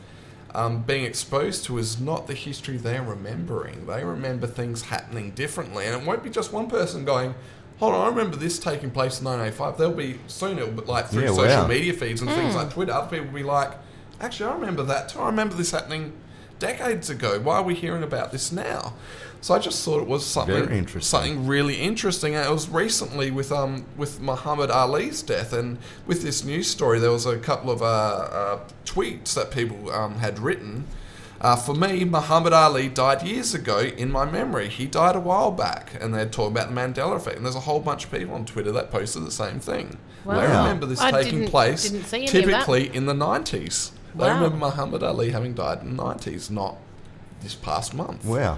um, 0.56 0.82
being 0.84 1.04
exposed 1.04 1.66
to 1.66 1.78
is 1.78 2.00
not 2.00 2.28
the 2.28 2.34
history 2.34 2.78
they're 2.78 3.04
remembering. 3.04 3.86
They 3.86 4.04
remember 4.04 4.48
things 4.48 4.84
happening 4.84 5.32
differently, 5.32 5.86
and 5.86 6.02
it 6.02 6.08
won't 6.08 6.24
be 6.24 6.30
just 6.30 6.52
one 6.52 6.68
person 6.68 7.06
going, 7.06 7.36
"Hold 7.80 7.94
on, 7.96 8.06
I 8.06 8.10
remember 8.10 8.36
this 8.38 8.60
taking 8.60 8.92
place 8.92 9.20
in 9.20 9.26
1985." 9.26 9.78
There'll 9.78 9.94
be 9.94 10.20
soon 10.28 10.58
it'll 10.58 10.72
be 10.72 10.82
like 10.82 11.08
through 11.10 11.24
Yeah, 11.24 11.28
social 11.34 11.62
wow. 11.64 11.68
media 11.68 11.94
feeds 11.94 12.22
and 12.22 12.30
things 12.32 12.56
like 12.56 12.72
Twitter. 12.74 12.92
Other 12.94 13.10
people 13.10 13.28
will 13.28 13.34
be 13.40 13.44
like, 13.44 13.72
"Actually, 14.20 14.50
I 14.52 14.54
remember 14.56 14.84
that 14.84 15.10
too. 15.10 15.20
I 15.20 15.26
remember 15.28 15.56
this 15.56 15.72
happening 15.72 16.14
decades 16.60 17.10
ago. 17.10 17.40
Why 17.40 17.56
are 17.58 17.64
we 17.64 17.76
hearing 17.76 18.04
about 18.04 18.32
this 18.32 18.52
now?" 18.52 18.94
So 19.42 19.54
I 19.54 19.60
just 19.60 19.86
thought 19.86 20.02
it 20.02 20.08
was 20.08 20.26
something 20.26 20.66
Very 20.66 20.78
interesting. 20.78 21.02
something 21.20 21.48
really 21.48 21.76
interesting. 21.80 22.36
And 22.36 22.46
it 22.46 22.52
was 22.52 22.68
recently 22.68 23.32
with 23.32 23.52
um 23.54 23.86
with 23.96 24.20
Muhammad 24.20 24.70
Ali's 24.70 25.22
death, 25.22 25.54
and 25.54 25.78
with 26.06 26.22
this 26.22 26.44
news 26.44 26.68
story, 26.68 27.00
there 27.00 27.12
was 27.12 27.26
a 27.26 27.38
couple 27.38 27.72
of 27.72 27.82
uh, 27.82 27.86
uh, 27.86 28.60
tweets 28.86 29.34
that 29.36 29.50
people 29.52 29.92
um, 29.92 30.16
had 30.16 30.40
written. 30.40 30.86
Uh, 31.42 31.56
for 31.56 31.74
me, 31.74 32.04
Muhammad 32.04 32.52
Ali 32.52 32.90
died 32.90 33.24
years 33.24 33.54
ago 33.54 33.80
in 33.80 34.12
my 34.12 34.30
memory. 34.30 34.68
He 34.68 34.86
died 34.88 35.16
a 35.16 35.20
while 35.22 35.52
back, 35.52 35.94
and 36.02 36.14
they're 36.14 36.26
talking 36.26 36.52
about 36.58 36.70
the 36.70 36.76
Mandela 36.76 37.16
effect. 37.16 37.38
And 37.38 37.46
there's 37.46 37.56
a 37.56 37.62
whole 37.62 37.80
bunch 37.80 38.06
of 38.06 38.12
people 38.12 38.36
on 38.36 38.46
Twitter 38.46 38.72
that 38.74 38.92
posted 38.92 39.26
the 39.26 39.32
same 39.32 39.60
thing. 39.60 39.98
They 40.26 40.34
remember 40.34 40.86
this 40.86 41.00
I 41.00 41.12
taking 41.12 41.40
didn't- 41.40 41.52
place 41.52 41.90
didn't 41.90 42.06
see 42.08 42.18
any 42.18 42.26
of 42.28 42.32
that. 42.34 42.42
typically 42.42 42.94
in 42.94 43.06
the 43.06 43.14
90s. 43.14 43.92
They 44.14 44.26
Wow. 44.26 44.36
remember 44.36 44.58
Muhammad 44.58 45.02
Ali 45.02 45.32
having 45.32 45.54
died 45.54 45.82
in 45.82 45.96
the 45.96 46.04
90s, 46.04 46.50
not 46.50 46.76
this 47.42 47.56
past 47.56 47.94
month. 47.94 48.26
Wow. 48.26 48.58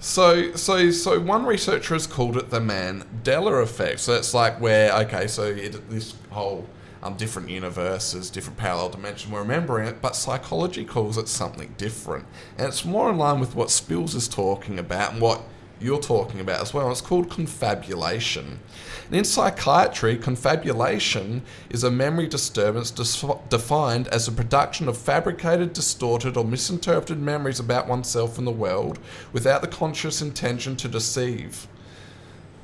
So, 0.00 0.52
so, 0.54 0.90
so 0.90 1.18
one 1.18 1.46
researcher 1.46 1.94
has 1.94 2.06
called 2.06 2.36
it 2.36 2.50
the 2.50 2.60
Mandela 2.60 3.62
effect. 3.62 4.00
So 4.00 4.12
it's 4.14 4.34
like 4.34 4.60
where, 4.60 4.92
okay, 5.04 5.26
so 5.28 5.44
it, 5.44 5.88
this 5.88 6.14
whole 6.30 6.66
um, 7.04 7.14
different 7.14 7.50
universes, 7.50 8.30
different 8.30 8.58
parallel 8.58 8.88
dimension, 8.88 9.30
we're 9.30 9.40
remembering 9.40 9.86
it, 9.86 10.00
but 10.00 10.16
psychology 10.16 10.84
calls 10.84 11.18
it 11.18 11.28
something 11.28 11.74
different, 11.76 12.24
and 12.58 12.66
it's 12.68 12.84
more 12.84 13.10
in 13.10 13.18
line 13.18 13.38
with 13.38 13.54
what 13.54 13.70
Spills 13.70 14.14
is 14.14 14.26
talking 14.26 14.78
about 14.78 15.12
and 15.12 15.20
what 15.20 15.42
you're 15.80 16.00
talking 16.00 16.40
about 16.40 16.62
as 16.62 16.72
well. 16.72 16.90
It's 16.90 17.00
called 17.00 17.30
confabulation. 17.30 18.60
And 19.06 19.16
in 19.16 19.24
psychiatry, 19.24 20.16
confabulation 20.16 21.42
is 21.68 21.84
a 21.84 21.90
memory 21.90 22.26
disturbance 22.26 22.90
dis- 22.90 23.24
defined 23.50 24.08
as 24.08 24.26
a 24.26 24.32
production 24.32 24.88
of 24.88 24.96
fabricated, 24.96 25.74
distorted, 25.74 26.36
or 26.36 26.44
misinterpreted 26.44 27.18
memories 27.18 27.60
about 27.60 27.86
oneself 27.86 28.38
and 28.38 28.46
the 28.46 28.52
world 28.52 28.98
without 29.32 29.60
the 29.60 29.68
conscious 29.68 30.22
intention 30.22 30.74
to 30.76 30.88
deceive. 30.88 31.66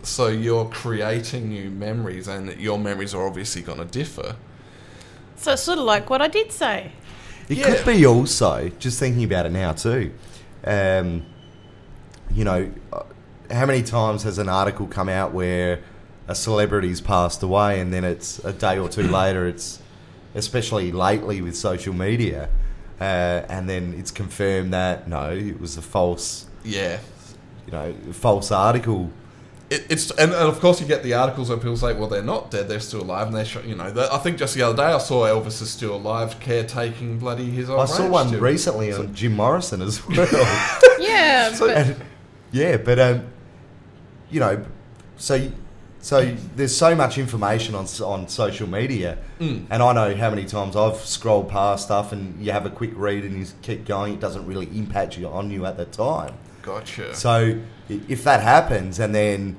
So 0.03 0.29
you're 0.29 0.65
creating 0.67 1.51
new 1.51 1.71
memories, 1.71 2.27
and 2.29 2.59
your 2.59 2.79
memories 2.79 3.15
are 3.15 3.27
obviously 3.27 3.63
going 3.63 3.79
to 3.79 3.85
differ. 3.85 4.37
So 5.37 5.53
it's 5.53 5.63
sort 5.63 5.79
of 5.79 5.85
like 5.85 6.09
what 6.11 6.23
I 6.23 6.29
did 6.29 6.53
say. 6.53 6.93
It 7.49 7.59
Yeah. 7.59 7.75
could 7.75 7.85
be 7.87 8.07
also, 8.07 8.71
just 8.79 8.99
thinking 8.99 9.25
about 9.25 9.47
it 9.47 9.53
now 9.53 9.73
too, 9.73 10.13
um, 10.65 11.25
you 12.33 12.45
know, 12.45 12.71
uh, 12.93 13.03
how 13.51 13.67
many 13.67 13.83
times 13.83 14.23
has 14.23 14.39
an 14.39 14.49
article 14.49 14.87
come 14.87 15.09
out 15.09 15.33
where 15.35 15.81
a 16.29 16.35
celebrity's 16.35 17.01
passed 17.01 17.43
away 17.43 17.81
and 17.81 17.93
then 17.93 18.05
it's 18.05 18.39
a 18.45 18.53
day 18.53 18.79
or 18.79 18.89
two 18.89 19.03
later, 19.09 19.47
it's, 19.49 19.81
especially 20.35 20.93
lately 20.93 21.43
with 21.43 21.57
social 21.57 21.93
media, 21.93 22.49
uh, 23.01 23.05
and 23.49 23.69
then 23.69 23.95
it's 23.99 24.13
confirmed 24.13 24.73
that, 24.73 25.09
no, 25.09 25.31
it 25.31 25.61
was 25.61 25.77
a 25.77 25.83
false, 25.83 26.47
Yeah. 26.65 26.99
you 27.67 27.73
know, 27.73 27.95
false 28.13 28.53
article. 28.53 29.11
It, 29.71 29.87
it's 29.89 30.11
and, 30.11 30.33
and 30.33 30.49
of 30.49 30.59
course 30.59 30.81
you 30.81 30.87
get 30.87 31.03
the 31.05 31.15
articles 31.15 31.49
where 31.49 31.57
people 31.59 31.77
say, 31.77 31.95
well, 31.95 32.09
they're 32.09 32.23
not 32.25 32.51
dead, 32.51 32.69
they're 32.69 32.81
still 32.81 33.03
alive, 33.03 33.29
and 33.29 33.37
they 33.37 33.45
show, 33.45 33.61
you 33.61 33.77
know. 33.77 33.89
that- 33.93 34.13
I 34.13 34.19
think 34.19 34.37
just 34.37 34.55
the 34.55 34.63
other 34.63 34.77
day 34.77 34.83
I 34.93 34.99
saw 34.99 35.27
Elvis 35.27 35.63
is 35.63 35.71
still 35.71 35.95
alive, 35.95 36.41
caretaking 36.41 37.19
bloody 37.21 37.49
his 37.51 37.71
old 37.71 37.81
I 37.81 37.85
saw 37.85 38.09
one 38.09 38.29
still. 38.29 38.41
recently 38.41 38.93
on 38.93 39.15
Jim 39.15 39.37
Morrison 39.37 39.81
as 39.81 40.05
well. 40.09 40.27
Yeah, 40.99 41.55
but 41.61 41.71
And- 41.71 41.97
yeah, 42.51 42.77
but 42.79 42.99
um, 42.99 43.27
you 44.31 44.41
know, 44.41 44.65
so 45.17 45.51
so 46.03 46.35
there's 46.57 46.75
so 46.77 46.95
much 46.97 47.19
information 47.19 47.75
on 47.75 47.87
on 48.05 48.27
social 48.27 48.67
media, 48.69 49.19
Mm. 49.39 49.67
and 49.71 49.83
I 49.83 49.93
know 49.93 50.17
how 50.17 50.31
many 50.31 50.45
times 50.47 50.75
I've 50.75 50.97
scrolled 50.97 51.49
past 51.49 51.85
stuff, 51.85 52.11
and 52.13 52.43
you 52.45 52.51
have 52.53 52.67
a 52.67 52.71
quick 52.71 52.91
read, 52.97 53.23
and 53.25 53.39
you 53.39 53.47
keep 53.63 53.85
going. 53.87 54.15
It 54.15 54.21
doesn't 54.21 54.47
really 54.47 54.67
impact 54.77 55.17
you 55.17 55.29
on 55.29 55.51
you 55.51 55.65
at 55.67 55.77
the 55.77 55.85
time. 55.85 56.35
Gotcha. 56.63 57.15
So 57.15 57.31
i- 57.31 57.57
if 58.09 58.25
that 58.25 58.43
happens, 58.43 58.99
and 58.99 59.15
then 59.15 59.57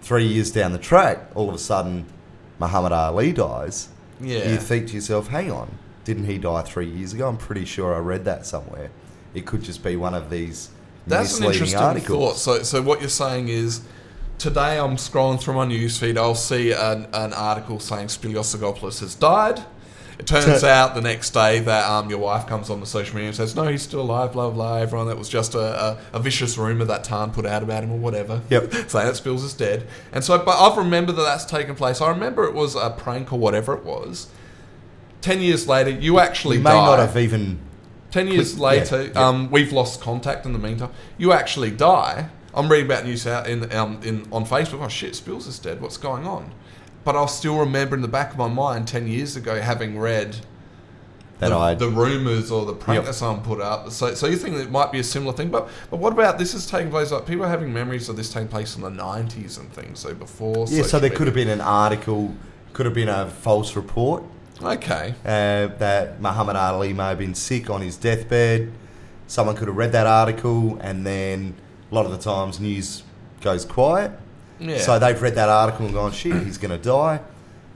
three 0.00 0.26
years 0.26 0.50
down 0.50 0.72
the 0.72 0.78
track, 0.78 1.26
all 1.34 1.48
of 1.48 1.54
a 1.54 1.58
sudden, 1.58 2.06
Muhammad 2.58 2.92
Ali 2.92 3.32
dies, 3.32 3.88
yeah. 4.20 4.50
you 4.50 4.56
think 4.56 4.88
to 4.88 4.94
yourself, 4.94 5.28
"Hang 5.28 5.50
on, 5.50 5.78
didn't 6.04 6.26
he 6.26 6.38
die 6.38 6.62
three 6.62 6.88
years 6.88 7.12
ago?" 7.12 7.28
I'm 7.28 7.38
pretty 7.38 7.64
sure 7.64 7.94
I 7.94 7.98
read 7.98 8.24
that 8.24 8.46
somewhere. 8.46 8.90
It 9.34 9.46
could 9.46 9.62
just 9.62 9.82
be 9.82 9.96
one 9.96 10.14
of 10.14 10.30
these 10.30 10.70
That's 11.06 11.38
an 11.38 11.46
interesting 11.46 11.78
articles. 11.78 12.44
thought. 12.44 12.58
So, 12.58 12.62
so 12.62 12.82
what 12.82 13.00
you're 13.00 13.08
saying 13.08 13.48
is, 13.48 13.82
today 14.38 14.78
I'm 14.78 14.96
scrolling 14.96 15.40
through 15.40 15.54
my 15.54 15.66
newsfeed, 15.66 16.16
I'll 16.16 16.34
see 16.34 16.72
an, 16.72 17.06
an 17.12 17.32
article 17.32 17.80
saying 17.80 18.08
Spiliosagopoulos 18.08 19.00
has 19.00 19.14
died. 19.14 19.64
It 20.22 20.26
turns 20.28 20.62
out 20.62 20.94
the 20.94 21.00
next 21.00 21.30
day 21.30 21.58
that 21.58 21.90
um, 21.90 22.08
your 22.08 22.20
wife 22.20 22.46
comes 22.46 22.70
on 22.70 22.78
the 22.78 22.86
social 22.86 23.16
media 23.16 23.28
and 23.28 23.36
says, 23.36 23.56
"No, 23.56 23.66
he's 23.66 23.82
still 23.82 24.02
alive." 24.02 24.32
Blah 24.32 24.50
blah. 24.50 24.76
Everyone, 24.76 25.08
that 25.08 25.18
was 25.18 25.28
just 25.28 25.56
a, 25.56 25.58
a, 25.58 25.98
a 26.12 26.20
vicious 26.20 26.56
rumor 26.56 26.84
that 26.84 27.02
Tarn 27.02 27.32
put 27.32 27.44
out 27.44 27.64
about 27.64 27.82
him 27.82 27.90
or 27.90 27.98
whatever. 27.98 28.40
Yep. 28.48 28.72
saying 28.88 29.06
that 29.08 29.16
Spills 29.16 29.42
is 29.42 29.52
dead. 29.52 29.88
And 30.12 30.22
so, 30.22 30.38
but 30.38 30.56
I've 30.58 30.78
remembered 30.78 31.16
that 31.16 31.22
that's 31.22 31.44
taken 31.44 31.74
place. 31.74 32.00
I 32.00 32.08
remember 32.10 32.44
it 32.44 32.54
was 32.54 32.76
a 32.76 32.90
prank 32.90 33.32
or 33.32 33.38
whatever 33.38 33.74
it 33.74 33.84
was. 33.84 34.28
Ten 35.20 35.40
years 35.40 35.66
later, 35.66 35.90
you 35.90 36.20
actually 36.20 36.58
You 36.58 36.62
may 36.62 36.70
die. 36.70 36.86
not 36.86 36.98
have 37.00 37.16
even. 37.16 37.58
Ten 38.12 38.28
years 38.28 38.54
yeah, 38.54 38.62
later, 38.62 39.04
yeah. 39.06 39.26
Um, 39.26 39.50
we've 39.50 39.72
lost 39.72 40.00
contact. 40.00 40.46
In 40.46 40.52
the 40.52 40.58
meantime, 40.58 40.90
you 41.18 41.32
actually 41.32 41.72
die. 41.72 42.28
I'm 42.54 42.70
reading 42.70 42.86
about 42.86 43.06
news 43.06 43.26
out 43.26 43.48
in, 43.48 43.72
um, 43.72 44.00
in 44.04 44.28
on 44.30 44.44
Facebook. 44.44 44.84
Oh 44.84 44.88
shit, 44.88 45.16
Spills 45.16 45.48
is 45.48 45.58
dead. 45.58 45.80
What's 45.80 45.96
going 45.96 46.26
on? 46.26 46.52
But 47.04 47.16
I'll 47.16 47.28
still 47.28 47.58
remember 47.58 47.96
in 47.96 48.02
the 48.02 48.08
back 48.08 48.32
of 48.32 48.38
my 48.38 48.48
mind 48.48 48.86
ten 48.88 49.06
years 49.06 49.36
ago 49.36 49.60
having 49.60 49.98
read 49.98 50.36
That 51.40 51.48
the, 51.48 51.56
I 51.56 51.74
the 51.74 51.88
rumors 51.88 52.50
or 52.50 52.64
the 52.64 52.74
prank 52.74 52.98
Yep. 52.98 53.06
that 53.06 53.14
someone 53.14 53.44
put 53.44 53.60
up. 53.60 53.90
So, 53.90 54.14
so 54.14 54.26
you 54.28 54.36
think 54.36 54.56
that 54.56 54.62
it 54.62 54.70
might 54.70 54.92
be 54.92 55.00
a 55.00 55.04
similar 55.04 55.32
thing? 55.32 55.48
But 55.50 55.68
but 55.90 55.98
what 55.98 56.12
about 56.12 56.38
this 56.38 56.54
is 56.54 56.66
taking 56.66 56.90
place? 56.90 57.10
Like 57.10 57.26
people 57.26 57.44
are 57.44 57.48
having 57.48 57.72
memories 57.72 58.08
of 58.08 58.16
this 58.16 58.32
taking 58.32 58.48
place 58.48 58.76
in 58.76 58.82
the 58.82 58.90
'90s 58.90 59.58
and 59.58 59.72
things. 59.72 59.98
So 59.98 60.14
before, 60.14 60.66
yeah. 60.68 60.82
So 60.84 61.00
there 61.00 61.10
could 61.10 61.26
have 61.26 61.34
been 61.34 61.48
an 61.48 61.60
article, 61.60 62.34
could 62.72 62.86
have 62.86 62.94
been 62.94 63.08
a 63.08 63.28
false 63.28 63.74
report 63.76 64.22
Okay, 64.62 65.14
uh, 65.24 65.66
that 65.78 66.20
Muhammad 66.20 66.54
Ali 66.54 66.92
may 66.92 67.08
have 67.08 67.18
been 67.18 67.34
sick 67.34 67.68
on 67.68 67.80
his 67.80 67.96
deathbed. 67.96 68.70
Someone 69.26 69.56
could 69.56 69.66
have 69.66 69.76
read 69.76 69.90
that 69.92 70.06
article, 70.06 70.78
and 70.80 71.04
then 71.04 71.54
a 71.90 71.94
lot 71.94 72.04
of 72.06 72.12
the 72.12 72.18
times 72.18 72.60
news 72.60 73.02
goes 73.40 73.64
quiet. 73.64 74.12
Yeah. 74.62 74.78
So 74.78 74.98
they've 74.98 75.20
read 75.20 75.34
that 75.34 75.48
article 75.48 75.86
and 75.86 75.94
gone, 75.94 76.12
shit, 76.12 76.42
he's 76.44 76.58
going 76.58 76.70
to 76.76 76.82
die. 76.82 77.20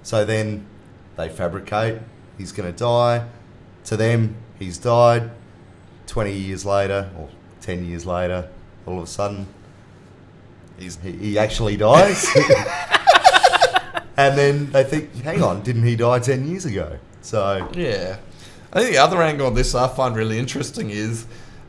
So 0.02 0.24
then 0.24 0.66
they 1.16 1.28
fabricate, 1.28 2.00
he's 2.38 2.52
going 2.52 2.72
to 2.72 2.78
die. 2.78 3.26
To 3.84 3.96
them, 3.96 4.36
he's 4.58 4.78
died. 4.78 5.30
20 6.06 6.32
years 6.32 6.64
later, 6.64 7.10
or 7.18 7.28
10 7.60 7.84
years 7.84 8.06
later, 8.06 8.48
all 8.86 8.98
of 8.98 9.04
a 9.04 9.06
sudden, 9.06 9.46
He's- 10.78 10.98
he, 11.02 11.12
he 11.12 11.38
actually 11.38 11.76
dies. 11.78 12.26
and 14.16 14.36
then 14.38 14.70
they 14.72 14.84
think, 14.84 15.14
hang 15.22 15.42
on, 15.42 15.62
didn't 15.62 15.84
he 15.84 15.96
die 15.96 16.18
10 16.18 16.46
years 16.48 16.64
ago? 16.64 16.98
So, 17.22 17.68
Yeah. 17.74 18.18
I 18.72 18.80
think 18.80 18.92
the 18.92 18.98
other 19.02 19.22
angle 19.22 19.46
on 19.46 19.54
this 19.54 19.74
I 19.74 19.88
find 19.88 20.14
really 20.14 20.38
interesting 20.38 20.90
is 20.90 21.26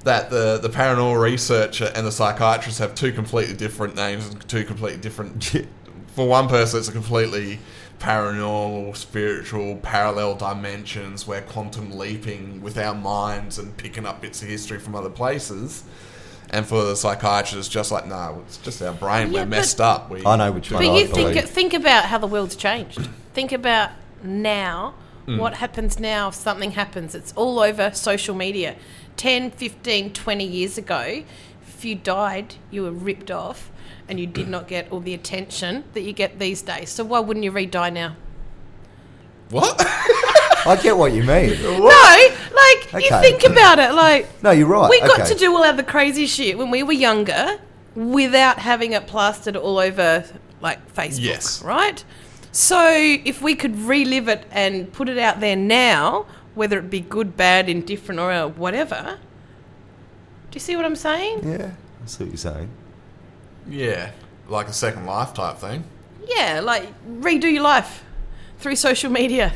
that 0.07 0.29
the, 0.29 0.57
the 0.57 0.69
paranormal 0.69 1.21
researcher 1.21 1.91
and 1.95 2.05
the 2.07 2.11
psychiatrist 2.11 2.79
have 2.79 2.95
two 2.95 3.11
completely 3.11 3.55
different 3.55 3.95
names 3.95 4.27
and 4.27 4.47
two 4.49 4.63
completely 4.63 4.99
different 4.99 5.43
for 6.15 6.27
one 6.27 6.47
person, 6.47 6.79
it's 6.79 6.89
a 6.89 6.91
completely 6.91 7.59
paranormal, 7.99 8.95
spiritual, 8.95 9.75
parallel 9.77 10.35
dimensions. 10.35 11.27
We're 11.27 11.41
quantum 11.41 11.97
leaping 11.97 12.61
with 12.61 12.77
our 12.77 12.95
minds 12.95 13.59
and 13.59 13.75
picking 13.77 14.05
up 14.05 14.21
bits 14.21 14.41
of 14.41 14.47
history 14.47 14.79
from 14.79 14.95
other 14.95 15.09
places. 15.11 15.83
And 16.49 16.65
for 16.65 16.83
the 16.83 16.95
psychiatrist, 16.95 17.55
it's 17.57 17.67
just 17.67 17.91
like, 17.91 18.07
no, 18.07 18.41
it's 18.47 18.57
just 18.57 18.81
our 18.81 18.93
brain. 18.93 19.31
Yeah, 19.31 19.41
We're 19.41 19.47
messed 19.47 19.81
up. 19.81 20.09
We, 20.09 20.25
I 20.25 20.37
know 20.37 20.51
which 20.51 20.71
one 20.71 20.81
But 20.81 20.91
I 20.91 20.97
you 20.97 21.05
think 21.05 21.33
believe. 21.33 21.49
think 21.49 21.73
about 21.73 22.05
how 22.05 22.17
the 22.17 22.27
world's 22.27 22.55
changed. 22.55 23.07
think 23.33 23.51
about 23.51 23.91
now. 24.23 24.95
Mm. 25.27 25.39
What 25.39 25.55
happens 25.55 25.99
now 25.99 26.29
if 26.29 26.35
something 26.35 26.71
happens? 26.71 27.13
It's 27.13 27.33
all 27.33 27.59
over 27.59 27.91
social 27.93 28.33
media. 28.33 28.77
10, 29.17 29.51
15, 29.51 30.13
20 30.13 30.43
years 30.45 30.77
ago, 30.77 31.23
if 31.67 31.83
you 31.85 31.95
died, 31.95 32.55
you 32.71 32.83
were 32.83 32.91
ripped 32.91 33.29
off 33.31 33.71
and 34.07 34.19
you 34.19 34.25
did 34.27 34.47
not 34.47 34.67
get 34.67 34.91
all 34.91 34.99
the 34.99 35.13
attention 35.13 35.83
that 35.93 36.01
you 36.01 36.13
get 36.13 36.39
these 36.39 36.61
days. 36.61 36.89
So 36.89 37.03
why 37.03 37.19
wouldn't 37.19 37.43
you 37.43 37.51
re-die 37.51 37.89
now? 37.89 38.15
What? 39.49 39.75
I 40.65 40.77
get 40.81 40.97
what 40.97 41.13
you 41.13 41.23
mean. 41.23 41.55
No, 41.61 42.27
like 42.55 43.03
you 43.03 43.09
think 43.21 43.43
about 43.43 43.79
it. 43.79 43.93
Like 43.93 44.43
No, 44.43 44.51
you're 44.51 44.67
right. 44.67 44.89
we 44.89 44.99
got 45.01 45.21
okay. 45.21 45.33
to 45.33 45.35
do 45.39 45.55
all 45.55 45.63
of 45.63 45.77
the 45.77 45.83
crazy 45.83 46.25
shit 46.25 46.57
when 46.57 46.71
we 46.71 46.83
were 46.83 46.93
younger 46.93 47.59
without 47.95 48.59
having 48.59 48.93
it 48.93 49.07
plastered 49.07 49.55
all 49.55 49.77
over 49.77 50.25
like 50.61 50.93
Facebook, 50.93 51.19
Yes. 51.23 51.63
right? 51.63 52.03
So 52.51 52.83
if 52.91 53.41
we 53.41 53.55
could 53.55 53.77
relive 53.79 54.27
it 54.27 54.45
and 54.51 54.91
put 54.91 55.07
it 55.09 55.17
out 55.17 55.39
there 55.39 55.55
now, 55.55 56.25
whether 56.57 56.79
it 56.79 56.89
be 56.89 56.99
good, 56.99 57.37
bad, 57.37 57.69
indifferent, 57.69 58.19
or 58.19 58.31
uh, 58.31 58.47
whatever, 58.47 59.19
do 60.51 60.55
you 60.55 60.59
see 60.59 60.75
what 60.75 60.85
I'm 60.85 60.95
saying? 60.95 61.47
Yeah, 61.47 61.71
I 62.03 62.07
see 62.07 62.23
what 62.23 62.31
you're 62.31 62.37
saying. 62.37 62.69
yeah, 63.69 64.11
like 64.49 64.67
a 64.67 64.73
second 64.73 65.05
life 65.05 65.33
type 65.33 65.57
thing. 65.57 65.83
Yeah, 66.27 66.59
like 66.61 66.87
redo 67.07 67.51
your 67.51 67.63
life 67.63 68.03
through 68.59 68.75
social 68.75 69.11
media. 69.11 69.53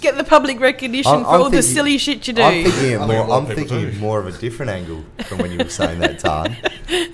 Get 0.00 0.16
the 0.16 0.24
public 0.24 0.60
recognition 0.60 1.12
I'm- 1.12 1.24
for 1.24 1.30
I'm 1.30 1.42
all 1.42 1.50
the 1.50 1.62
silly 1.62 1.98
shit 1.98 2.26
you 2.26 2.32
do. 2.32 2.40
I'm 2.42 2.64
thinking, 2.64 2.92
it 2.92 3.00
I 3.00 3.06
think 3.06 3.10
a 3.10 3.26
more, 3.26 3.36
I'm 3.36 3.50
of 3.50 3.54
thinking 3.54 3.90
do. 3.90 3.98
more 3.98 4.18
of 4.20 4.26
a 4.26 4.32
different 4.38 4.70
angle 4.70 5.04
from 5.26 5.38
when 5.38 5.50
you 5.52 5.58
were 5.58 5.68
saying 5.68 5.98
that, 6.00 6.18
Tarn. 6.20 6.56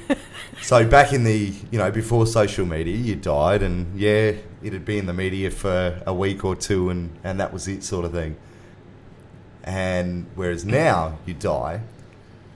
so 0.62 0.86
back 0.86 1.12
in 1.12 1.24
the, 1.24 1.52
you 1.72 1.78
know, 1.78 1.90
before 1.90 2.26
social 2.26 2.64
media, 2.66 2.96
you 2.96 3.16
died, 3.16 3.62
and 3.62 3.98
yeah, 3.98 4.32
it'd 4.62 4.84
be 4.84 4.98
in 4.98 5.06
the 5.06 5.12
media 5.12 5.50
for 5.50 6.00
a 6.06 6.14
week 6.14 6.44
or 6.44 6.54
two, 6.54 6.90
and 6.90 7.10
and 7.24 7.40
that 7.40 7.52
was 7.52 7.66
it, 7.66 7.82
sort 7.82 8.04
of 8.04 8.12
thing. 8.12 8.36
And 9.68 10.24
whereas 10.34 10.64
now 10.64 11.18
you 11.26 11.34
die, 11.34 11.82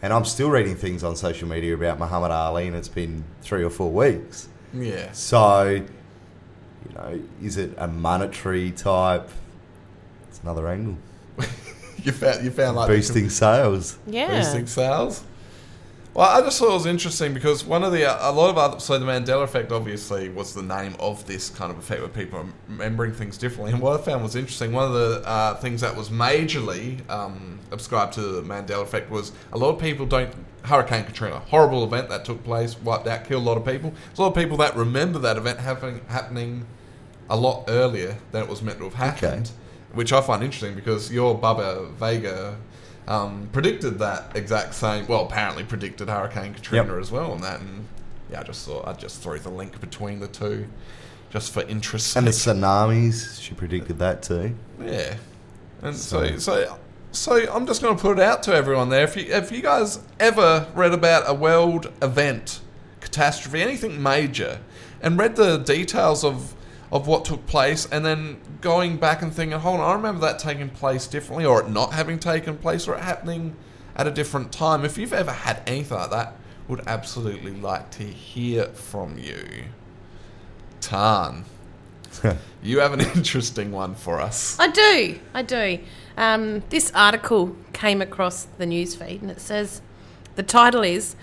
and 0.00 0.14
I'm 0.14 0.24
still 0.24 0.48
reading 0.48 0.74
things 0.76 1.04
on 1.04 1.14
social 1.14 1.46
media 1.46 1.74
about 1.74 1.98
Muhammad 1.98 2.30
Ali, 2.30 2.66
and 2.66 2.74
it's 2.74 2.88
been 2.88 3.22
three 3.42 3.62
or 3.62 3.68
four 3.68 3.90
weeks. 3.90 4.48
Yeah. 4.72 5.12
So, 5.12 5.68
you 5.68 6.94
know, 6.94 7.20
is 7.42 7.58
it 7.58 7.74
a 7.76 7.86
monetary 7.86 8.70
type? 8.70 9.28
It's 10.30 10.40
another 10.40 10.66
angle. 10.68 10.96
You 12.04 12.10
found, 12.10 12.44
you 12.44 12.50
found 12.50 12.74
like 12.76 12.88
the 12.88 12.96
Boosting 12.96 13.30
sales. 13.30 13.96
yeah. 14.08 14.26
boosting 14.40 14.66
sales. 14.66 15.22
Well, 16.14 16.28
I 16.28 16.42
just 16.42 16.58
thought 16.58 16.68
it 16.68 16.74
was 16.74 16.84
interesting 16.84 17.32
because 17.32 17.64
one 17.64 17.82
of 17.82 17.90
the 17.90 18.02
a 18.02 18.28
lot 18.32 18.50
of 18.50 18.58
other 18.58 18.78
so 18.80 18.98
the 18.98 19.06
Mandela 19.06 19.44
effect 19.44 19.72
obviously 19.72 20.28
was 20.28 20.52
the 20.52 20.62
name 20.62 20.94
of 21.00 21.24
this 21.26 21.48
kind 21.48 21.72
of 21.72 21.78
effect 21.78 22.00
where 22.00 22.10
people 22.10 22.40
are 22.40 22.46
remembering 22.68 23.14
things 23.14 23.38
differently. 23.38 23.72
And 23.72 23.80
what 23.80 23.98
I 23.98 24.04
found 24.04 24.22
was 24.22 24.36
interesting. 24.36 24.72
One 24.72 24.88
of 24.88 24.92
the 24.92 25.22
uh, 25.26 25.54
things 25.54 25.80
that 25.80 25.96
was 25.96 26.10
majorly 26.10 27.08
um, 27.08 27.60
ascribed 27.70 28.12
to 28.14 28.20
the 28.20 28.42
Mandela 28.42 28.82
effect 28.82 29.10
was 29.10 29.32
a 29.54 29.58
lot 29.58 29.70
of 29.70 29.80
people 29.80 30.04
don't. 30.04 30.34
Hurricane 30.64 31.04
Katrina, 31.04 31.38
horrible 31.38 31.82
event 31.82 32.10
that 32.10 32.26
took 32.26 32.44
place, 32.44 32.78
wiped 32.78 33.06
out, 33.08 33.24
killed 33.24 33.42
a 33.42 33.46
lot 33.46 33.56
of 33.56 33.64
people. 33.64 33.90
There's 33.90 34.18
a 34.18 34.22
lot 34.22 34.28
of 34.28 34.34
people 34.34 34.58
that 34.58 34.76
remember 34.76 35.18
that 35.20 35.38
event 35.38 35.60
having 35.60 36.02
happening 36.08 36.66
a 37.30 37.36
lot 37.36 37.64
earlier 37.68 38.18
than 38.32 38.42
it 38.42 38.48
was 38.50 38.62
meant 38.62 38.78
to 38.78 38.84
have 38.84 38.94
happened, 38.94 39.50
which 39.94 40.12
I 40.12 40.20
find 40.20 40.44
interesting 40.44 40.74
because 40.74 41.10
your 41.10 41.36
Baba 41.36 41.88
Vanga 41.98 42.56
um, 43.12 43.48
predicted 43.52 43.98
that 43.98 44.34
exact 44.36 44.74
same. 44.74 45.06
Well, 45.06 45.24
apparently 45.26 45.64
predicted 45.64 46.08
Hurricane 46.08 46.54
Katrina 46.54 46.92
Yep. 46.92 47.00
as 47.00 47.10
well, 47.12 47.32
and 47.32 47.42
that. 47.42 47.60
And 47.60 47.86
yeah, 48.30 48.40
I 48.40 48.42
just 48.42 48.66
thought 48.66 48.86
I'd 48.88 48.98
just 48.98 49.22
throw 49.22 49.36
the 49.38 49.50
link 49.50 49.80
between 49.80 50.20
the 50.20 50.28
two, 50.28 50.66
just 51.30 51.52
for 51.52 51.62
interest. 51.62 52.16
And 52.16 52.26
the 52.26 52.30
tsunamis, 52.30 53.40
she 53.40 53.54
predicted 53.54 53.98
that 53.98 54.22
too. 54.22 54.54
Yeah, 54.80 55.16
and 55.82 55.94
so 55.94 56.38
so 56.38 56.78
so 57.10 57.52
I'm 57.52 57.66
just 57.66 57.82
going 57.82 57.94
to 57.94 58.00
put 58.00 58.18
it 58.18 58.22
out 58.22 58.42
to 58.44 58.54
everyone 58.54 58.88
there. 58.88 59.04
If 59.04 59.16
you 59.16 59.24
if 59.24 59.52
you 59.52 59.60
guys 59.60 59.98
ever 60.18 60.66
read 60.74 60.92
about 60.94 61.24
a 61.26 61.34
world 61.34 61.92
event, 62.00 62.60
catastrophe, 63.00 63.60
anything 63.62 64.02
major, 64.02 64.60
and 65.02 65.18
read 65.18 65.36
the 65.36 65.58
details 65.58 66.24
of 66.24 66.54
of 66.92 67.06
what 67.06 67.24
took 67.24 67.46
place, 67.46 67.88
and 67.90 68.04
then 68.04 68.38
going 68.60 68.98
back 68.98 69.22
and 69.22 69.32
thinking, 69.32 69.58
hold 69.58 69.80
on, 69.80 69.90
I 69.90 69.94
remember 69.94 70.20
that 70.20 70.38
taking 70.38 70.68
place 70.68 71.06
differently, 71.06 71.44
or 71.44 71.62
it 71.62 71.68
not 71.68 71.94
having 71.94 72.18
taken 72.18 72.58
place, 72.58 72.86
or 72.86 72.94
it 72.94 73.00
happening 73.00 73.56
at 73.96 74.06
a 74.06 74.10
different 74.10 74.52
time. 74.52 74.84
If 74.84 74.98
you've 74.98 75.14
ever 75.14 75.32
had 75.32 75.62
anything 75.66 75.96
like 75.96 76.10
that, 76.10 76.34
would 76.68 76.82
absolutely 76.86 77.52
like 77.52 77.90
to 77.92 78.04
hear 78.04 78.66
from 78.66 79.18
you. 79.18 79.64
Tan, 80.80 81.44
you 82.62 82.80
have 82.80 82.92
an 82.92 83.00
interesting 83.00 83.72
one 83.72 83.94
for 83.94 84.20
us. 84.20 84.58
I 84.60 84.68
do. 84.68 85.18
I 85.32 85.42
do. 85.42 85.78
Um, 86.16 86.62
this 86.68 86.92
article 86.94 87.56
came 87.72 88.02
across 88.02 88.44
the 88.44 88.66
newsfeed 88.66 89.22
and 89.22 89.30
it 89.30 89.40
says 89.40 89.80
the 90.34 90.42
title 90.42 90.82
is 90.82 91.16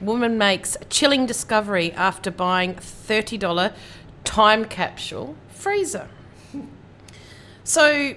Woman 0.00 0.36
Makes 0.36 0.76
a 0.76 0.84
Chilling 0.86 1.26
Discovery 1.26 1.92
After 1.92 2.30
Buying 2.30 2.74
$30 2.74 3.72
Time 4.24 4.64
Capsule 4.64 5.36
Freezer. 5.48 6.08
So, 7.64 8.14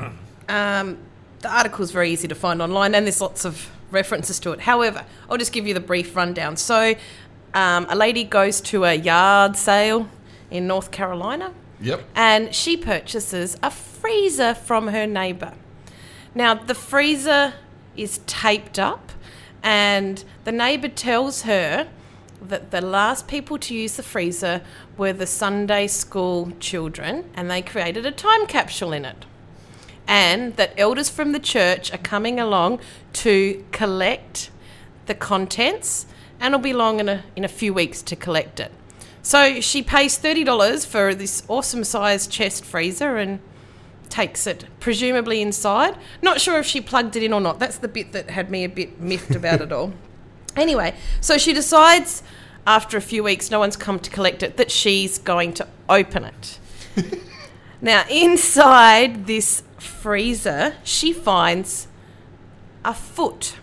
um, 0.49 0.97
the 1.41 1.49
article 1.49 1.84
is 1.84 1.91
very 1.91 2.12
easy 2.12 2.28
to 2.28 2.36
find 2.36 2.62
online 2.62 2.95
and 2.95 3.06
there's 3.06 3.22
lots 3.22 3.45
of 3.45 3.70
references 3.91 4.39
to 4.39 4.51
it. 4.51 4.62
However, 4.62 5.06
I'll 5.30 5.38
just 5.38 5.51
give 5.51 5.68
you 5.68 5.74
the 5.74 5.80
brief 5.80 6.16
rundown. 6.16 6.58
So, 6.58 6.95
um, 7.53 7.86
a 7.89 7.95
lady 7.95 8.24
goes 8.24 8.60
to 8.62 8.84
a 8.86 8.93
yard 8.95 9.56
sale 9.56 10.10
in 10.49 10.68
North 10.68 10.91
Carolina 10.91 11.53
Yep. 11.82 12.03
and 12.16 12.56
she 12.56 12.78
purchases 12.78 13.58
a 13.62 13.70
freezer 13.70 14.53
from 14.56 14.88
her 14.88 15.06
neighbour. 15.06 15.53
Now, 16.34 16.53
the 16.56 16.76
freezer 16.76 17.53
is 17.95 18.20
taped 18.28 18.78
up, 18.78 19.12
and 19.64 20.24
the 20.43 20.51
neighbour 20.51 20.89
tells 20.89 21.43
her 21.43 21.88
that 22.41 22.71
the 22.71 22.81
last 22.81 23.27
people 23.27 23.57
to 23.59 23.73
use 23.73 23.95
the 23.95 24.03
freezer 24.03 24.61
were 24.97 25.13
the 25.13 25.27
Sunday 25.27 25.88
school 25.88 26.51
children, 26.59 27.29
and 27.33 27.49
they 27.49 27.61
created 27.61 28.05
a 28.05 28.11
time 28.11 28.45
capsule 28.47 28.93
in 28.93 29.05
it. 29.05 29.25
And 30.07 30.55
that 30.57 30.73
elders 30.77 31.09
from 31.09 31.31
the 31.31 31.39
church 31.39 31.91
are 31.93 31.97
coming 31.97 32.39
along 32.39 32.79
to 33.13 33.65
collect 33.71 34.51
the 35.07 35.15
contents, 35.15 36.05
and 36.39 36.53
it'll 36.53 36.63
be 36.63 36.71
along 36.71 36.99
in 36.99 37.09
a, 37.09 37.23
in 37.36 37.43
a 37.43 37.49
few 37.49 37.73
weeks 37.73 38.01
to 38.03 38.15
collect 38.15 38.59
it. 38.59 38.71
So 39.21 39.59
she 39.59 39.81
pays 39.81 40.19
$30 40.19 40.86
for 40.86 41.15
this 41.15 41.41
awesome 41.47 41.83
sized 41.83 42.29
chest 42.31 42.63
freezer 42.63 43.17
and 43.17 43.39
takes 44.09 44.45
it, 44.45 44.65
presumably 44.79 45.41
inside. 45.41 45.97
Not 46.21 46.39
sure 46.39 46.59
if 46.59 46.65
she 46.67 46.79
plugged 46.79 47.15
it 47.15 47.23
in 47.23 47.33
or 47.33 47.41
not. 47.41 47.57
That's 47.57 47.79
the 47.79 47.88
bit 47.88 48.11
that 48.11 48.29
had 48.29 48.51
me 48.51 48.63
a 48.63 48.69
bit 48.69 49.01
miffed 49.01 49.36
about 49.36 49.61
it 49.61 49.71
all. 49.71 49.93
Anyway, 50.56 50.95
so 51.22 51.38
she 51.38 51.53
decides 51.53 52.24
after 52.68 52.97
a 52.97 53.01
few 53.01 53.24
weeks, 53.24 53.51
no 53.51 53.60
one's 53.60 53.76
come 53.78 53.99
to 53.99 54.10
collect 54.10 54.41
it, 54.41 54.58
that 54.58 54.72
she's 54.72 55.18
going 55.20 55.53
to 55.53 55.68
open 55.88 56.24
it. 56.24 56.60
now, 57.82 58.03
inside 58.10 59.28
this 59.28 59.62
freezer, 59.78 60.76
she 60.84 61.14
finds 61.14 61.88
a 62.84 62.93
foot, 62.93 63.56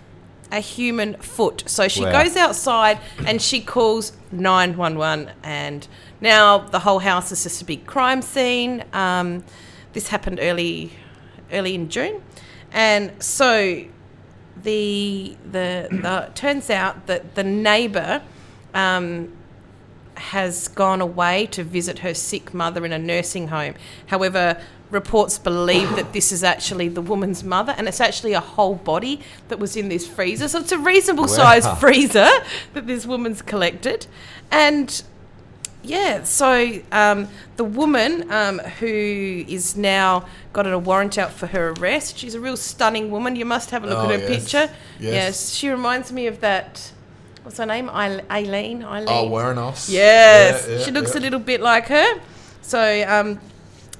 a 0.53 0.61
human 0.61 1.15
foot. 1.15 1.65
So 1.67 1.89
she 1.89 2.05
Wow. 2.05 2.23
goes 2.23 2.37
outside 2.37 3.01
and 3.27 3.43
she 3.43 3.61
calls 3.61 4.13
911. 4.31 5.33
And 5.43 5.87
now 6.21 6.59
the 6.59 6.81
whole 6.81 7.01
house 7.01 7.33
is 7.33 7.43
just 7.43 7.63
a 7.63 7.65
big 7.65 7.87
crime 7.87 8.23
scene. 8.23 8.85
Um, 8.93 9.45
this 9.95 10.09
happened 10.09 10.39
early, 10.41 10.93
early 11.53 11.75
in 11.75 11.89
June. 11.89 12.23
And 12.73 13.21
so 13.23 13.85
the, 14.63 15.37
the, 15.45 15.89
the 15.91 16.31
turns 16.35 16.71
out 16.71 17.07
that 17.07 17.35
the 17.35 17.45
neighbour 17.45 18.23
um, 18.75 19.33
has 20.15 20.69
gone 20.69 21.01
away 21.01 21.47
to 21.47 21.65
visit 21.65 22.01
her 22.01 22.15
sick 22.15 22.55
mother 22.55 22.85
in 22.85 22.93
a 22.93 22.99
nursing 22.99 23.49
home. 23.49 23.75
However, 24.07 24.61
reports 24.91 25.39
believe 25.39 25.97
that 25.97 26.13
this 26.13 26.31
is 26.33 26.45
actually 26.45 26.89
the 26.89 27.01
woman's 27.01 27.43
mother, 27.43 27.75
and 27.79 27.89
it's 27.89 28.01
actually 28.01 28.35
a 28.35 28.41
whole 28.41 28.75
body 28.75 29.21
that 29.49 29.59
was 29.59 29.77
in 29.77 29.89
this 29.89 30.07
freezer. 30.07 30.49
So 30.49 30.61
it's 30.61 30.73
a 30.73 30.79
reasonable 30.79 31.29
sized 31.29 31.67
Wow. 31.67 31.75
freezer 31.77 32.29
that 32.75 32.87
this 32.87 33.07
woman's 33.07 33.41
collected. 33.43 34.07
And 34.51 35.03
yeah, 35.83 36.23
so 36.25 36.79
um, 36.93 37.29
the 37.57 37.65
woman 37.65 38.31
um, 38.31 38.59
who 38.59 38.87
is 39.49 39.77
now 39.77 40.27
got 40.53 40.67
a 40.67 40.79
warrant 40.79 41.19
out 41.19 41.33
for 41.33 41.47
her 41.49 41.71
arrest, 41.79 42.19
she's 42.19 42.35
a 42.35 42.41
real 42.41 42.57
stunning 42.57 43.11
woman. 43.11 43.37
You 43.37 43.45
must 43.45 43.71
have 43.71 43.85
a 43.85 43.87
look 43.87 43.99
Oh, 43.99 44.11
at 44.11 44.21
her 44.21 44.27
yes. 44.29 44.43
picture. 44.43 44.71
Yes. 45.01 45.13
yes, 45.13 45.55
she 45.55 45.69
reminds 45.69 46.13
me 46.13 46.27
of 46.27 46.41
that. 46.41 46.93
What's 47.43 47.59
her 47.59 47.67
name? 47.67 47.89
Eile- 47.89 48.25
Aileen. 48.31 48.85
Eileen. 48.85 49.09
Oh, 49.09 49.29
Wuornos. 49.29 49.91
Yes, 49.91 50.67
Yeah, 50.69 50.75
yeah, 50.77 50.85
she 50.85 50.91
looks 50.93 51.13
yeah. 51.15 51.21
a 51.21 51.23
little 51.23 51.41
bit 51.41 51.61
like 51.61 51.89
her. 51.89 52.21
So, 52.61 53.05
um, 53.09 53.41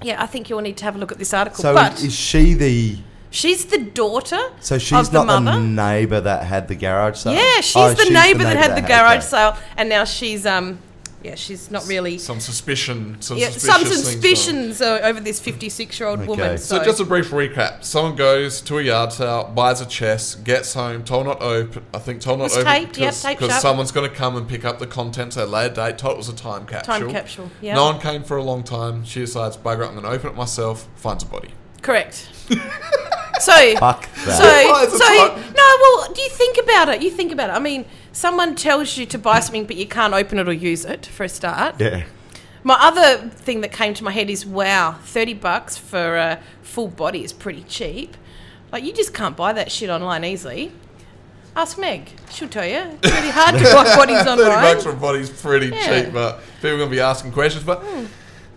yeah, 0.03 0.23
I 0.23 0.27
think 0.27 0.49
you'll 0.49 0.61
need 0.61 0.77
to 0.77 0.85
have 0.85 0.95
a 0.95 0.99
look 0.99 1.11
at 1.11 1.19
this 1.19 1.35
article. 1.35 1.61
So 1.63 1.75
but 1.75 2.01
is 2.03 2.15
she 2.15 2.55
the? 2.55 2.99
she's 3.31 3.65
the 3.65 3.79
daughter. 3.79 4.39
So 4.61 4.79
she's 4.79 4.93
of 5.09 5.11
the 5.11 5.25
not 5.25 5.35
the, 5.35 5.41
mother. 5.41 5.61
neighbour 5.61 6.21
that 6.21 6.45
had 6.45 6.69
the 6.69 6.77
garage 6.77 7.19
sale. 7.19 7.33
yeah, 7.33 7.61
she's 7.61 7.75
Oh, 7.77 7.93
the 7.95 8.11
neighbour 8.11 8.45
that 8.45 8.57
had 8.57 8.77
the 8.77 8.87
garage 8.87 9.25
sale, 9.25 9.57
and 9.77 9.89
now 9.89 10.05
she's 10.05 10.47
um, 10.47 10.79
yeah, 11.25 11.35
she's 11.35 11.71
not 11.71 11.87
really. 11.87 12.19
Some 12.19 12.41
suspicion, 12.41 13.17
some 13.21 13.39
Yeah, 13.39 13.51
some 13.51 13.83
things 13.83 13.91
going 13.91 14.03
suspicions 14.05 14.81
uh, 14.81 15.01
over 15.03 15.21
this 15.21 15.41
56 15.41 15.99
year 16.01 16.09
old 16.09 16.21
Okay. 16.21 16.29
woman. 16.29 16.59
So, 16.59 16.79
So, 16.79 16.85
just 16.85 17.01
a 17.01 17.05
brief 17.05 17.31
recap. 17.31 17.85
Someone 17.85 18.17
goes 18.17 18.61
to 18.63 18.79
a 18.79 18.83
yard 18.83 19.13
sale, 19.13 19.51
buys 19.55 19.81
a 19.81 19.87
chest, 19.87 20.45
gets 20.45 20.75
home, 20.75 21.05
told 21.05 21.27
not 21.27 21.41
open. 21.43 21.85
I 21.95 21.99
think 21.99 22.21
told 22.21 22.39
not 22.39 22.45
Was 22.45 22.57
open 22.59 22.73
taped, 22.73 22.99
yep, 22.99 23.15
someone's 23.15 23.93
going 23.93 24.09
to 24.11 24.15
come 24.15 24.37
and 24.37 24.49
pick 24.49 24.65
up 24.65 24.79
the 24.79 24.87
contents 24.87 25.37
at 25.37 25.45
a 25.45 25.51
later 25.51 25.75
date. 25.75 25.99
Told 25.99 26.15
it 26.15 26.19
was 26.19 26.29
a 26.29 26.35
time 26.37 26.67
capsule. 26.67 26.95
time 26.99 27.11
capsule. 27.11 27.51
Yeah, 27.61 27.75
No 27.75 27.85
one 27.85 28.01
came 28.01 28.23
for 28.25 28.37
a 28.37 28.43
long 28.43 28.63
time. 28.65 29.05
She 29.05 29.21
decides, 29.21 29.57
bugger 29.57 29.83
it, 29.83 29.87
I'm 29.89 29.93
going 29.93 30.05
to 30.05 30.11
open 30.11 30.31
it 30.31 30.37
myself. 30.37 30.89
Finds 30.97 31.23
a 31.23 31.27
body. 31.27 31.51
correct. 31.83 32.29
so, 33.41 33.77
Fuck 33.77 34.09
that. 34.25 34.69
Why 34.71 34.85
is 34.85 34.93
so 34.93 35.37
no. 35.37 35.77
Well, 35.83 36.13
do 36.13 36.21
you 36.23 36.29
think 36.31 36.59
about 36.59 36.89
it? 36.91 37.03
You 37.03 37.11
think 37.11 37.33
about 37.33 37.51
it. 37.51 37.55
I 37.55 37.59
mean, 37.59 37.85
someone 38.13 38.55
tells 38.55 38.97
you 38.97 39.07
to 39.07 39.19
buy 39.19 39.41
something, 39.41 39.67
but 39.67 39.77
you 39.77 39.87
can't 39.87 40.15
open 40.15 40.39
it 40.39 40.49
or 40.49 40.53
use 40.53 40.85
it 40.85 41.07
for 41.07 41.25
a 41.25 41.29
start. 41.29 41.81
yeah. 41.81 42.05
My 42.65 42.77
other 42.79 43.29
thing 43.29 43.61
that 43.63 43.73
came 43.73 43.93
to 43.95 44.05
my 44.05 44.13
head 44.13 44.31
is, 44.31 44.47
wow, 44.47 44.93
thirty 45.03 45.35
bucks 45.35 45.77
for 45.77 46.17
a 46.17 46.41
full 46.63 46.87
body 46.87 47.25
is 47.25 47.33
pretty 47.33 47.65
cheap. 47.65 48.17
Like 48.71 48.85
you 48.85 48.93
just 48.93 49.13
can't 49.13 49.37
buy 49.37 49.53
that 49.53 49.73
shit 49.73 49.91
online 49.91 50.25
easily. 50.25 50.71
Ask 51.57 51.77
Meg; 51.77 52.09
she'll 52.31 52.49
tell 52.49 52.65
you. 52.65 52.99
It's 53.03 53.13
really 53.13 53.31
hard 53.31 53.57
to 53.57 53.65
buy 53.65 53.85
bodies 53.97 54.27
online. 54.27 54.37
Thirty 54.37 54.75
bucks 54.75 54.85
for 54.85 54.91
a 54.91 54.95
body's 54.97 55.29
pretty 55.29 55.67
Yeah. 55.67 56.03
cheap, 56.05 56.13
but 56.13 56.41
people 56.57 56.71
are 56.71 56.77
going 56.79 56.89
to 56.91 56.95
be 56.95 57.01
asking 57.01 57.33
questions. 57.33 57.65
But 57.65 57.81
hmm. 57.83 58.05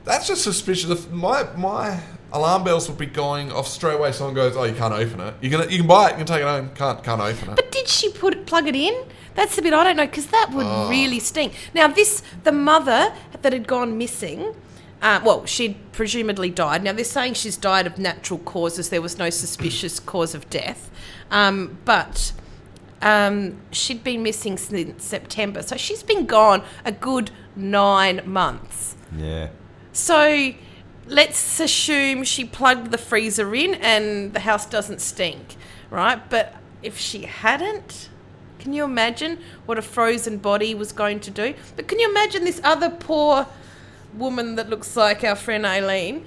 that's 0.03 0.27
just 0.27 0.43
suspicious. 0.43 0.91
If 0.91 1.09
My 1.09 1.43
my 1.57 1.99
alarm 2.31 2.63
bells 2.63 2.87
would 2.87 2.97
be 2.97 3.05
going 3.05 3.51
off 3.51 3.67
straight 3.67 3.95
away. 3.95 4.11
Someone 4.11 4.35
goes, 4.35 4.55
"Oh, 4.55 4.63
you 4.63 4.75
can't 4.75 4.93
open 4.93 5.19
it. 5.19 5.33
You 5.41 5.49
can 5.49 5.69
you 5.69 5.79
can 5.79 5.87
buy 5.87 6.09
it. 6.09 6.11
You 6.11 6.17
can 6.17 6.25
take 6.27 6.41
it 6.41 6.47
home. 6.47 6.69
Can't 6.75 7.03
can't 7.03 7.21
open 7.21 7.49
it." 7.49 7.55
But 7.55 7.71
did 7.71 7.87
she 7.87 8.09
put 8.11 8.45
plug 8.45 8.67
it 8.67 8.75
in? 8.75 8.93
That's 9.35 9.55
the 9.55 9.61
bit 9.61 9.73
I 9.73 9.83
don't 9.83 9.97
know 9.97 10.05
because 10.05 10.27
that 10.27 10.51
would 10.53 10.65
Oh. 10.65 10.89
really 10.89 11.19
stink. 11.19 11.53
Now, 11.73 11.87
this 11.87 12.23
the 12.43 12.51
mother 12.51 13.13
that 13.41 13.53
had 13.53 13.67
gone 13.67 13.97
missing. 13.97 14.55
Uh, 15.01 15.19
well, 15.23 15.45
she'd 15.45 15.75
presumably 15.91 16.49
died. 16.49 16.81
Now 16.83 16.93
they're 16.93 17.03
saying 17.05 17.33
she's 17.35 17.57
died 17.57 17.85
of 17.85 17.97
natural 17.99 18.39
causes. 18.39 18.89
There 18.89 19.01
was 19.01 19.17
no 19.19 19.29
suspicious 19.29 19.99
cause 19.99 20.33
of 20.33 20.49
death, 20.49 20.89
um, 21.29 21.77
but 21.85 22.31
um, 23.01 23.57
she'd 23.71 24.03
been 24.03 24.23
missing 24.23 24.57
since 24.57 25.03
September, 25.03 25.61
so 25.61 25.75
she's 25.75 26.01
been 26.01 26.25
gone 26.25 26.63
a 26.85 26.91
good 26.91 27.29
nine 27.55 28.21
months. 28.25 28.95
Yeah. 29.15 29.49
So 29.91 30.53
let's 31.05 31.59
assume 31.59 32.23
she 32.23 32.45
plugged 32.45 32.89
the 32.91 32.97
freezer 32.97 33.53
in 33.53 33.75
and 33.75 34.33
the 34.33 34.39
house 34.39 34.65
doesn't 34.65 35.01
stink, 35.01 35.55
right? 35.91 36.27
But 36.29 36.55
if 36.81 36.97
she 36.97 37.23
hadn't, 37.23 38.09
can 38.65 38.73
you 38.73 38.83
imagine 38.83 39.37
what 39.67 39.77
a 39.77 39.81
frozen 39.83 40.39
body 40.39 40.73
was 40.73 40.91
going 40.91 41.19
to 41.19 41.29
do? 41.29 41.53
But 41.75 41.87
can 41.87 41.99
you 41.99 42.09
imagine 42.09 42.45
this 42.45 42.59
other 42.63 42.89
poor 42.89 43.45
woman 44.15 44.55
that 44.55 44.71
looks 44.71 44.97
like 44.97 45.23
our 45.23 45.35
friend 45.35 45.67
Aileen? 45.67 46.25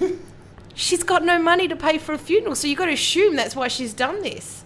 she's 0.74 1.02
got 1.02 1.26
no 1.26 1.38
money 1.38 1.68
to 1.68 1.76
pay 1.76 1.98
for 1.98 2.14
a 2.14 2.18
funeral, 2.18 2.54
so 2.54 2.66
you've 2.66 2.78
got 2.78 2.86
to 2.86 2.94
assume 2.94 3.36
that's 3.36 3.54
why 3.54 3.68
she's 3.68 3.92
done 3.92 4.22
this. 4.22 4.64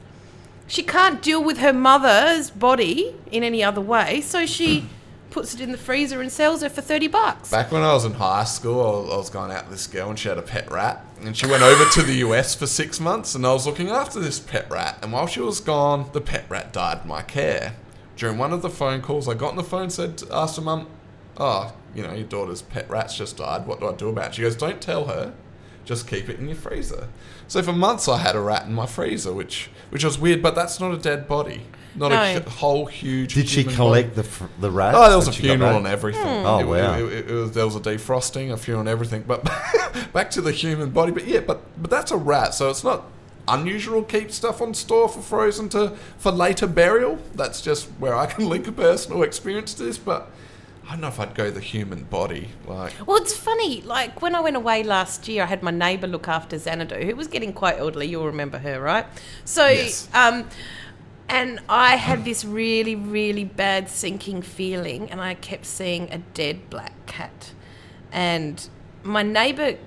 She 0.68 0.84
can't 0.84 1.20
deal 1.20 1.42
with 1.42 1.58
her 1.58 1.72
mother's 1.72 2.52
body 2.52 3.16
in 3.32 3.42
any 3.42 3.64
other 3.64 3.80
way, 3.80 4.20
so 4.20 4.46
she 4.46 4.86
puts 5.33 5.55
it 5.55 5.61
in 5.61 5.72
the 5.72 5.78
freezer 5.78 6.20
and 6.20 6.30
sells 6.30 6.62
her 6.62 6.68
for 6.68 6.80
30 6.80 7.09
bucks. 7.09 7.51
Back 7.51 7.72
when 7.72 7.83
I 7.83 7.95
was 7.95 8.05
in 8.05 8.12
high 8.14 8.45
school, 8.45 8.80
I 8.80 9.01
was, 9.01 9.11
I 9.11 9.16
was 9.16 9.30
going 9.30 9.51
out 9.51 9.64
with 9.64 9.72
this 9.72 9.87
girl 9.87 10.11
and 10.11 10.18
she 10.18 10.28
had 10.28 10.39
a 10.39 10.43
pet 10.43 10.70
rat. 10.70 11.05
And 11.20 11.37
she 11.37 11.47
went 11.47 11.62
over 11.62 11.85
to 11.91 12.03
the 12.03 12.14
US 12.16 12.55
for 12.55 12.66
six 12.66 13.01
months 13.01 13.35
and 13.35 13.47
I 13.47 13.53
was 13.53 13.66
looking 13.66 13.89
after 13.89 14.20
this 14.20 14.39
pet 14.39 14.70
rat. 14.70 14.99
And 15.03 15.12
while 15.12 15.26
she 15.26 15.41
was 15.41 15.61
gone, 15.61 16.11
the 16.12 16.20
pet 16.20 16.45
rat 16.49 16.72
died 16.72 17.01
in 17.03 17.09
my 17.09 17.22
care. 17.22 17.74
During 18.16 18.39
one 18.39 18.53
of 18.53 18.62
the 18.62 18.70
phone 18.70 19.01
calls, 19.01 19.28
I 19.28 19.35
got 19.35 19.51
on 19.51 19.57
the 19.57 19.64
phone 19.64 19.85
and 19.85 19.93
said, 19.93 20.22
asked 20.30 20.57
her 20.57 20.62
mum, 20.62 20.87
Oh, 21.39 21.74
you 21.95 22.03
know, 22.03 22.12
your 22.12 22.26
daughter's 22.26 22.62
pet 22.62 22.89
rat's 22.91 23.16
just 23.16 23.39
died. 23.39 23.66
What 23.66 23.80
do 23.80 23.89
I 23.89 23.95
do 23.95 24.11
about 24.11 24.28
it? 24.28 24.35
She 24.35 24.43
goes, 24.43 24.55
Don't 24.55 24.80
tell 24.80 25.07
her. 25.07 25.33
Just 25.85 26.07
keep 26.07 26.28
it 26.28 26.39
in 26.39 26.47
your 26.47 26.57
freezer. 26.57 27.09
So 27.49 27.62
for 27.62 27.72
months, 27.72 28.07
I 28.07 28.18
had 28.18 28.37
a 28.37 28.41
rat 28.41 28.66
in 28.66 28.74
my 28.74 28.87
freezer, 28.87 29.33
which 29.33 29.70
which 29.91 30.05
was 30.05 30.18
weird, 30.18 30.41
but 30.43 30.55
that's 30.55 30.78
not 30.78 30.95
a 30.95 30.99
dead 30.99 31.26
body. 31.26 31.62
Not 31.95 32.09
No. 32.11 32.22
a 32.22 32.51
whole 32.51 32.86
huge. 32.86 33.34
Did 33.34 33.49
she 33.49 33.64
collect 33.64 34.11
body. 34.11 34.22
the 34.22 34.22
fr- 34.28 34.45
the 34.61 34.70
rat? 34.70 34.95
Oh, 34.95 35.09
there 35.09 35.16
was 35.16 35.26
a 35.26 35.30
when 35.30 35.34
she 35.34 35.43
got 35.43 35.49
funeral 35.49 35.76
and 35.76 35.86
everything. 35.86 36.47
Oh, 36.47 36.61
It- 36.61 36.66
wow. 36.66 36.95
It, 36.99 37.03
it- 37.12 37.30
it 37.30 37.34
was, 37.34 37.53
there 37.53 37.64
was 37.66 37.76
a 37.76 37.80
defrosting, 37.80 38.51
a 38.53 38.57
funeral 38.57 38.80
and 38.80 38.88
everything. 38.88 39.24
But 39.26 39.45
back 40.12 40.30
to 40.32 40.40
the 40.40 40.53
human 40.53 40.90
body. 40.90 41.12
But 41.12 41.26
yeah, 41.26 41.40
but 41.40 41.61
but 41.80 41.90
that's 41.90 42.11
a 42.11 42.16
rat, 42.16 42.55
so 42.55 42.70
it's 42.70 42.82
not 42.84 43.05
unusual 43.49 44.03
to 44.05 44.18
keep 44.20 44.30
stuff 44.30 44.62
on 44.62 44.72
store 44.72 45.09
for 45.09 45.20
frozen 45.20 45.68
to 45.70 45.90
for 46.18 46.30
later 46.32 46.66
burial. 46.66 47.18
That's 47.34 47.61
just 47.61 47.86
where 47.99 48.14
I 48.14 48.26
can 48.26 48.49
link 48.49 48.66
a 48.68 48.72
personal 48.72 49.22
experience 49.22 49.74
to 49.74 49.82
this. 49.82 49.99
But 49.99 50.30
I 50.86 50.93
don't 50.93 51.01
know 51.03 51.09
if 51.09 51.20
I'd 51.20 51.34
go 51.34 51.51
the 51.51 51.61
human 51.61 52.05
body. 52.05 52.49
Like, 52.66 52.93
Well, 53.07 53.16
it's 53.18 53.36
funny. 53.36 53.82
Like 53.82 54.22
when 54.22 54.34
I 54.34 54.40
went 54.40 54.57
away 54.57 54.82
last 54.82 55.28
year, 55.28 55.43
I 55.43 55.47
had 55.47 55.62
my 55.62 55.70
neighbour 55.70 56.07
look 56.07 56.26
after 56.28 56.57
Xanadu, 56.59 57.05
who 57.05 57.14
was 57.16 57.28
getting 57.28 57.53
quite 57.53 57.78
elderly. 57.78 58.07
You'll 58.07 58.26
remember 58.26 58.59
her, 58.59 58.80
right? 58.80 59.07
So, 59.45 59.66
Yes. 59.68 60.09
um, 60.14 60.45
and 61.28 61.60
I 61.68 61.96
had 61.96 62.24
this 62.24 62.44
really, 62.44 62.94
really 62.94 63.44
bad 63.44 63.88
sinking 63.88 64.42
feeling, 64.42 65.10
and 65.10 65.20
I 65.20 65.34
kept 65.34 65.66
seeing 65.66 66.10
a 66.10 66.18
dead 66.18 66.68
black 66.70 67.06
cat. 67.06 67.52
And 68.10 68.68
my 69.02 69.22
neighbour 69.22 69.78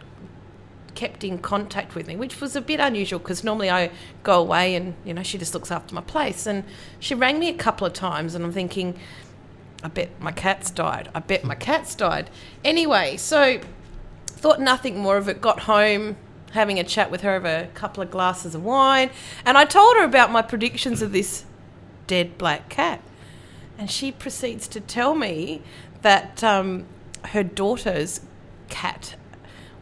kept 0.96 1.24
in 1.24 1.38
contact 1.38 1.94
with 1.94 2.08
me, 2.08 2.16
which 2.16 2.42
was 2.42 2.56
a 2.56 2.62
bit 2.62 2.80
unusual 2.80 3.20
because 3.20 3.44
normally 3.44 3.70
I 3.70 3.92
go 4.24 4.40
away 4.40 4.76
and 4.76 4.96
you 5.04 5.14
know 5.14 5.24
she 5.24 5.38
just 5.38 5.54
looks 5.54 5.70
after 5.70 5.94
my 5.94 6.02
place. 6.02 6.48
And 6.48 6.64
she 7.00 7.14
rang 7.14 7.38
me 7.38 7.50
a 7.50 7.54
couple 7.54 7.86
of 7.86 7.94
times, 7.94 8.34
and 8.34 8.44
I'm 8.44 8.54
thinking, 8.54 8.98
I 9.84 9.90
bet 9.90 10.10
my 10.20 10.32
cat's 10.32 10.72
died. 10.72 11.10
I 11.14 11.20
bet 11.20 11.44
my 11.44 11.56
cat's 11.56 11.94
died. 11.94 12.30
Anyway, 12.64 13.18
so 13.18 13.60
thought 14.26 14.60
nothing 14.60 14.98
more 14.98 15.18
of 15.18 15.30
it. 15.30 15.42
Got 15.42 15.62
home, 15.62 16.18
having 16.56 16.80
a 16.80 16.84
chat 16.84 17.12
with 17.12 17.22
her 17.22 17.36
over 17.36 17.48
a 17.48 17.68
couple 17.68 18.02
of 18.02 18.10
glasses 18.10 18.56
of 18.56 18.64
wine, 18.64 19.12
and 19.46 19.58
I 19.58 19.66
told 19.66 19.96
her 19.98 20.04
about 20.04 20.32
my 20.32 20.42
predictions 20.42 21.02
of 21.02 21.12
this 21.12 21.46
dead 22.08 22.38
black 22.38 22.70
cat. 22.70 23.02
And 23.78 23.92
she 23.92 24.12
proceeds 24.12 24.68
to 24.70 24.80
tell 24.80 25.16
me 25.16 25.62
that 26.02 26.44
um, 26.44 26.86
her 27.26 27.44
daughter's 27.44 28.22
cat, 28.70 29.16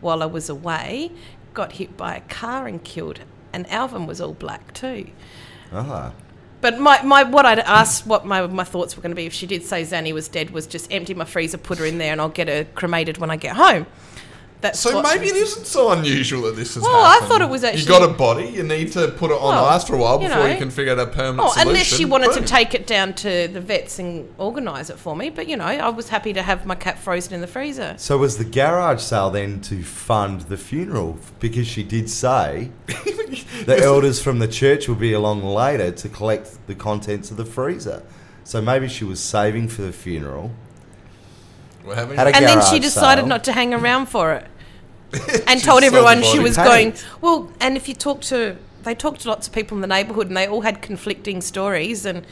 while 0.01 0.23
I 0.23 0.25
was 0.25 0.49
away, 0.49 1.11
got 1.53 1.73
hit 1.73 1.95
by 1.95 2.15
a 2.15 2.21
car 2.21 2.67
and 2.67 2.83
killed. 2.83 3.19
And 3.51 3.69
Alvin 3.69 4.07
was 4.07 4.19
all 4.19 4.33
black 4.33 4.73
too. 4.73 5.07
Ah. 5.71 6.13
But 6.61 6.79
my, 6.79 7.01
my 7.03 7.23
what 7.23 7.45
I'd 7.45 7.59
asked 7.59 8.07
what 8.07 8.25
my, 8.25 8.47
my 8.47 8.63
thoughts 8.63 8.95
were 8.95 9.01
going 9.01 9.11
to 9.11 9.15
be 9.15 9.25
if 9.25 9.33
she 9.33 9.45
did 9.45 9.63
say 9.63 9.83
Zanny 9.83 10.13
was 10.13 10.27
dead 10.29 10.51
was 10.51 10.65
just 10.65 10.91
empty 10.91 11.13
my 11.13 11.25
freezer, 11.25 11.57
put 11.57 11.77
her 11.77 11.85
in 11.85 11.97
there, 11.97 12.13
and 12.13 12.21
I'll 12.21 12.29
get 12.29 12.47
her 12.47 12.63
cremated 12.63 13.17
when 13.17 13.29
I 13.29 13.35
get 13.35 13.57
home. 13.57 13.85
That's 14.63 14.79
so 14.79 14.95
what- 14.95 15.03
maybe 15.03 15.27
it 15.27 15.35
isn't 15.35 15.67
so 15.67 15.91
unusual 15.91 16.43
that 16.43 16.55
this 16.55 16.75
has 16.75 16.83
Well, 16.83 16.95
I 16.95 17.15
happened. 17.15 17.29
thought 17.29 17.41
it 17.41 17.49
was 17.49 17.63
actually- 17.65 17.81
You 17.81 17.87
got 17.87 18.01
a 18.01 18.07
body. 18.13 18.45
You 18.47 18.63
need 18.63 18.93
to 18.93 19.09
put 19.09 19.29
it 19.29 19.33
on 19.35 19.53
Well, 19.55 19.65
ice 19.65 19.83
for 19.83 19.93
a 19.95 19.97
while 19.97 20.21
you 20.21 20.29
before 20.29 20.43
know. 20.45 20.49
you 20.51 20.57
can 20.57 20.71
figure 20.71 20.93
out 20.93 20.99
a 20.99 21.05
permanent 21.05 21.41
Oh, 21.41 21.51
solution. 21.51 21.67
unless 21.67 21.85
she 21.85 22.05
wanted 22.05 22.29
Boom. 22.31 22.35
to 22.35 22.41
take 22.45 22.73
it 22.73 22.87
down 22.87 23.11
to 23.15 23.49
the 23.49 23.59
vets 23.59 23.99
and 23.99 24.29
organise 24.37 24.89
it 24.89 24.97
for 24.97 25.17
me. 25.17 25.29
But 25.29 25.47
you 25.49 25.57
know, 25.57 25.65
I 25.65 25.89
was 25.89 26.07
happy 26.09 26.31
to 26.31 26.41
have 26.41 26.65
my 26.65 26.75
cat 26.75 26.97
frozen 26.97 27.33
in 27.33 27.41
the 27.41 27.47
freezer. 27.47 27.95
So 27.97 28.17
was 28.17 28.37
the 28.37 28.45
garage 28.45 29.01
sale 29.01 29.29
then 29.29 29.59
to 29.63 29.83
fund 29.83 30.41
the 30.47 30.57
funeral? 30.57 31.17
Because 31.41 31.67
she 31.67 31.83
did 31.83 32.09
say 32.09 32.71
the 33.65 33.77
elders 33.83 34.21
from 34.21 34.39
the 34.39 34.47
church 34.47 34.87
will 34.87 34.95
be 34.95 35.11
along 35.11 35.43
later 35.43 35.91
to 35.91 36.07
collect 36.07 36.65
the 36.67 36.75
contents 36.75 37.31
of 37.31 37.35
the 37.37 37.45
freezer. 37.45 38.01
So 38.45 38.61
maybe 38.61 38.87
she 38.87 39.03
was 39.03 39.19
saving 39.19 39.67
for 39.67 39.81
the 39.81 39.91
funeral. 39.91 40.51
We're 41.85 41.95
having 41.95 42.17
Had 42.17 42.27
a 42.27 42.35
And 42.35 42.45
then 42.45 42.59
garage 42.59 42.69
she 42.69 42.79
decided 42.79 43.23
sale. 43.23 43.27
not 43.27 43.43
to 43.43 43.51
hang 43.51 43.73
around 43.73 44.05
for 44.07 44.31
it, 44.31 44.45
and 45.47 45.63
told 45.63 45.83
everyone 45.83 46.23
she 46.23 46.39
was 46.39 46.55
going. 46.55 46.93
Well, 47.21 47.51
and 47.59 47.77
if 47.77 47.87
you 47.87 47.95
talk 47.95 48.21
to, 48.21 48.57
they 48.83 48.95
talked 48.95 49.21
to 49.21 49.29
lots 49.29 49.47
of 49.47 49.53
people 49.53 49.77
in 49.77 49.81
the 49.81 49.87
neighbourhood, 49.87 50.27
and 50.27 50.37
they 50.37 50.47
all 50.47 50.61
had 50.61 50.81
conflicting 50.81 51.41
stories. 51.41 52.05
And 52.05 52.25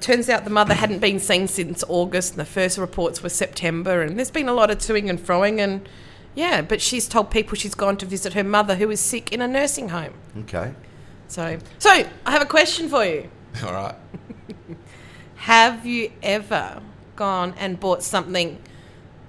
turns 0.00 0.28
out 0.28 0.44
the 0.44 0.50
mother 0.50 0.74
hadn't 0.74 1.00
been 1.00 1.18
seen 1.18 1.48
since 1.48 1.84
August, 1.88 2.32
and 2.32 2.40
the 2.40 2.44
first 2.44 2.78
reports 2.78 3.22
were 3.22 3.28
September. 3.28 4.02
And 4.02 4.16
there's 4.16 4.30
been 4.30 4.48
a 4.48 4.54
lot 4.54 4.70
of 4.70 4.78
toing 4.78 5.08
and 5.10 5.18
froing, 5.18 5.58
and 5.58 5.88
yeah, 6.34 6.62
but 6.62 6.80
she's 6.80 7.08
told 7.08 7.30
people 7.30 7.56
she's 7.56 7.74
gone 7.74 7.96
to 7.98 8.06
visit 8.06 8.34
her 8.34 8.44
mother 8.44 8.76
who 8.76 8.90
is 8.90 9.00
sick 9.00 9.32
in 9.32 9.40
a 9.40 9.48
nursing 9.48 9.90
home. 9.90 10.14
Okay. 10.40 10.74
So, 11.26 11.58
so 11.78 11.90
I 11.90 12.30
have 12.30 12.42
a 12.42 12.46
question 12.46 12.88
for 12.88 13.04
you. 13.04 13.28
All 13.64 13.72
right. 13.72 13.94
Have 15.36 15.84
you 15.84 16.12
ever 16.22 16.80
gone 17.16 17.54
and 17.58 17.78
bought 17.78 18.02
something 18.02 18.58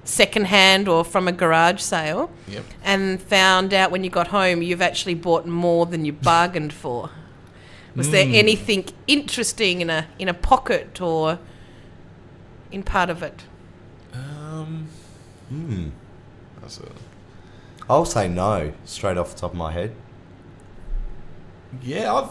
secondhand 0.10 0.88
or 0.88 1.04
from 1.06 1.28
a 1.28 1.32
garage 1.32 1.80
sale 1.82 2.30
Yep. 2.48 2.64
and 2.84 3.22
found 3.22 3.74
out 3.74 3.92
when 3.92 4.04
you 4.04 4.10
got 4.10 4.28
home 4.28 4.62
you've 4.62 4.82
actually 4.82 5.14
bought 5.16 5.46
more 5.46 5.86
than 5.86 6.04
you 6.06 6.14
bargained 6.14 6.74
for? 6.74 7.10
Was 7.96 8.12
there 8.12 8.28
anything 8.30 8.86
interesting 9.08 9.82
in 9.82 9.90
a 9.90 10.08
in 10.18 10.30
a 10.30 10.34
pocket 10.34 11.02
or 11.02 11.38
in 12.72 12.82
part 12.84 13.10
of 13.10 13.22
it? 13.24 13.44
Um, 14.14 14.88
Hmm. 15.50 15.90
That's 16.62 16.80
a, 16.80 16.88
I'll 17.90 18.06
say 18.06 18.28
no 18.28 18.74
straight 18.86 19.18
off 19.18 19.34
the 19.34 19.40
top 19.42 19.52
of 19.52 19.58
my 19.58 19.72
head. 19.72 19.96
yeah, 21.82 22.14
I've. 22.14 22.30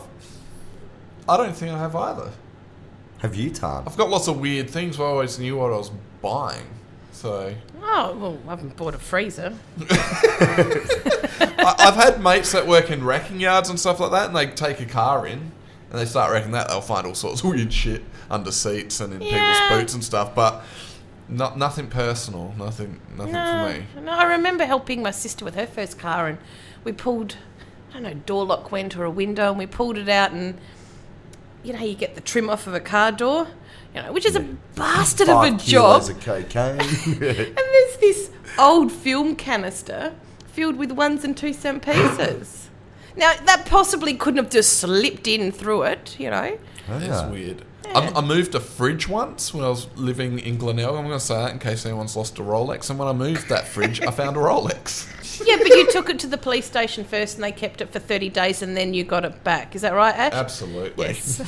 I 1.28 1.36
don't 1.36 1.54
think 1.54 1.72
I 1.72 1.78
have 1.78 1.94
either. 1.94 2.30
Have 3.18 3.34
you, 3.34 3.50
Tarn? 3.50 3.84
I've 3.86 3.96
got 3.96 4.08
lots 4.08 4.28
of 4.28 4.38
weird 4.40 4.70
things, 4.70 4.96
but 4.96 5.04
I 5.04 5.08
always 5.08 5.38
knew 5.38 5.56
what 5.56 5.72
I 5.72 5.76
was 5.76 5.90
buying. 6.22 6.66
So 7.12 7.52
Oh, 7.82 8.16
well, 8.18 8.38
I 8.46 8.50
haven't 8.50 8.76
bought 8.76 8.94
a 8.94 8.98
freezer. 8.98 9.54
I, 9.90 11.74
I've 11.78 11.94
had 11.94 12.22
mates 12.22 12.52
that 12.52 12.66
work 12.66 12.90
in 12.90 13.04
wrecking 13.04 13.40
yards 13.40 13.68
and 13.70 13.78
stuff 13.78 14.00
like 14.00 14.10
that, 14.12 14.26
and 14.28 14.36
they 14.36 14.46
take 14.46 14.80
a 14.80 14.86
car 14.86 15.26
in 15.26 15.52
and 15.90 15.98
they 15.98 16.04
start 16.04 16.30
wrecking 16.32 16.52
that. 16.52 16.68
They'll 16.68 16.80
find 16.80 17.06
all 17.06 17.14
sorts 17.14 17.40
of 17.42 17.50
weird 17.50 17.72
shit 17.72 18.02
under 18.30 18.50
seats 18.52 19.00
and 19.00 19.12
in 19.14 19.22
Yeah. 19.22 19.30
people's 19.68 19.80
boots 19.80 19.94
and 19.94 20.04
stuff, 20.04 20.34
but 20.34 20.62
not 21.28 21.58
nothing 21.58 21.88
personal, 21.88 22.54
nothing, 22.58 23.00
nothing 23.16 23.32
No, 23.32 23.72
for 23.72 24.00
me. 24.00 24.04
no, 24.06 24.12
I 24.12 24.24
remember 24.24 24.64
helping 24.64 25.02
my 25.02 25.10
sister 25.10 25.44
with 25.44 25.54
her 25.54 25.66
first 25.66 25.98
car, 25.98 26.26
and 26.26 26.38
we 26.84 26.92
pulled, 26.92 27.36
I 27.90 27.94
don't 27.94 28.02
know, 28.02 28.14
door 28.14 28.44
lock 28.44 28.70
went 28.72 28.96
or 28.96 29.04
a 29.04 29.10
window, 29.10 29.48
and 29.50 29.58
we 29.58 29.66
pulled 29.66 29.96
it 29.98 30.08
out, 30.08 30.32
and 30.32 30.58
you 31.62 31.72
know, 31.72 31.78
how 31.80 31.84
you 31.84 31.94
get 31.94 32.14
the 32.14 32.20
trim 32.20 32.48
off 32.48 32.66
of 32.66 32.74
a 32.74 32.80
car 32.80 33.10
door, 33.12 33.48
you 33.94 34.02
know, 34.02 34.12
which 34.12 34.26
is 34.26 34.36
a 34.36 34.40
bastard 34.74 35.28
of 35.28 35.38
a 35.44 35.50
Five 35.50 35.64
job. 35.64 36.02
kilos 36.02 36.08
of 36.10 36.20
cocaine. 36.20 36.80
And 37.20 37.56
there's 37.56 37.96
this 37.98 38.30
old 38.58 38.92
film 38.92 39.34
canister 39.36 40.14
filled 40.46 40.76
with 40.76 40.92
ones 40.92 41.24
and 41.24 41.36
two 41.36 41.52
cent 41.52 41.82
pieces. 41.82 42.68
now 43.16 43.32
that 43.46 43.66
possibly 43.66 44.14
couldn't 44.14 44.38
have 44.42 44.50
just 44.50 44.78
slipped 44.78 45.26
in 45.26 45.52
through 45.52 45.82
it, 45.84 46.16
you 46.18 46.30
know. 46.30 46.58
It's 46.88 47.04
Yeah. 47.06 47.28
weird. 47.30 47.62
I, 47.94 48.12
I 48.16 48.20
moved 48.20 48.54
a 48.54 48.60
fridge 48.60 49.08
once 49.08 49.54
when 49.54 49.64
I 49.64 49.68
was 49.70 49.86
living 49.96 50.38
in 50.40 50.58
Glenelg. 50.58 50.94
I'm 50.94 51.06
going 51.06 51.18
to 51.18 51.20
say 51.20 51.34
that 51.36 51.52
in 51.52 51.58
case 51.58 51.86
anyone's 51.86 52.14
lost 52.16 52.38
a 52.38 52.42
Rolex. 52.42 52.90
And 52.90 52.98
when 52.98 53.08
I 53.08 53.14
moved 53.14 53.48
that 53.48 53.66
fridge, 53.66 54.02
I 54.02 54.10
found 54.10 54.36
a 54.36 54.40
Rolex. 54.40 55.06
Yeah, 55.46 55.56
but 55.56 55.68
you 55.68 55.88
took 55.92 56.10
it 56.10 56.18
to 56.20 56.26
the 56.26 56.36
police 56.36 56.66
station 56.66 57.04
first, 57.04 57.36
and 57.36 57.44
they 57.44 57.52
kept 57.52 57.80
it 57.80 57.92
for 57.92 58.00
thirty 58.00 58.28
days, 58.28 58.60
and 58.60 58.76
then 58.76 58.92
you 58.92 59.04
got 59.04 59.24
it 59.24 59.44
back. 59.44 59.76
Is 59.76 59.82
that 59.82 59.92
right, 59.94 60.12
Ash? 60.12 60.32
Absolutely. 60.32 61.06
Yes, 61.06 61.38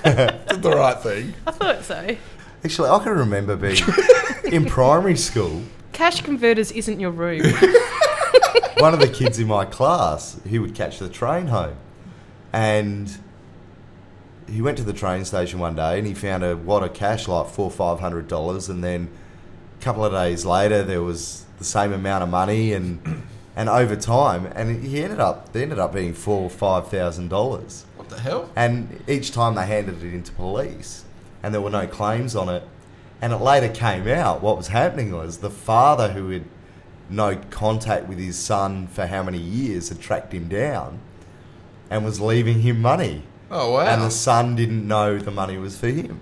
Did 0.04 0.62
the 0.62 0.70
right 0.70 0.98
thing. 1.00 1.34
I 1.46 1.50
thought 1.50 1.84
so. 1.84 2.16
Actually, 2.64 2.88
I 2.90 2.98
can 3.02 3.12
remember 3.12 3.56
being 3.56 3.82
in 4.52 4.64
primary 4.64 5.16
school. 5.16 5.62
Cash 5.92 6.22
converters 6.22 6.72
isn't 6.72 7.00
your 7.00 7.10
room. 7.10 7.42
One 8.78 8.94
of 8.94 9.00
the 9.00 9.08
kids 9.12 9.38
in 9.38 9.48
my 9.48 9.64
class, 9.64 10.40
he 10.46 10.58
would 10.58 10.74
catch 10.74 10.98
the 10.98 11.08
train 11.08 11.48
home, 11.48 11.76
and 12.52 13.18
he 14.48 14.62
went 14.62 14.78
to 14.78 14.84
the 14.84 14.92
train 14.92 15.24
station 15.24 15.58
one 15.58 15.74
day 15.74 15.98
and 15.98 16.06
he 16.06 16.14
found 16.14 16.42
a 16.42 16.56
wad 16.56 16.82
of 16.82 16.94
cash, 16.94 17.28
like 17.28 17.48
four 17.48 17.70
five 17.70 18.00
hundred 18.00 18.28
dollars, 18.28 18.68
and 18.68 18.82
then 18.82 19.10
a 19.78 19.82
couple 19.82 20.04
of 20.04 20.12
days 20.12 20.44
later 20.44 20.82
there 20.82 21.02
was 21.02 21.44
the 21.58 21.64
same 21.64 21.92
amount 21.92 22.22
of 22.22 22.28
money, 22.28 22.72
and 22.72 23.24
and 23.56 23.68
over 23.68 23.96
time, 23.96 24.46
and 24.54 24.84
he 24.84 25.02
ended 25.02 25.20
up 25.20 25.52
there 25.52 25.62
ended 25.62 25.78
up 25.78 25.92
being 25.92 26.14
four 26.14 26.42
or 26.42 26.50
five 26.50 26.88
thousand 26.88 27.28
dollars. 27.28 27.84
What 28.08 28.16
the 28.16 28.22
hell? 28.22 28.50
And 28.56 29.04
each 29.06 29.32
time 29.32 29.54
they 29.54 29.66
handed 29.66 30.02
it 30.02 30.14
into 30.14 30.32
police, 30.32 31.04
and 31.42 31.52
there 31.52 31.60
were 31.60 31.70
no 31.70 31.86
claims 31.86 32.34
on 32.34 32.48
it. 32.48 32.62
And 33.20 33.34
it 33.34 33.36
later 33.36 33.68
came 33.68 34.08
out 34.08 34.42
what 34.42 34.56
was 34.56 34.68
happening 34.68 35.12
was 35.12 35.38
the 35.38 35.50
father, 35.50 36.12
who 36.12 36.30
had 36.30 36.44
no 37.10 37.36
contact 37.50 38.06
with 38.08 38.18
his 38.18 38.38
son 38.38 38.86
for 38.86 39.06
how 39.06 39.22
many 39.22 39.38
years, 39.38 39.90
had 39.90 40.00
tracked 40.00 40.32
him 40.32 40.48
down 40.48 41.00
and 41.90 42.02
was 42.02 42.18
leaving 42.18 42.60
him 42.62 42.80
money. 42.80 43.24
Oh, 43.50 43.72
wow. 43.72 43.80
And 43.80 44.02
the 44.02 44.10
son 44.10 44.56
didn't 44.56 44.86
know 44.88 45.18
the 45.18 45.30
money 45.30 45.58
was 45.58 45.78
for 45.78 45.88
him. 45.88 46.20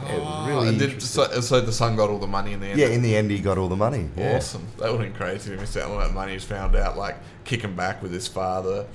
Oh, 0.00 0.46
really 0.48 0.68
and 0.68 0.78
did, 0.78 1.02
so, 1.02 1.40
so 1.40 1.60
the 1.60 1.72
son 1.72 1.94
got 1.96 2.08
all 2.08 2.18
the 2.18 2.26
money 2.26 2.52
in 2.52 2.60
the 2.60 2.68
end? 2.68 2.78
yeah, 2.78 2.86
in 2.86 3.02
the 3.02 3.16
end, 3.16 3.30
he 3.30 3.38
got 3.38 3.58
all 3.58 3.68
the 3.68 3.76
money. 3.76 4.08
Yeah. 4.16 4.36
Awesome. 4.36 4.66
That 4.78 4.92
would 4.92 5.00
have 5.00 5.12
been 5.12 5.12
crazy 5.12 5.50
if 5.52 5.56
he 5.56 5.60
missed 5.60 5.76
out 5.76 5.90
on 5.90 6.00
that 6.00 6.14
money. 6.14 6.32
He's 6.32 6.44
found 6.44 6.74
out, 6.74 6.96
like, 6.96 7.16
kicking 7.44 7.74
back 7.74 8.02
with 8.02 8.12
his 8.12 8.26
father 8.26 8.86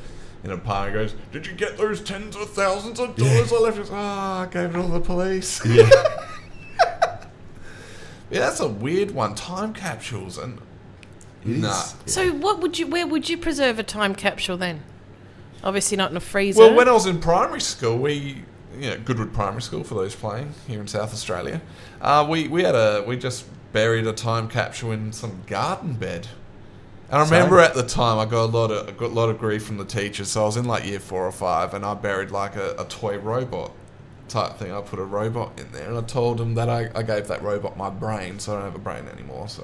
in 0.44 0.52
a 0.52 0.58
park. 0.58 0.90
He 0.90 0.94
goes, 0.94 1.16
Did 1.32 1.48
you 1.48 1.54
get 1.54 1.78
those 1.78 2.02
tens 2.02 2.36
of 2.36 2.50
thousands 2.52 3.00
of 3.00 3.16
dollars 3.16 3.52
I 3.54 3.58
left? 3.60 3.78
He 3.78 3.84
goes, 3.84 3.92
Oh, 3.92 3.96
I 3.96 4.48
gave 4.52 4.70
it 4.70 4.76
all 4.76 4.88
to 4.88 4.94
the 4.94 5.00
police. 5.00 5.66
Yeah. 5.66 5.90
Yeah, 8.32 8.40
that's 8.40 8.62
a 8.62 8.68
weird 8.68 9.12
one. 9.12 9.36
Time 9.36 9.74
capsules 9.74 10.40
and. 10.40 10.58
It 11.46 11.58
Nah. 11.58 11.70
is. 11.84 11.96
so, 12.08 12.32
what 12.32 12.62
would 12.62 12.80
you? 12.80 12.88
Where 12.88 13.06
would 13.06 13.30
you 13.30 13.38
preserve 13.38 13.78
a 13.78 13.84
time 13.84 14.16
capsule 14.16 14.58
then? 14.58 14.82
Obviously, 15.64 15.98
not 15.98 16.10
in 16.10 16.18
a 16.18 16.22
freezer. 16.22 16.60
Well, 16.60 16.74
when 16.74 16.90
I 16.90 16.94
was 16.94 17.06
in 17.06 17.20
primary 17.20 17.62
school, 17.62 17.98
we, 18.00 18.44
you 18.80 18.90
know, 18.90 18.98
Goodwood 18.98 19.34
Primary 19.34 19.62
School 19.62 19.84
for 19.84 19.94
those 19.96 20.16
playing 20.16 20.54
here 20.68 20.82
in 20.82 20.88
South 20.88 21.14
Australia, 21.14 21.62
uh, 22.02 22.26
we 22.28 22.48
we 22.48 22.64
had 22.64 22.74
a 22.74 23.04
we 23.06 23.18
just 23.18 23.46
buried 23.72 24.08
a 24.08 24.14
time 24.14 24.48
capsule 24.48 24.92
in 24.94 25.12
some 25.12 25.44
garden 25.46 25.94
bed. 25.94 26.28
And 27.14 27.22
I 27.22 27.26
remember 27.26 27.58
Same. 27.58 27.70
at 27.70 27.76
the 27.76 27.84
time 27.84 28.18
I 28.18 28.26
got 28.26 28.46
a 28.46 28.52
lot 28.52 28.72
of 28.72 28.90
I 28.90 28.92
got 28.92 29.12
a 29.12 29.14
lot 29.14 29.30
of 29.30 29.38
grief 29.38 29.64
from 29.64 29.78
the 29.78 29.86
teachers. 29.86 30.30
So 30.30 30.42
I 30.42 30.46
was 30.48 30.58
in 30.58 30.66
like 30.66 30.84
year 30.84 31.00
four 31.00 31.28
or 31.28 31.32
five, 31.32 31.76
and 31.76 31.86
I 31.86 31.94
buried 31.94 32.32
like 32.32 32.56
a, 32.56 32.74
a 32.80 32.86
toy 32.86 33.20
robot 33.20 33.72
type 34.28 34.58
thing. 34.58 34.74
I 34.74 34.82
put 34.82 34.98
a 34.98 35.04
robot 35.04 35.60
in 35.60 35.72
there, 35.72 35.90
and 35.90 35.96
I 35.96 36.02
told 36.02 36.40
them 36.40 36.56
that 36.56 36.70
I, 36.70 36.90
I 36.96 37.04
gave 37.04 37.28
that 37.28 37.44
robot 37.44 37.78
my 37.78 37.92
brain, 37.92 38.40
so 38.40 38.54
I 38.54 38.56
don't 38.56 38.64
have 38.64 38.74
a 38.74 38.80
brain 38.80 39.08
anymore. 39.08 39.48
So 39.48 39.62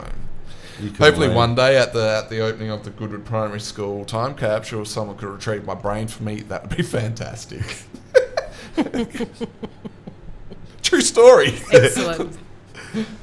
hopefully 1.00 1.26
learn. 1.26 1.36
one 1.36 1.56
day 1.56 1.76
at 1.80 1.92
the 1.92 2.22
at 2.24 2.30
the 2.30 2.40
opening 2.42 2.70
of 2.70 2.84
the 2.84 2.92
Goodwood 2.92 3.26
Primary 3.26 3.62
School 3.62 4.06
time 4.06 4.36
capsule, 4.36 4.86
someone 4.86 5.18
could 5.18 5.30
retrieve 5.30 5.66
my 5.66 5.74
brain 5.74 6.08
for 6.08 6.22
me. 6.22 6.42
That 6.42 6.70
would 6.70 6.78
be 6.78 6.84
fantastic. 6.84 7.64
True 10.84 11.02
story. 11.02 11.56
Excellent. 11.74 12.38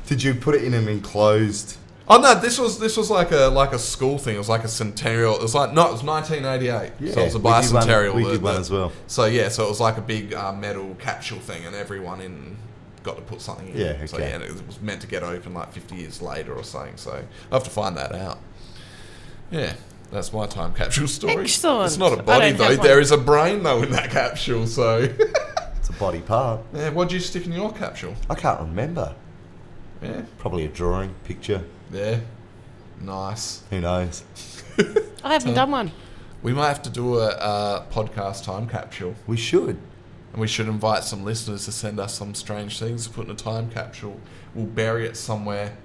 Did 0.08 0.24
you 0.24 0.34
put 0.34 0.56
it 0.56 0.64
in 0.64 0.74
an 0.74 0.88
enclosed? 0.88 1.76
Oh 2.08 2.18
no, 2.20 2.38
this 2.38 2.58
was 2.58 2.78
this 2.78 2.96
was 2.96 3.10
like 3.10 3.32
a 3.32 3.46
like 3.48 3.72
a 3.72 3.78
school 3.78 4.16
thing. 4.18 4.36
It 4.36 4.38
was 4.38 4.48
like 4.48 4.62
a 4.64 4.68
centennial. 4.68 5.34
It 5.36 5.42
was 5.42 5.54
like 5.54 5.72
no, 5.72 5.88
it 5.88 5.92
was 5.92 6.02
1988. 6.04 6.92
Yeah, 7.00 7.12
so 7.14 7.20
it 7.20 7.24
was 7.24 7.34
a 7.34 7.38
we 7.38 7.42
did 7.42 7.44
one- 7.44 7.62
bicentennial. 7.82 8.14
We 8.14 8.24
the- 8.24 8.30
did 8.32 8.42
one 8.42 8.56
as 8.56 8.70
well. 8.70 8.92
So 9.08 9.24
yeah, 9.24 9.48
so 9.48 9.64
it 9.64 9.68
was 9.68 9.80
like 9.80 9.96
a 9.98 10.02
big 10.02 10.32
uh, 10.32 10.52
metal 10.52 10.94
capsule 11.00 11.40
thing, 11.40 11.64
and 11.66 11.74
everyone 11.74 12.20
in 12.20 12.56
got 13.02 13.16
to 13.16 13.22
put 13.22 13.40
something 13.40 13.68
in. 13.68 13.76
Yeah, 13.76 14.04
So 14.06 14.16
okay. 14.16 14.28
yeah, 14.28 14.34
and 14.36 14.44
it 14.44 14.66
was 14.66 14.80
meant 14.80 15.00
to 15.00 15.06
get 15.06 15.22
open 15.22 15.54
like 15.54 15.72
50 15.72 15.94
years 15.96 16.20
later 16.22 16.52
or 16.54 16.64
something. 16.64 16.96
So 16.96 17.22
I 17.50 17.54
have 17.54 17.64
to 17.64 17.70
find 17.70 17.96
that 17.96 18.12
out. 18.14 18.38
Yeah. 19.50 19.74
That's 20.12 20.32
my 20.32 20.46
time 20.46 20.72
capsule 20.74 21.08
story. 21.08 21.42
Excellent. 21.44 21.86
It's 21.86 21.98
not 21.98 22.18
a 22.18 22.22
body 22.22 22.52
though. 22.52 22.76
There 22.76 23.00
is 23.00 23.10
a 23.12 23.16
brain 23.18 23.62
though 23.64 23.82
in 23.82 23.90
that 23.90 24.10
capsule. 24.10 24.66
So 24.66 24.98
It's 25.78 25.88
a 25.88 25.92
body 25.94 26.20
part. 26.20 26.60
yeah, 26.74 26.88
What 26.90 27.08
did 27.08 27.14
you 27.14 27.20
stick 27.20 27.46
in 27.46 27.52
your 27.52 27.72
capsule? 27.72 28.14
I 28.30 28.34
can't 28.36 28.60
remember. 28.60 29.14
Yeah. 30.02 30.22
Probably 30.38 30.64
a 30.64 30.68
drawing, 30.68 31.14
picture. 31.24 31.62
Yeah. 31.92 32.20
Nice. 33.00 33.62
Who 33.70 33.80
knows? 33.80 34.24
I 35.24 35.32
haven't 35.34 35.54
done 35.54 35.70
one. 35.70 35.92
We 36.42 36.52
might 36.52 36.68
have 36.68 36.82
to 36.82 36.90
do 36.90 37.18
a, 37.18 37.28
a 37.28 37.86
podcast 37.90 38.44
time 38.44 38.68
capsule. 38.68 39.14
We 39.26 39.36
should. 39.36 39.78
And 40.32 40.40
we 40.40 40.46
should 40.46 40.68
invite 40.68 41.04
some 41.04 41.24
listeners 41.24 41.64
to 41.64 41.72
send 41.72 41.98
us 41.98 42.14
some 42.14 42.34
strange 42.34 42.78
things 42.78 43.06
to 43.06 43.12
put 43.12 43.26
in 43.26 43.30
a 43.32 43.34
time 43.34 43.70
capsule. 43.70 44.20
We'll 44.54 44.66
bury 44.66 45.06
it 45.06 45.16
somewhere 45.16 45.76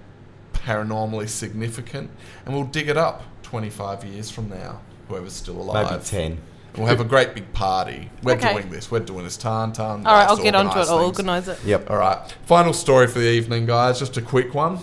paranormally 0.54 1.28
significant 1.30 2.12
and 2.46 2.54
we'll 2.54 2.66
dig 2.66 2.90
it 2.90 2.98
up 2.98 3.24
25 3.44 4.04
years 4.06 4.30
from 4.30 4.50
now, 4.50 4.82
whoever's 5.08 5.34
still 5.34 5.60
alive. 5.62 5.90
Maybe 5.92 6.04
10. 6.04 6.38
We'll 6.78 6.88
have 6.88 7.02
a 7.02 7.06
great 7.06 7.34
big 7.34 7.52
party. 7.54 8.10
We're 8.24 8.34
Okay. 8.34 8.54
doing 8.54 8.70
this. 8.70 8.90
We're 8.90 9.00
doing 9.02 9.26
this. 9.26 9.36
Tarn, 9.36 9.74
tan. 9.74 10.06
All 10.08 10.14
right, 10.16 10.28
I'll 10.30 10.38
to 10.38 10.44
get 10.44 10.56
onto 10.56 10.70
it. 10.80 10.88
organise 10.88 10.90
I'll 10.90 11.06
organise 11.06 11.48
it. 11.50 11.60
Yep. 11.66 11.90
All 11.90 11.98
right. 11.98 12.36
Final 12.46 12.72
story 12.72 13.08
for 13.08 13.20
the 13.20 13.30
evening, 13.30 13.66
guys. 13.66 14.00
Just 14.00 14.16
a 14.16 14.22
quick 14.22 14.54
one. 14.54 14.80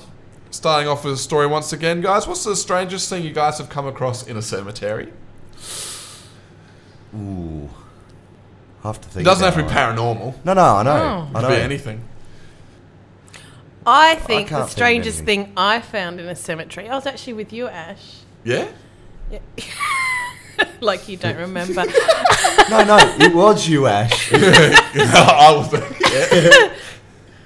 Starting 0.50 0.88
off 0.88 1.04
with 1.04 1.14
a 1.14 1.18
story 1.18 1.46
once 1.46 1.72
again, 1.72 2.00
guys. 2.00 2.26
What's 2.26 2.44
the 2.44 2.56
strangest 2.56 3.08
thing 3.08 3.22
you 3.22 3.32
guys 3.32 3.58
have 3.58 3.68
come 3.68 3.86
across 3.86 4.26
in 4.26 4.36
a 4.36 4.42
cemetery? 4.42 5.12
Ooh. 7.14 7.68
I 8.82 8.86
have 8.88 9.00
to 9.00 9.08
think. 9.08 9.22
It 9.22 9.24
doesn't 9.24 9.44
have 9.44 9.54
to 9.54 9.62
be 9.62 9.68
it. 9.68 9.72
paranormal. 9.72 10.34
No, 10.44 10.54
no, 10.54 10.62
I 10.62 10.82
know. 10.82 10.90
I 10.90 11.28
It 11.28 11.32
know. 11.32 11.40
could 11.40 11.48
be 11.48 11.60
anything. 11.62 12.02
I 13.86 14.16
think 14.16 14.48
can't 14.48 14.60
the 14.60 14.64
of 14.64 14.70
strangest 14.70 15.18
anything. 15.20 15.44
thing 15.46 15.52
I 15.56 15.80
found 15.80 16.20
in 16.20 16.28
a 16.28 16.36
cemetery. 16.36 16.88
I 16.88 16.94
was 16.94 17.06
actually 17.06 17.32
with 17.34 17.52
you, 17.52 17.68
Ash. 17.68 18.20
Yeah? 18.44 18.68
Yeah. 19.30 19.38
like 20.80 21.08
you 21.08 21.16
don't 21.16 21.36
remember. 21.36 21.84
No, 22.70 22.84
no, 22.84 22.98
it 23.18 23.34
was 23.34 23.66
you, 23.66 23.86
Ash. 23.86 24.30
I 24.34 25.52
was. 25.56 25.72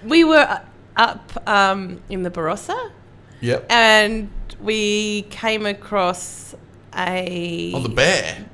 we 0.05 0.25
were 0.25 0.39
uh, 0.39 0.59
up 0.97 1.49
um, 1.49 2.01
in 2.09 2.23
the 2.23 2.31
Barossa, 2.31 2.91
Yep. 3.41 3.67
and 3.71 4.31
we 4.61 5.23
came 5.31 5.67
across 5.67 6.55
a 6.97 7.73
Oh, 7.75 7.81
the 7.81 7.89
bear. 7.89 8.47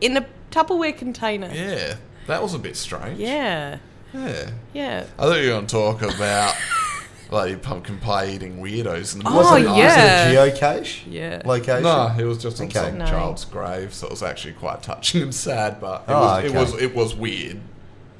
in 0.00 0.16
a 0.16 0.26
Tupperware 0.50 0.96
container. 0.96 1.50
Yeah. 1.52 1.96
That 2.26 2.42
was 2.42 2.54
a 2.54 2.58
bit 2.58 2.76
strange. 2.76 3.18
Yeah, 3.18 3.78
Yeah. 4.12 4.50
yeah. 4.72 5.04
I 5.18 5.22
thought 5.22 5.38
you 5.40 5.48
were 5.48 5.54
going 5.54 5.66
to 5.66 5.72
talk 5.72 6.02
about 6.02 6.54
like 7.30 7.60
pumpkin 7.62 7.98
pie 7.98 8.28
eating 8.28 8.62
weirdos. 8.62 9.14
And 9.14 9.22
Oh, 9.26 9.36
Was 9.36 9.60
it, 9.60 9.64
yeah. 9.64 10.26
Was 10.26 10.56
it 10.56 10.60
a 10.60 10.60
geocache? 10.60 11.00
Yeah. 11.10 11.42
Location? 11.44 11.82
No, 11.82 12.14
it 12.18 12.24
was 12.24 12.38
just 12.38 12.60
on 12.60 12.66
Okay. 12.68 12.80
some 12.80 12.98
No. 12.98 13.06
child's 13.06 13.44
grave, 13.44 13.92
so 13.92 14.06
it 14.06 14.10
was 14.10 14.22
actually 14.22 14.54
quite 14.54 14.82
touching 14.82 15.22
and 15.22 15.34
sad. 15.34 15.80
But 15.80 16.02
it, 16.08 16.12
Oh, 16.12 16.20
was, 16.20 16.44
it 16.44 16.54
was 16.54 16.74
it 16.82 16.94
was 16.94 17.14
weird. 17.14 17.60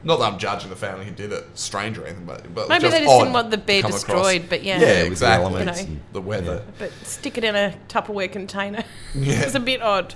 Not 0.05 0.19
that 0.19 0.33
I'm 0.33 0.39
judging 0.39 0.71
the 0.71 0.77
family 0.77 1.05
who 1.07 1.11
did 1.13 1.33
it 1.33 1.45
strange 1.55 1.97
or 1.99 2.05
anything, 2.05 2.27
but, 2.27 2.55
but 2.55 2.69
Maybe 2.69 2.83
just 2.83 2.93
they 2.93 3.01
just 3.05 3.13
odd 3.13 3.19
didn't 3.21 3.33
want 3.33 3.51
the 3.51 3.59
bear 3.59 3.83
to 3.83 3.89
come 3.89 3.97
across. 3.99 4.05
destroyed, 4.05 4.49
but 4.51 4.63
yeah. 4.63 4.79
Yeah, 4.79 4.87
with 4.89 5.01
the 5.03 5.07
exactly. 5.07 5.45
elements 5.47 5.83
You 5.83 5.89
know. 5.95 6.01
The 6.13 6.21
weather. 6.21 6.63
But 6.79 6.93
stick 7.03 7.39
it 7.39 7.45
in 7.45 7.57
a 7.57 7.75
Tupperware 7.89 8.31
container. 8.31 8.85
Yeah. 9.15 9.43
it's 9.43 9.55
a 9.55 9.61
bit 9.61 9.81
odd. 9.81 10.15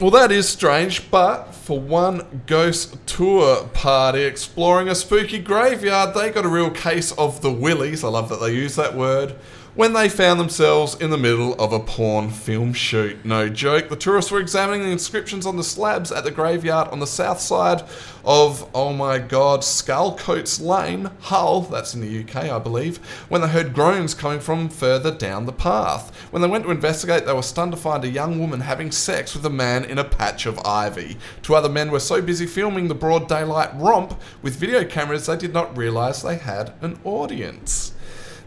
Well, 0.00 0.10
that 0.12 0.32
is 0.32 0.48
strange, 0.48 1.10
but 1.10 1.54
for 1.54 1.78
one 1.78 2.42
ghost 2.46 2.96
tour 3.06 3.64
party 3.74 4.22
exploring 4.22 4.88
a 4.88 4.94
spooky 4.94 5.38
graveyard, 5.38 6.14
they 6.14 6.30
got 6.30 6.44
a 6.46 6.48
real 6.48 6.70
case 6.70 7.12
of 7.12 7.42
the 7.42 7.52
willies. 7.52 8.02
I 8.02 8.08
love 8.08 8.28
that 8.30 8.40
they 8.40 8.54
use 8.54 8.76
that 8.76 8.94
word. 8.96 9.34
When 9.76 9.92
they 9.92 10.08
found 10.08 10.40
themselves 10.40 10.96
in 10.96 11.10
the 11.10 11.16
middle 11.16 11.54
of 11.54 11.72
a 11.72 11.78
porn 11.78 12.30
film 12.30 12.72
shoot. 12.72 13.24
No 13.24 13.48
joke. 13.48 13.88
The 13.88 13.94
tourists 13.94 14.32
were 14.32 14.40
examining 14.40 14.82
the 14.82 14.90
inscriptions 14.90 15.46
on 15.46 15.56
the 15.56 15.62
slabs 15.62 16.10
at 16.10 16.24
the 16.24 16.32
graveyard 16.32 16.88
on 16.88 16.98
the 16.98 17.06
south 17.06 17.40
side 17.40 17.84
of, 18.24 18.68
oh 18.74 18.92
my 18.92 19.18
god, 19.18 19.60
Sculcoates 19.60 20.60
Lane, 20.60 21.08
Hull, 21.20 21.60
that's 21.62 21.94
in 21.94 22.00
the 22.00 22.20
UK, 22.20 22.50
I 22.50 22.58
believe, 22.58 22.96
when 23.28 23.42
they 23.42 23.46
heard 23.48 23.72
groans 23.72 24.12
coming 24.12 24.40
from 24.40 24.68
further 24.68 25.12
down 25.12 25.46
the 25.46 25.52
path. 25.52 26.12
When 26.32 26.42
they 26.42 26.48
went 26.48 26.64
to 26.64 26.72
investigate, 26.72 27.24
they 27.24 27.32
were 27.32 27.40
stunned 27.40 27.70
to 27.70 27.78
find 27.78 28.04
a 28.04 28.08
young 28.08 28.40
woman 28.40 28.62
having 28.62 28.90
sex 28.90 29.36
with 29.36 29.46
a 29.46 29.50
man 29.50 29.84
in 29.84 29.98
a 29.98 30.04
patch 30.04 30.46
of 30.46 30.58
ivy. 30.66 31.16
Two 31.42 31.54
other 31.54 31.68
men 31.68 31.92
were 31.92 32.00
so 32.00 32.20
busy 32.20 32.44
filming 32.44 32.88
the 32.88 32.94
broad 32.96 33.28
daylight 33.28 33.70
romp 33.76 34.20
with 34.42 34.56
video 34.56 34.84
cameras 34.84 35.26
they 35.26 35.36
did 35.36 35.54
not 35.54 35.76
realise 35.76 36.22
they 36.22 36.38
had 36.38 36.72
an 36.80 36.98
audience. 37.04 37.92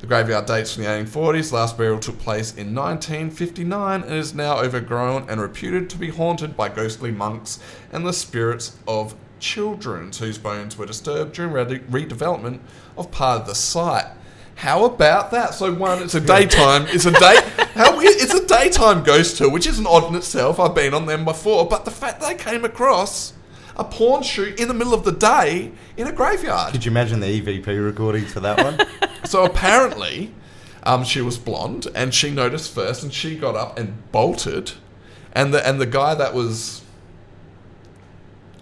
The 0.04 0.08
graveyard 0.08 0.48
dates 0.48 0.74
from 0.74 0.84
the 0.84 0.90
1840s. 0.90 1.54
Last 1.54 1.78
burial 1.78 1.98
took 1.98 2.20
place 2.20 2.52
in 2.52 2.76
1959 2.76 4.02
and 4.02 4.12
is 4.12 4.34
now 4.34 4.60
overgrown 4.60 5.30
and 5.30 5.40
reputed 5.40 5.90
to 5.92 5.98
be 5.98 6.10
haunted 6.10 6.58
by 6.58 6.68
ghostly 6.68 7.10
monks 7.10 7.58
and 7.90 8.06
the 8.06 8.12
spirits 8.12 8.76
of 8.86 9.16
children 9.40 10.12
whose 10.12 10.38
bones 10.38 10.78
were 10.78 10.86
disturbed 10.86 11.36
during 11.36 11.54
re- 11.54 11.80
redevelopment 11.80 12.60
of 12.98 13.12
part 13.12 13.40
of 13.40 13.48
the 13.48 13.56
site. 13.56 14.08
How 14.56 14.84
about 14.84 15.32
that? 15.32 15.54
So 15.54 15.74
one, 15.74 16.04
it's 16.04 16.16
a 16.16 16.20
daytime. 16.20 16.86
It's 16.90 17.06
a 17.06 17.12
day. 17.12 17.40
How 17.74 17.96
weird! 17.96 18.16
It's 18.18 18.34
a 18.34 18.46
daytime 18.46 19.04
ghost 19.04 19.38
tour, 19.38 19.50
which 19.50 19.68
isn't 19.68 19.88
odd 19.88 20.10
in 20.10 20.16
itself. 20.16 20.60
I've 20.60 20.76
been 20.76 20.94
on 20.94 21.06
them 21.06 21.24
before, 21.24 21.66
but 21.66 21.86
the 21.86 21.92
fact 21.92 22.20
they 22.20 22.36
came 22.36 22.66
across 22.66 23.32
a 23.76 23.84
porn 23.84 24.24
shoot 24.24 24.60
in 24.60 24.68
the 24.68 24.74
middle 24.74 24.94
of 24.94 25.04
the 25.04 25.12
day 25.12 25.72
in 25.98 26.08
a 26.08 26.12
graveyard. 26.12 26.72
Could 26.72 26.86
you 26.86 26.92
imagine 26.92 27.20
the 27.20 27.42
EVP 27.42 27.84
recordings 27.84 28.32
for 28.32 28.40
that 28.42 28.64
one? 28.64 28.88
So 29.26 29.46
apparently, 29.46 30.32
um, 30.84 31.04
she 31.04 31.22
was 31.22 31.38
blonde, 31.38 31.88
and 31.96 32.14
she 32.14 32.30
noticed 32.30 32.72
first, 32.76 33.04
and 33.04 33.12
she 33.12 33.36
got 33.36 33.56
up 33.56 33.80
and 33.80 34.12
bolted, 34.12 34.74
and 35.32 35.54
the 35.54 35.68
and 35.68 35.80
the 35.82 35.88
guy 35.88 36.14
that 36.14 36.34
was 36.36 36.83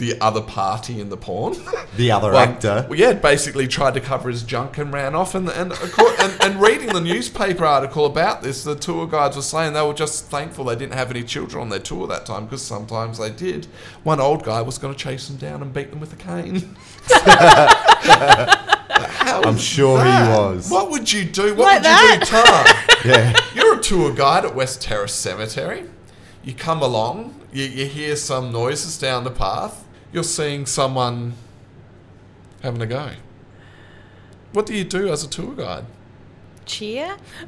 the 0.02 0.20
other 0.20 0.41
party 0.41 0.99
in 0.99 1.10
the 1.10 1.16
porn, 1.16 1.54
The 1.95 2.10
other 2.10 2.32
well, 2.32 2.39
actor. 2.39 2.88
well, 2.89 2.97
yeah, 2.97 3.14
basically 3.14 3.68
tried 3.68 3.93
to 3.93 4.02
cover 4.02 4.30
his 4.30 4.41
junk 4.41 4.80
and 4.80 4.91
ran 4.91 5.14
off. 5.14 5.36
And 5.36 5.47
and, 5.47 5.72
acco- 5.72 6.20
and 6.20 6.41
and 6.43 6.60
reading 6.62 6.88
the 6.88 6.99
newspaper 7.02 7.64
article 7.64 8.08
about 8.08 8.41
this, 8.41 8.64
the 8.64 8.76
tour 8.76 9.06
guides 9.06 9.36
were 9.36 9.43
saying 9.43 9.74
they 9.74 9.82
were 9.86 9.93
just 9.93 10.26
thankful 10.26 10.66
they 10.66 10.76
didn't 10.76 10.95
have 10.95 11.12
any 11.12 11.22
children 11.24 11.62
on 11.62 11.70
their 11.70 11.80
tour 11.80 12.08
that 12.08 12.26
time 12.26 12.45
because 12.45 12.64
sometimes 12.64 13.20
they 13.20 13.30
did. 13.30 13.68
One 14.02 14.20
old 14.20 14.43
guy 14.43 14.62
was 14.64 14.80
going 14.80 14.93
to 14.93 14.99
chase 14.99 15.28
them 15.28 15.38
down 15.38 15.62
and 15.62 15.72
beat 15.72 15.91
them 15.91 15.99
with 15.99 16.14
a 16.14 16.16
cane. 16.16 16.76
I'm 19.43 19.56
is 19.56 19.64
sure 19.64 19.99
he 20.04 20.10
was. 20.10 20.70
What 20.72 20.89
would 20.91 21.12
you 21.12 21.26
do? 21.26 21.54
What 21.56 21.84
Like 21.84 22.02
would 22.02 22.12
you 22.12 22.20
do, 22.20 22.26
Tom? 22.26 22.66
Yeah. 23.06 23.36
You're 23.56 23.80
a 23.80 23.82
tour 23.82 24.14
guide 24.14 24.45
at 24.45 24.54
West 24.56 24.82
Terrace 24.82 25.14
Cemetery. 25.14 25.86
You 26.43 26.54
come 26.54 26.82
along, 26.84 27.34
you, 27.52 27.66
you 27.66 27.86
hear 27.88 28.16
some 28.16 28.52
noises 28.52 28.97
down 28.99 29.24
the 29.24 29.32
path. 29.32 29.84
You're 30.12 30.24
seeing 30.24 30.66
someone 30.66 31.34
having 32.62 32.82
a 32.82 32.86
go. 32.88 33.12
What 34.51 34.66
do 34.66 34.74
you 34.76 34.84
do 34.84 35.09
as 35.12 35.24
a 35.24 35.30
tour 35.30 35.53
guide? 35.55 35.86
Cheer? 36.66 37.18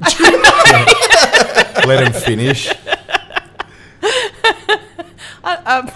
Let 1.86 2.06
him 2.06 2.12
finish. 2.12 2.72
Um, 5.44 5.90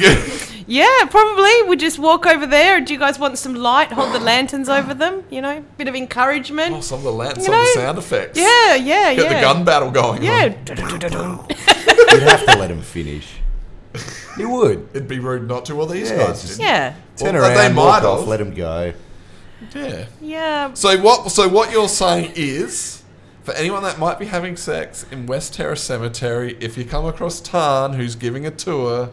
Yeah. 0.00 0.26
yeah, 0.66 1.04
probably. 1.10 1.62
We 1.68 1.76
just 1.76 1.98
walk 1.98 2.24
over 2.26 2.46
there. 2.46 2.80
Do 2.80 2.92
you 2.92 2.98
guys 2.98 3.18
want 3.18 3.36
some 3.38 3.54
light? 3.54 3.92
Hold 3.92 4.14
the 4.14 4.20
lanterns 4.20 4.68
over 4.68 4.94
them. 4.94 5.24
You 5.30 5.42
know, 5.42 5.64
bit 5.76 5.88
of 5.88 5.94
encouragement. 5.94 6.74
Oh, 6.74 6.80
some 6.80 6.98
of 6.98 7.04
the 7.04 7.12
lanterns, 7.12 7.46
You 7.46 7.52
some 7.52 7.60
of 7.60 7.66
the 7.66 7.72
sound 7.74 7.98
effects. 7.98 8.38
yeah, 8.38 8.74
yeah, 8.74 9.14
Get 9.14 9.16
yeah. 9.16 9.28
Get 9.28 9.34
the 9.34 9.40
gun 9.40 9.64
battle 9.64 9.90
going. 9.90 10.22
Yeah. 10.22 10.44
You'd 10.68 12.22
have 12.22 12.46
to 12.46 12.56
let 12.58 12.70
him 12.70 12.80
finish. 12.80 13.37
You 14.38 14.48
would. 14.50 14.88
It'd 14.92 15.08
be 15.08 15.18
rude 15.18 15.46
not 15.48 15.64
to. 15.66 15.74
Well, 15.76 15.86
these 15.86 16.10
Yeah, 16.10 16.16
guys 16.18 16.42
just- 16.42 16.58
didn't. 16.58 16.60
Yeah. 16.70 16.94
Turn 17.16 17.34
Well, 17.34 17.48
they 17.50 17.56
around, 17.66 17.74
might 17.74 17.82
walk 17.84 18.02
off, 18.04 18.18
have. 18.20 18.28
let 18.28 18.40
him 18.40 18.54
go. 18.54 18.92
Yeah. 19.74 20.04
Yeah. 20.20 20.74
So 20.74 20.96
what? 21.00 21.30
So 21.30 21.48
what 21.48 21.72
you're 21.72 21.88
saying 21.88 22.32
is, 22.36 23.02
for 23.42 23.52
anyone 23.54 23.82
that 23.82 23.98
might 23.98 24.18
be 24.18 24.26
having 24.26 24.56
sex 24.56 25.04
in 25.10 25.26
West 25.26 25.54
Terrace 25.54 25.82
Cemetery, 25.82 26.56
if 26.60 26.78
you 26.78 26.84
come 26.84 27.06
across 27.06 27.40
Tarn 27.40 27.94
who's 27.94 28.14
giving 28.14 28.46
a 28.46 28.50
tour, 28.50 29.10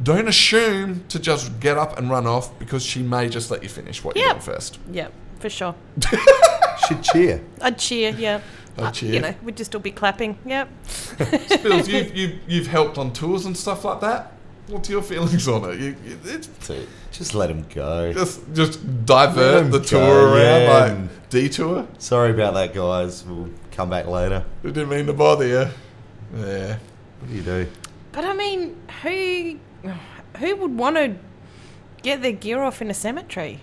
don't 0.00 0.28
assume 0.28 1.04
to 1.08 1.18
just 1.18 1.58
get 1.58 1.76
up 1.76 1.98
and 1.98 2.08
run 2.10 2.26
off 2.26 2.56
because 2.60 2.84
she 2.84 3.02
may 3.02 3.28
just 3.28 3.50
let 3.50 3.62
you 3.64 3.68
finish 3.68 4.04
what 4.04 4.14
you're 4.16 4.26
Yep. 4.26 4.34
doing 4.44 4.54
first. 4.54 4.78
Yeah, 4.92 5.08
for 5.40 5.50
sure. 5.50 5.74
Should 6.86 7.02
cheer. 7.02 7.42
I'd 7.60 7.78
cheer, 7.78 8.14
yeah. 8.16 8.40
I'd 8.78 8.84
Uh, 8.84 8.90
cheer. 8.92 9.12
You 9.14 9.20
know, 9.20 9.34
we'd 9.42 9.56
just 9.56 9.74
all 9.74 9.80
be 9.80 9.90
clapping. 9.90 10.38
Yep. 10.46 10.68
Spills, 11.48 11.88
you've, 11.88 12.16
you've, 12.16 12.34
you've 12.46 12.66
helped 12.68 12.96
on 12.98 13.12
tours 13.12 13.44
and 13.46 13.56
stuff 13.56 13.84
like 13.84 14.00
that. 14.02 14.32
What's 14.68 14.88
your 14.88 15.02
feelings 15.02 15.48
on 15.48 15.64
it? 15.70 15.80
You, 15.80 15.96
you, 16.04 16.18
it's 16.24 16.48
So 16.60 16.80
just 17.10 17.34
let 17.34 17.50
him 17.50 17.64
go. 17.74 18.12
just 18.12 18.40
just 18.52 19.04
divert 19.06 19.64
Let 19.64 19.72
the 19.72 19.80
tour 19.80 20.00
go, 20.00 20.34
around, 20.34 20.62
yeah, 20.62 20.94
like 21.08 21.30
detour. 21.30 21.88
Sorry 21.98 22.30
about 22.30 22.54
that, 22.54 22.74
guys. 22.74 23.24
We'll 23.24 23.50
come 23.72 23.90
back 23.90 24.06
later. 24.06 24.44
We 24.62 24.70
didn't 24.72 24.90
mean 24.90 25.06
to 25.06 25.12
bother 25.14 25.46
you. 25.46 25.66
Yeah. 26.36 26.76
What 27.20 27.30
do 27.30 27.34
you 27.34 27.42
do? 27.42 27.66
But 28.12 28.24
I 28.24 28.34
mean, 28.34 28.76
who 29.02 29.58
who 30.38 30.56
would 30.56 30.76
want 30.76 30.96
to 30.96 31.16
get 32.02 32.20
their 32.22 32.32
gear 32.32 32.62
off 32.62 32.82
in 32.82 32.90
a 32.90 32.94
cemetery? 32.94 33.60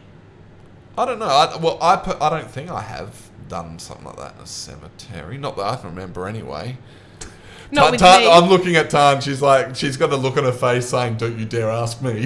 I 0.97 1.05
don't 1.05 1.19
know. 1.19 1.27
I, 1.27 1.57
well, 1.57 1.77
I, 1.81 1.97
per- 1.97 2.17
I 2.21 2.29
don't 2.29 2.49
think 2.49 2.69
I 2.71 2.81
have 2.81 3.29
done 3.49 3.77
something 3.79 4.05
like 4.05 4.15
that 4.15 4.35
in 4.37 4.41
a 4.43 4.47
cemetery. 4.47 5.37
Not 5.37 5.55
that 5.57 5.63
I 5.65 5.75
can 5.75 5.89
remember 5.89 6.27
anyway. 6.27 6.77
Not 7.71 7.91
with 7.91 8.01
me. 8.01 8.07
I'm 8.07 8.49
looking 8.49 8.75
at 8.75 8.89
Tarn. 8.89 9.21
She's 9.21 9.41
like, 9.41 9.75
she's 9.75 9.97
got 9.97 10.11
a 10.13 10.15
look 10.15 10.37
on 10.37 10.43
her 10.43 10.51
face 10.51 10.87
saying, 10.89 11.17
"Don't 11.17 11.39
you 11.39 11.45
dare 11.45 11.69
ask 11.69 12.01
me." 12.01 12.25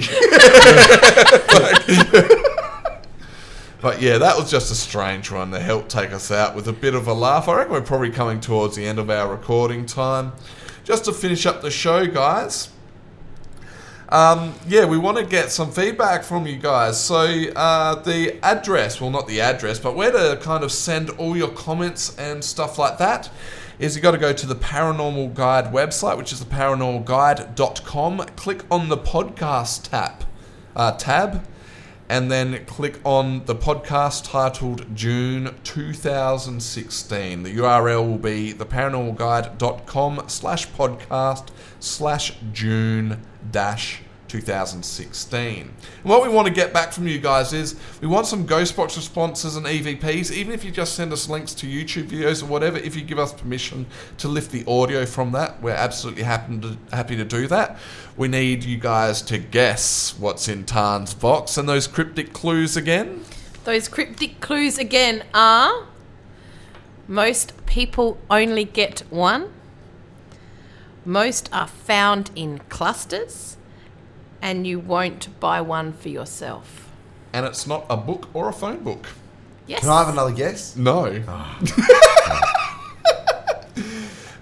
but 3.80 4.00
yeah, 4.02 4.18
that 4.18 4.36
was 4.36 4.50
just 4.50 4.70
a 4.70 4.74
strange 4.74 5.30
one 5.30 5.50
to 5.52 5.60
help 5.60 5.88
take 5.88 6.12
us 6.12 6.30
out 6.30 6.54
with 6.54 6.68
a 6.68 6.72
bit 6.72 6.94
of 6.94 7.06
a 7.06 7.14
laugh. 7.14 7.48
I 7.48 7.56
reckon 7.56 7.72
we're 7.72 7.80
probably 7.80 8.10
coming 8.10 8.40
towards 8.40 8.76
the 8.76 8.84
end 8.84 8.98
of 8.98 9.08
our 9.08 9.30
recording 9.30 9.86
time. 9.86 10.32
Just 10.84 11.06
to 11.06 11.12
finish 11.12 11.46
up 11.46 11.62
the 11.62 11.70
show, 11.70 12.06
guys. 12.06 12.68
Um, 14.10 14.54
yeah, 14.66 14.86
we 14.86 14.98
want 14.98 15.18
to 15.18 15.24
get 15.24 15.52
some 15.52 15.70
feedback 15.70 16.24
from 16.24 16.46
you 16.46 16.56
guys. 16.56 17.00
So 17.02 17.26
uh, 17.54 17.94
the 17.94 18.44
address, 18.44 19.00
well, 19.00 19.10
not 19.10 19.28
the 19.28 19.40
address, 19.40 19.78
but 19.78 19.94
where 19.94 20.10
to 20.10 20.36
kind 20.42 20.64
of 20.64 20.72
send 20.72 21.10
all 21.10 21.36
your 21.36 21.50
comments 21.50 22.18
and 22.18 22.42
stuff 22.42 22.76
like 22.76 22.98
that 22.98 23.30
is 23.80 23.96
you 23.96 24.02
got 24.02 24.10
to 24.10 24.18
go 24.18 24.30
to 24.30 24.46
the 24.46 24.54
Paranormal 24.54 25.32
Guide 25.32 25.72
website, 25.72 26.18
which 26.18 26.34
is 26.34 26.38
the 26.38 26.44
paranormalguide.com. 26.44 28.18
Click 28.36 28.62
on 28.70 28.90
the 28.90 28.98
podcast 28.98 29.88
tab, 29.88 30.26
uh, 30.76 30.92
tab, 30.92 31.46
and 32.06 32.30
then 32.30 32.66
click 32.66 33.00
on 33.04 33.46
the 33.46 33.54
podcast 33.54 34.30
titled 34.30 34.94
June 34.94 35.56
2016. 35.64 37.42
The 37.42 37.56
URL 37.56 38.06
will 38.06 38.18
be 38.18 38.52
theparanormalguide.com 38.52 40.24
slash 40.26 40.68
podcast 40.68 41.48
slash 41.80 42.36
June 42.52 43.22
dash 43.50 44.02
2016. 44.30 45.58
And 45.58 45.72
what 46.04 46.22
we 46.22 46.28
want 46.28 46.46
to 46.46 46.54
get 46.54 46.72
back 46.72 46.92
from 46.92 47.08
you 47.08 47.18
guys 47.18 47.52
is 47.52 47.74
we 48.00 48.06
want 48.06 48.26
some 48.26 48.46
Ghostbox 48.46 48.96
responses 48.96 49.56
and 49.56 49.66
EVPs, 49.66 50.30
even 50.30 50.52
if 50.52 50.64
you 50.64 50.70
just 50.70 50.94
send 50.94 51.12
us 51.12 51.28
links 51.28 51.52
to 51.54 51.66
YouTube 51.66 52.08
videos 52.08 52.42
or 52.42 52.46
whatever, 52.46 52.78
if 52.78 52.94
you 52.94 53.02
give 53.02 53.18
us 53.18 53.32
permission 53.32 53.86
to 54.18 54.28
lift 54.28 54.52
the 54.52 54.64
audio 54.66 55.04
from 55.04 55.32
that, 55.32 55.60
we're 55.60 55.72
absolutely 55.72 56.22
happy 56.22 56.60
to, 56.60 56.76
happy 56.92 57.16
to 57.16 57.24
do 57.24 57.48
that. 57.48 57.78
We 58.16 58.28
need 58.28 58.62
you 58.62 58.78
guys 58.78 59.20
to 59.22 59.38
guess 59.38 60.16
what's 60.18 60.48
in 60.48 60.64
Tarn's 60.64 61.12
box 61.12 61.56
and 61.56 61.68
those 61.68 61.88
cryptic 61.88 62.32
clues 62.32 62.76
again. 62.76 63.24
Those 63.64 63.88
cryptic 63.88 64.40
clues 64.40 64.78
again 64.78 65.24
are 65.34 65.86
most 67.08 67.52
people 67.66 68.18
only 68.30 68.64
get 68.64 69.00
one, 69.10 69.52
most 71.04 71.48
are 71.52 71.66
found 71.66 72.30
in 72.36 72.58
clusters, 72.68 73.56
and 74.42 74.66
you 74.66 74.78
won't 74.78 75.28
buy 75.40 75.60
one 75.60 75.92
for 75.92 76.08
yourself. 76.08 76.88
And 77.32 77.46
it's 77.46 77.66
not 77.66 77.86
a 77.88 77.96
book 77.96 78.28
or 78.34 78.48
a 78.48 78.52
phone 78.52 78.82
book. 78.82 79.06
Yes. 79.66 79.80
Can 79.80 79.88
I 79.90 80.04
have 80.04 80.12
another 80.12 80.32
guess? 80.32 80.76
No. 80.76 81.04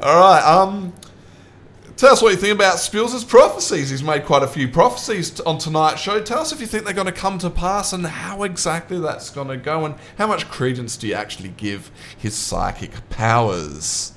All 0.01 0.21
right. 0.21 0.43
Um, 0.45 0.93
Tell 1.99 2.13
us 2.13 2.23
what 2.23 2.31
you 2.31 2.37
think 2.37 2.55
about 2.55 2.79
Spills' 2.79 3.25
prophecies. 3.25 3.91
He's 3.91 4.05
made 4.05 4.25
quite 4.25 4.45
a 4.45 4.47
few 4.47 4.69
prophecies 4.69 5.31
t- 5.31 5.43
on 5.45 5.59
tonight's 5.59 6.01
show. 6.01 6.23
Tell 6.23 6.39
us 6.39 6.53
if 6.53 6.61
you 6.61 6.67
think 6.69 6.85
they're 6.85 6.95
going 6.95 7.07
to 7.09 7.13
come 7.13 7.39
to 7.39 7.51
pass 7.51 7.93
and 7.93 8.07
how 8.07 8.45
exactly 8.45 9.01
that's 9.01 9.31
going 9.31 9.49
to 9.49 9.57
go 9.57 9.85
and 9.85 9.97
how 10.17 10.29
much 10.29 10.49
credence 10.49 10.97
do 10.97 11.09
you 11.09 11.15
actually 11.15 11.49
give 11.49 11.91
his 12.17 12.37
psychic 12.37 13.11
powers. 13.11 14.13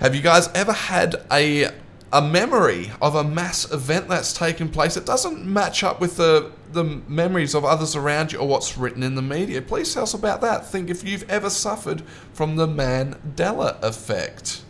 Have 0.00 0.16
you 0.16 0.20
guys 0.20 0.48
ever 0.52 0.72
had 0.72 1.14
a 1.30 1.68
a 2.12 2.22
memory 2.22 2.90
of 3.02 3.14
a 3.14 3.24
mass 3.24 3.70
event 3.72 4.08
that's 4.08 4.32
taken 4.32 4.68
place? 4.68 4.96
It 4.96 5.06
doesn't 5.06 5.44
match 5.44 5.82
up 5.82 6.00
with 6.00 6.16
the 6.16 6.52
the 6.72 6.84
memories 6.84 7.54
of 7.54 7.64
others 7.64 7.96
around 7.96 8.32
you 8.32 8.38
or 8.38 8.48
what's 8.48 8.76
written 8.76 9.02
in 9.02 9.14
the 9.14 9.22
media. 9.22 9.62
Please 9.62 9.92
tell 9.94 10.02
us 10.02 10.14
about 10.14 10.40
that. 10.42 10.66
Think 10.66 10.90
if 10.90 11.04
you've 11.04 11.28
ever 11.30 11.48
suffered 11.48 12.02
from 12.32 12.56
the 12.56 12.66
Mandela 12.66 13.80
effect. 13.82 14.62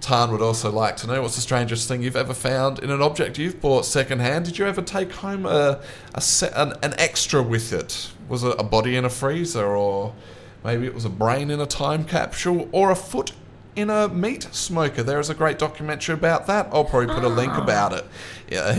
Tarn 0.00 0.30
would 0.32 0.42
also 0.42 0.70
like 0.70 0.96
to 0.98 1.06
know 1.06 1.22
what's 1.22 1.34
the 1.34 1.40
strangest 1.40 1.88
thing 1.88 2.02
you've 2.02 2.14
ever 2.14 2.34
found 2.34 2.78
in 2.78 2.90
an 2.90 3.00
object 3.00 3.38
you've 3.38 3.60
bought 3.60 3.86
secondhand. 3.86 4.44
Did 4.44 4.58
you 4.58 4.66
ever 4.66 4.82
take 4.82 5.10
home 5.10 5.46
a, 5.46 5.80
a 6.14 6.22
an, 6.54 6.74
an 6.82 6.94
extra 6.98 7.42
with 7.42 7.72
it? 7.72 8.10
Was 8.28 8.44
it 8.44 8.54
a 8.58 8.64
body 8.64 8.96
in 8.96 9.06
a 9.06 9.10
freezer, 9.10 9.64
or 9.64 10.14
maybe 10.62 10.84
it 10.84 10.94
was 10.94 11.06
a 11.06 11.10
brain 11.10 11.50
in 11.50 11.58
a 11.58 11.66
time 11.66 12.04
capsule, 12.04 12.68
or 12.70 12.90
a 12.90 12.96
foot 12.96 13.32
in 13.76 13.90
a 13.90 14.08
meat 14.08 14.48
smoker? 14.52 15.02
There 15.02 15.20
is 15.20 15.30
a 15.30 15.34
great 15.34 15.58
documentary 15.58 16.14
about 16.14 16.46
that. 16.46 16.68
I'll 16.72 16.84
probably 16.84 17.14
put 17.14 17.24
a 17.24 17.28
link 17.28 17.52
about 17.54 17.92
it 17.92 18.04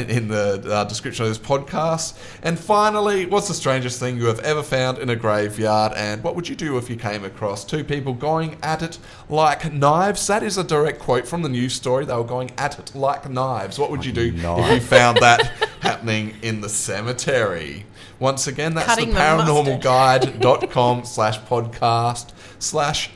in 0.10 0.28
the 0.28 0.64
uh, 0.72 0.84
description 0.86 1.26
of 1.26 1.30
this 1.30 1.38
podcast. 1.40 2.18
And 2.44 2.58
finally, 2.58 3.26
what's 3.26 3.48
the 3.48 3.54
strangest 3.54 4.00
thing 4.00 4.18
you 4.18 4.26
have 4.26 4.40
ever 4.40 4.64
found 4.64 4.98
in 5.00 5.10
a 5.10 5.16
graveyard? 5.16 5.94
And 5.96 6.24
what 6.24 6.36
would 6.36 6.48
you 6.48 6.56
do 6.56 6.78
if 6.78 6.90
you 6.90 6.96
came 6.96 7.24
across 7.26 7.66
two 7.66 7.84
people 7.84 8.14
going 8.14 8.58
at 8.64 8.82
it 8.82 8.98
like 9.30 9.72
knives? 9.74 10.26
That 10.28 10.44
is 10.44 10.58
a 10.58 10.64
direct 10.64 11.00
quote 11.00 11.28
from 11.28 11.42
the 11.42 11.50
news 11.50 11.74
story. 11.74 12.06
They 12.06 12.16
were 12.16 12.24
going 12.24 12.52
at 12.58 12.80
it 12.80 12.96
like 12.96 13.30
knives. 13.30 13.78
What 13.78 13.92
would 13.92 14.06
you 14.06 14.12
do 14.14 14.34
if 14.36 14.72
you 14.72 14.80
found 14.80 15.18
that 15.18 15.46
happening 15.82 16.36
in 16.42 16.62
the 16.62 16.70
cemetery? 16.70 17.86
Once 18.18 18.48
again, 18.48 18.74
that's 18.76 18.88
Cutting 18.88 19.10
the 19.10 19.16
the 19.16 19.20
mustard. 19.20 19.82
paranormalguide.com 19.82 21.04
slash 21.04 21.40
podcast 21.42 22.32
slash 22.60 23.10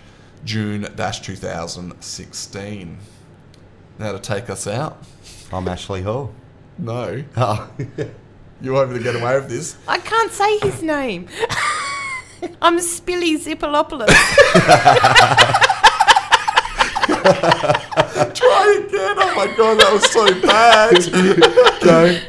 June 0.44 0.88
dash 0.96 1.20
2016. 1.22 2.98
Now 3.98 4.12
to 4.14 4.20
take 4.20 4.50
us 4.50 4.68
out. 4.68 5.02
I'm 5.52 5.68
Ashley 5.68 6.04
Hall. 6.04 6.34
No. 6.78 7.24
Oh, 7.36 7.70
You 8.62 8.74
won't 8.74 8.90
be 8.90 8.96
able 8.96 9.06
to 9.06 9.12
get 9.14 9.22
away 9.22 9.36
with 9.40 9.50
this. 9.50 9.76
I 9.88 10.00
can't 10.00 10.32
say 10.32 10.60
his 10.60 10.82
name. 10.84 11.28
I'm 12.62 12.78
Spilly 12.78 13.38
Zippalopoulos. 13.38 14.08
Try 18.34 18.84
again. 18.86 19.16
Oh 19.18 19.34
my 19.36 19.48
god, 19.58 19.80
that 19.80 19.92
was 19.94 20.10
so 20.12 20.26
bad. 20.42 20.96
go. 21.82 22.20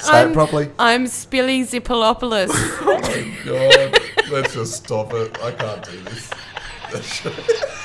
Say 0.00 0.22
I'm, 0.22 0.30
it 0.30 0.34
properly. 0.34 0.70
I'm 0.78 1.04
Spilly 1.06 1.62
Zippalopoulos. 1.62 2.50
oh 2.52 3.00
my 3.00 3.32
god. 3.44 3.97
Let's 4.30 4.52
just 4.52 4.84
stop 4.84 5.14
it. 5.14 5.38
I 5.42 5.52
can't 5.52 5.82
do 5.84 6.00
this. 6.02 6.30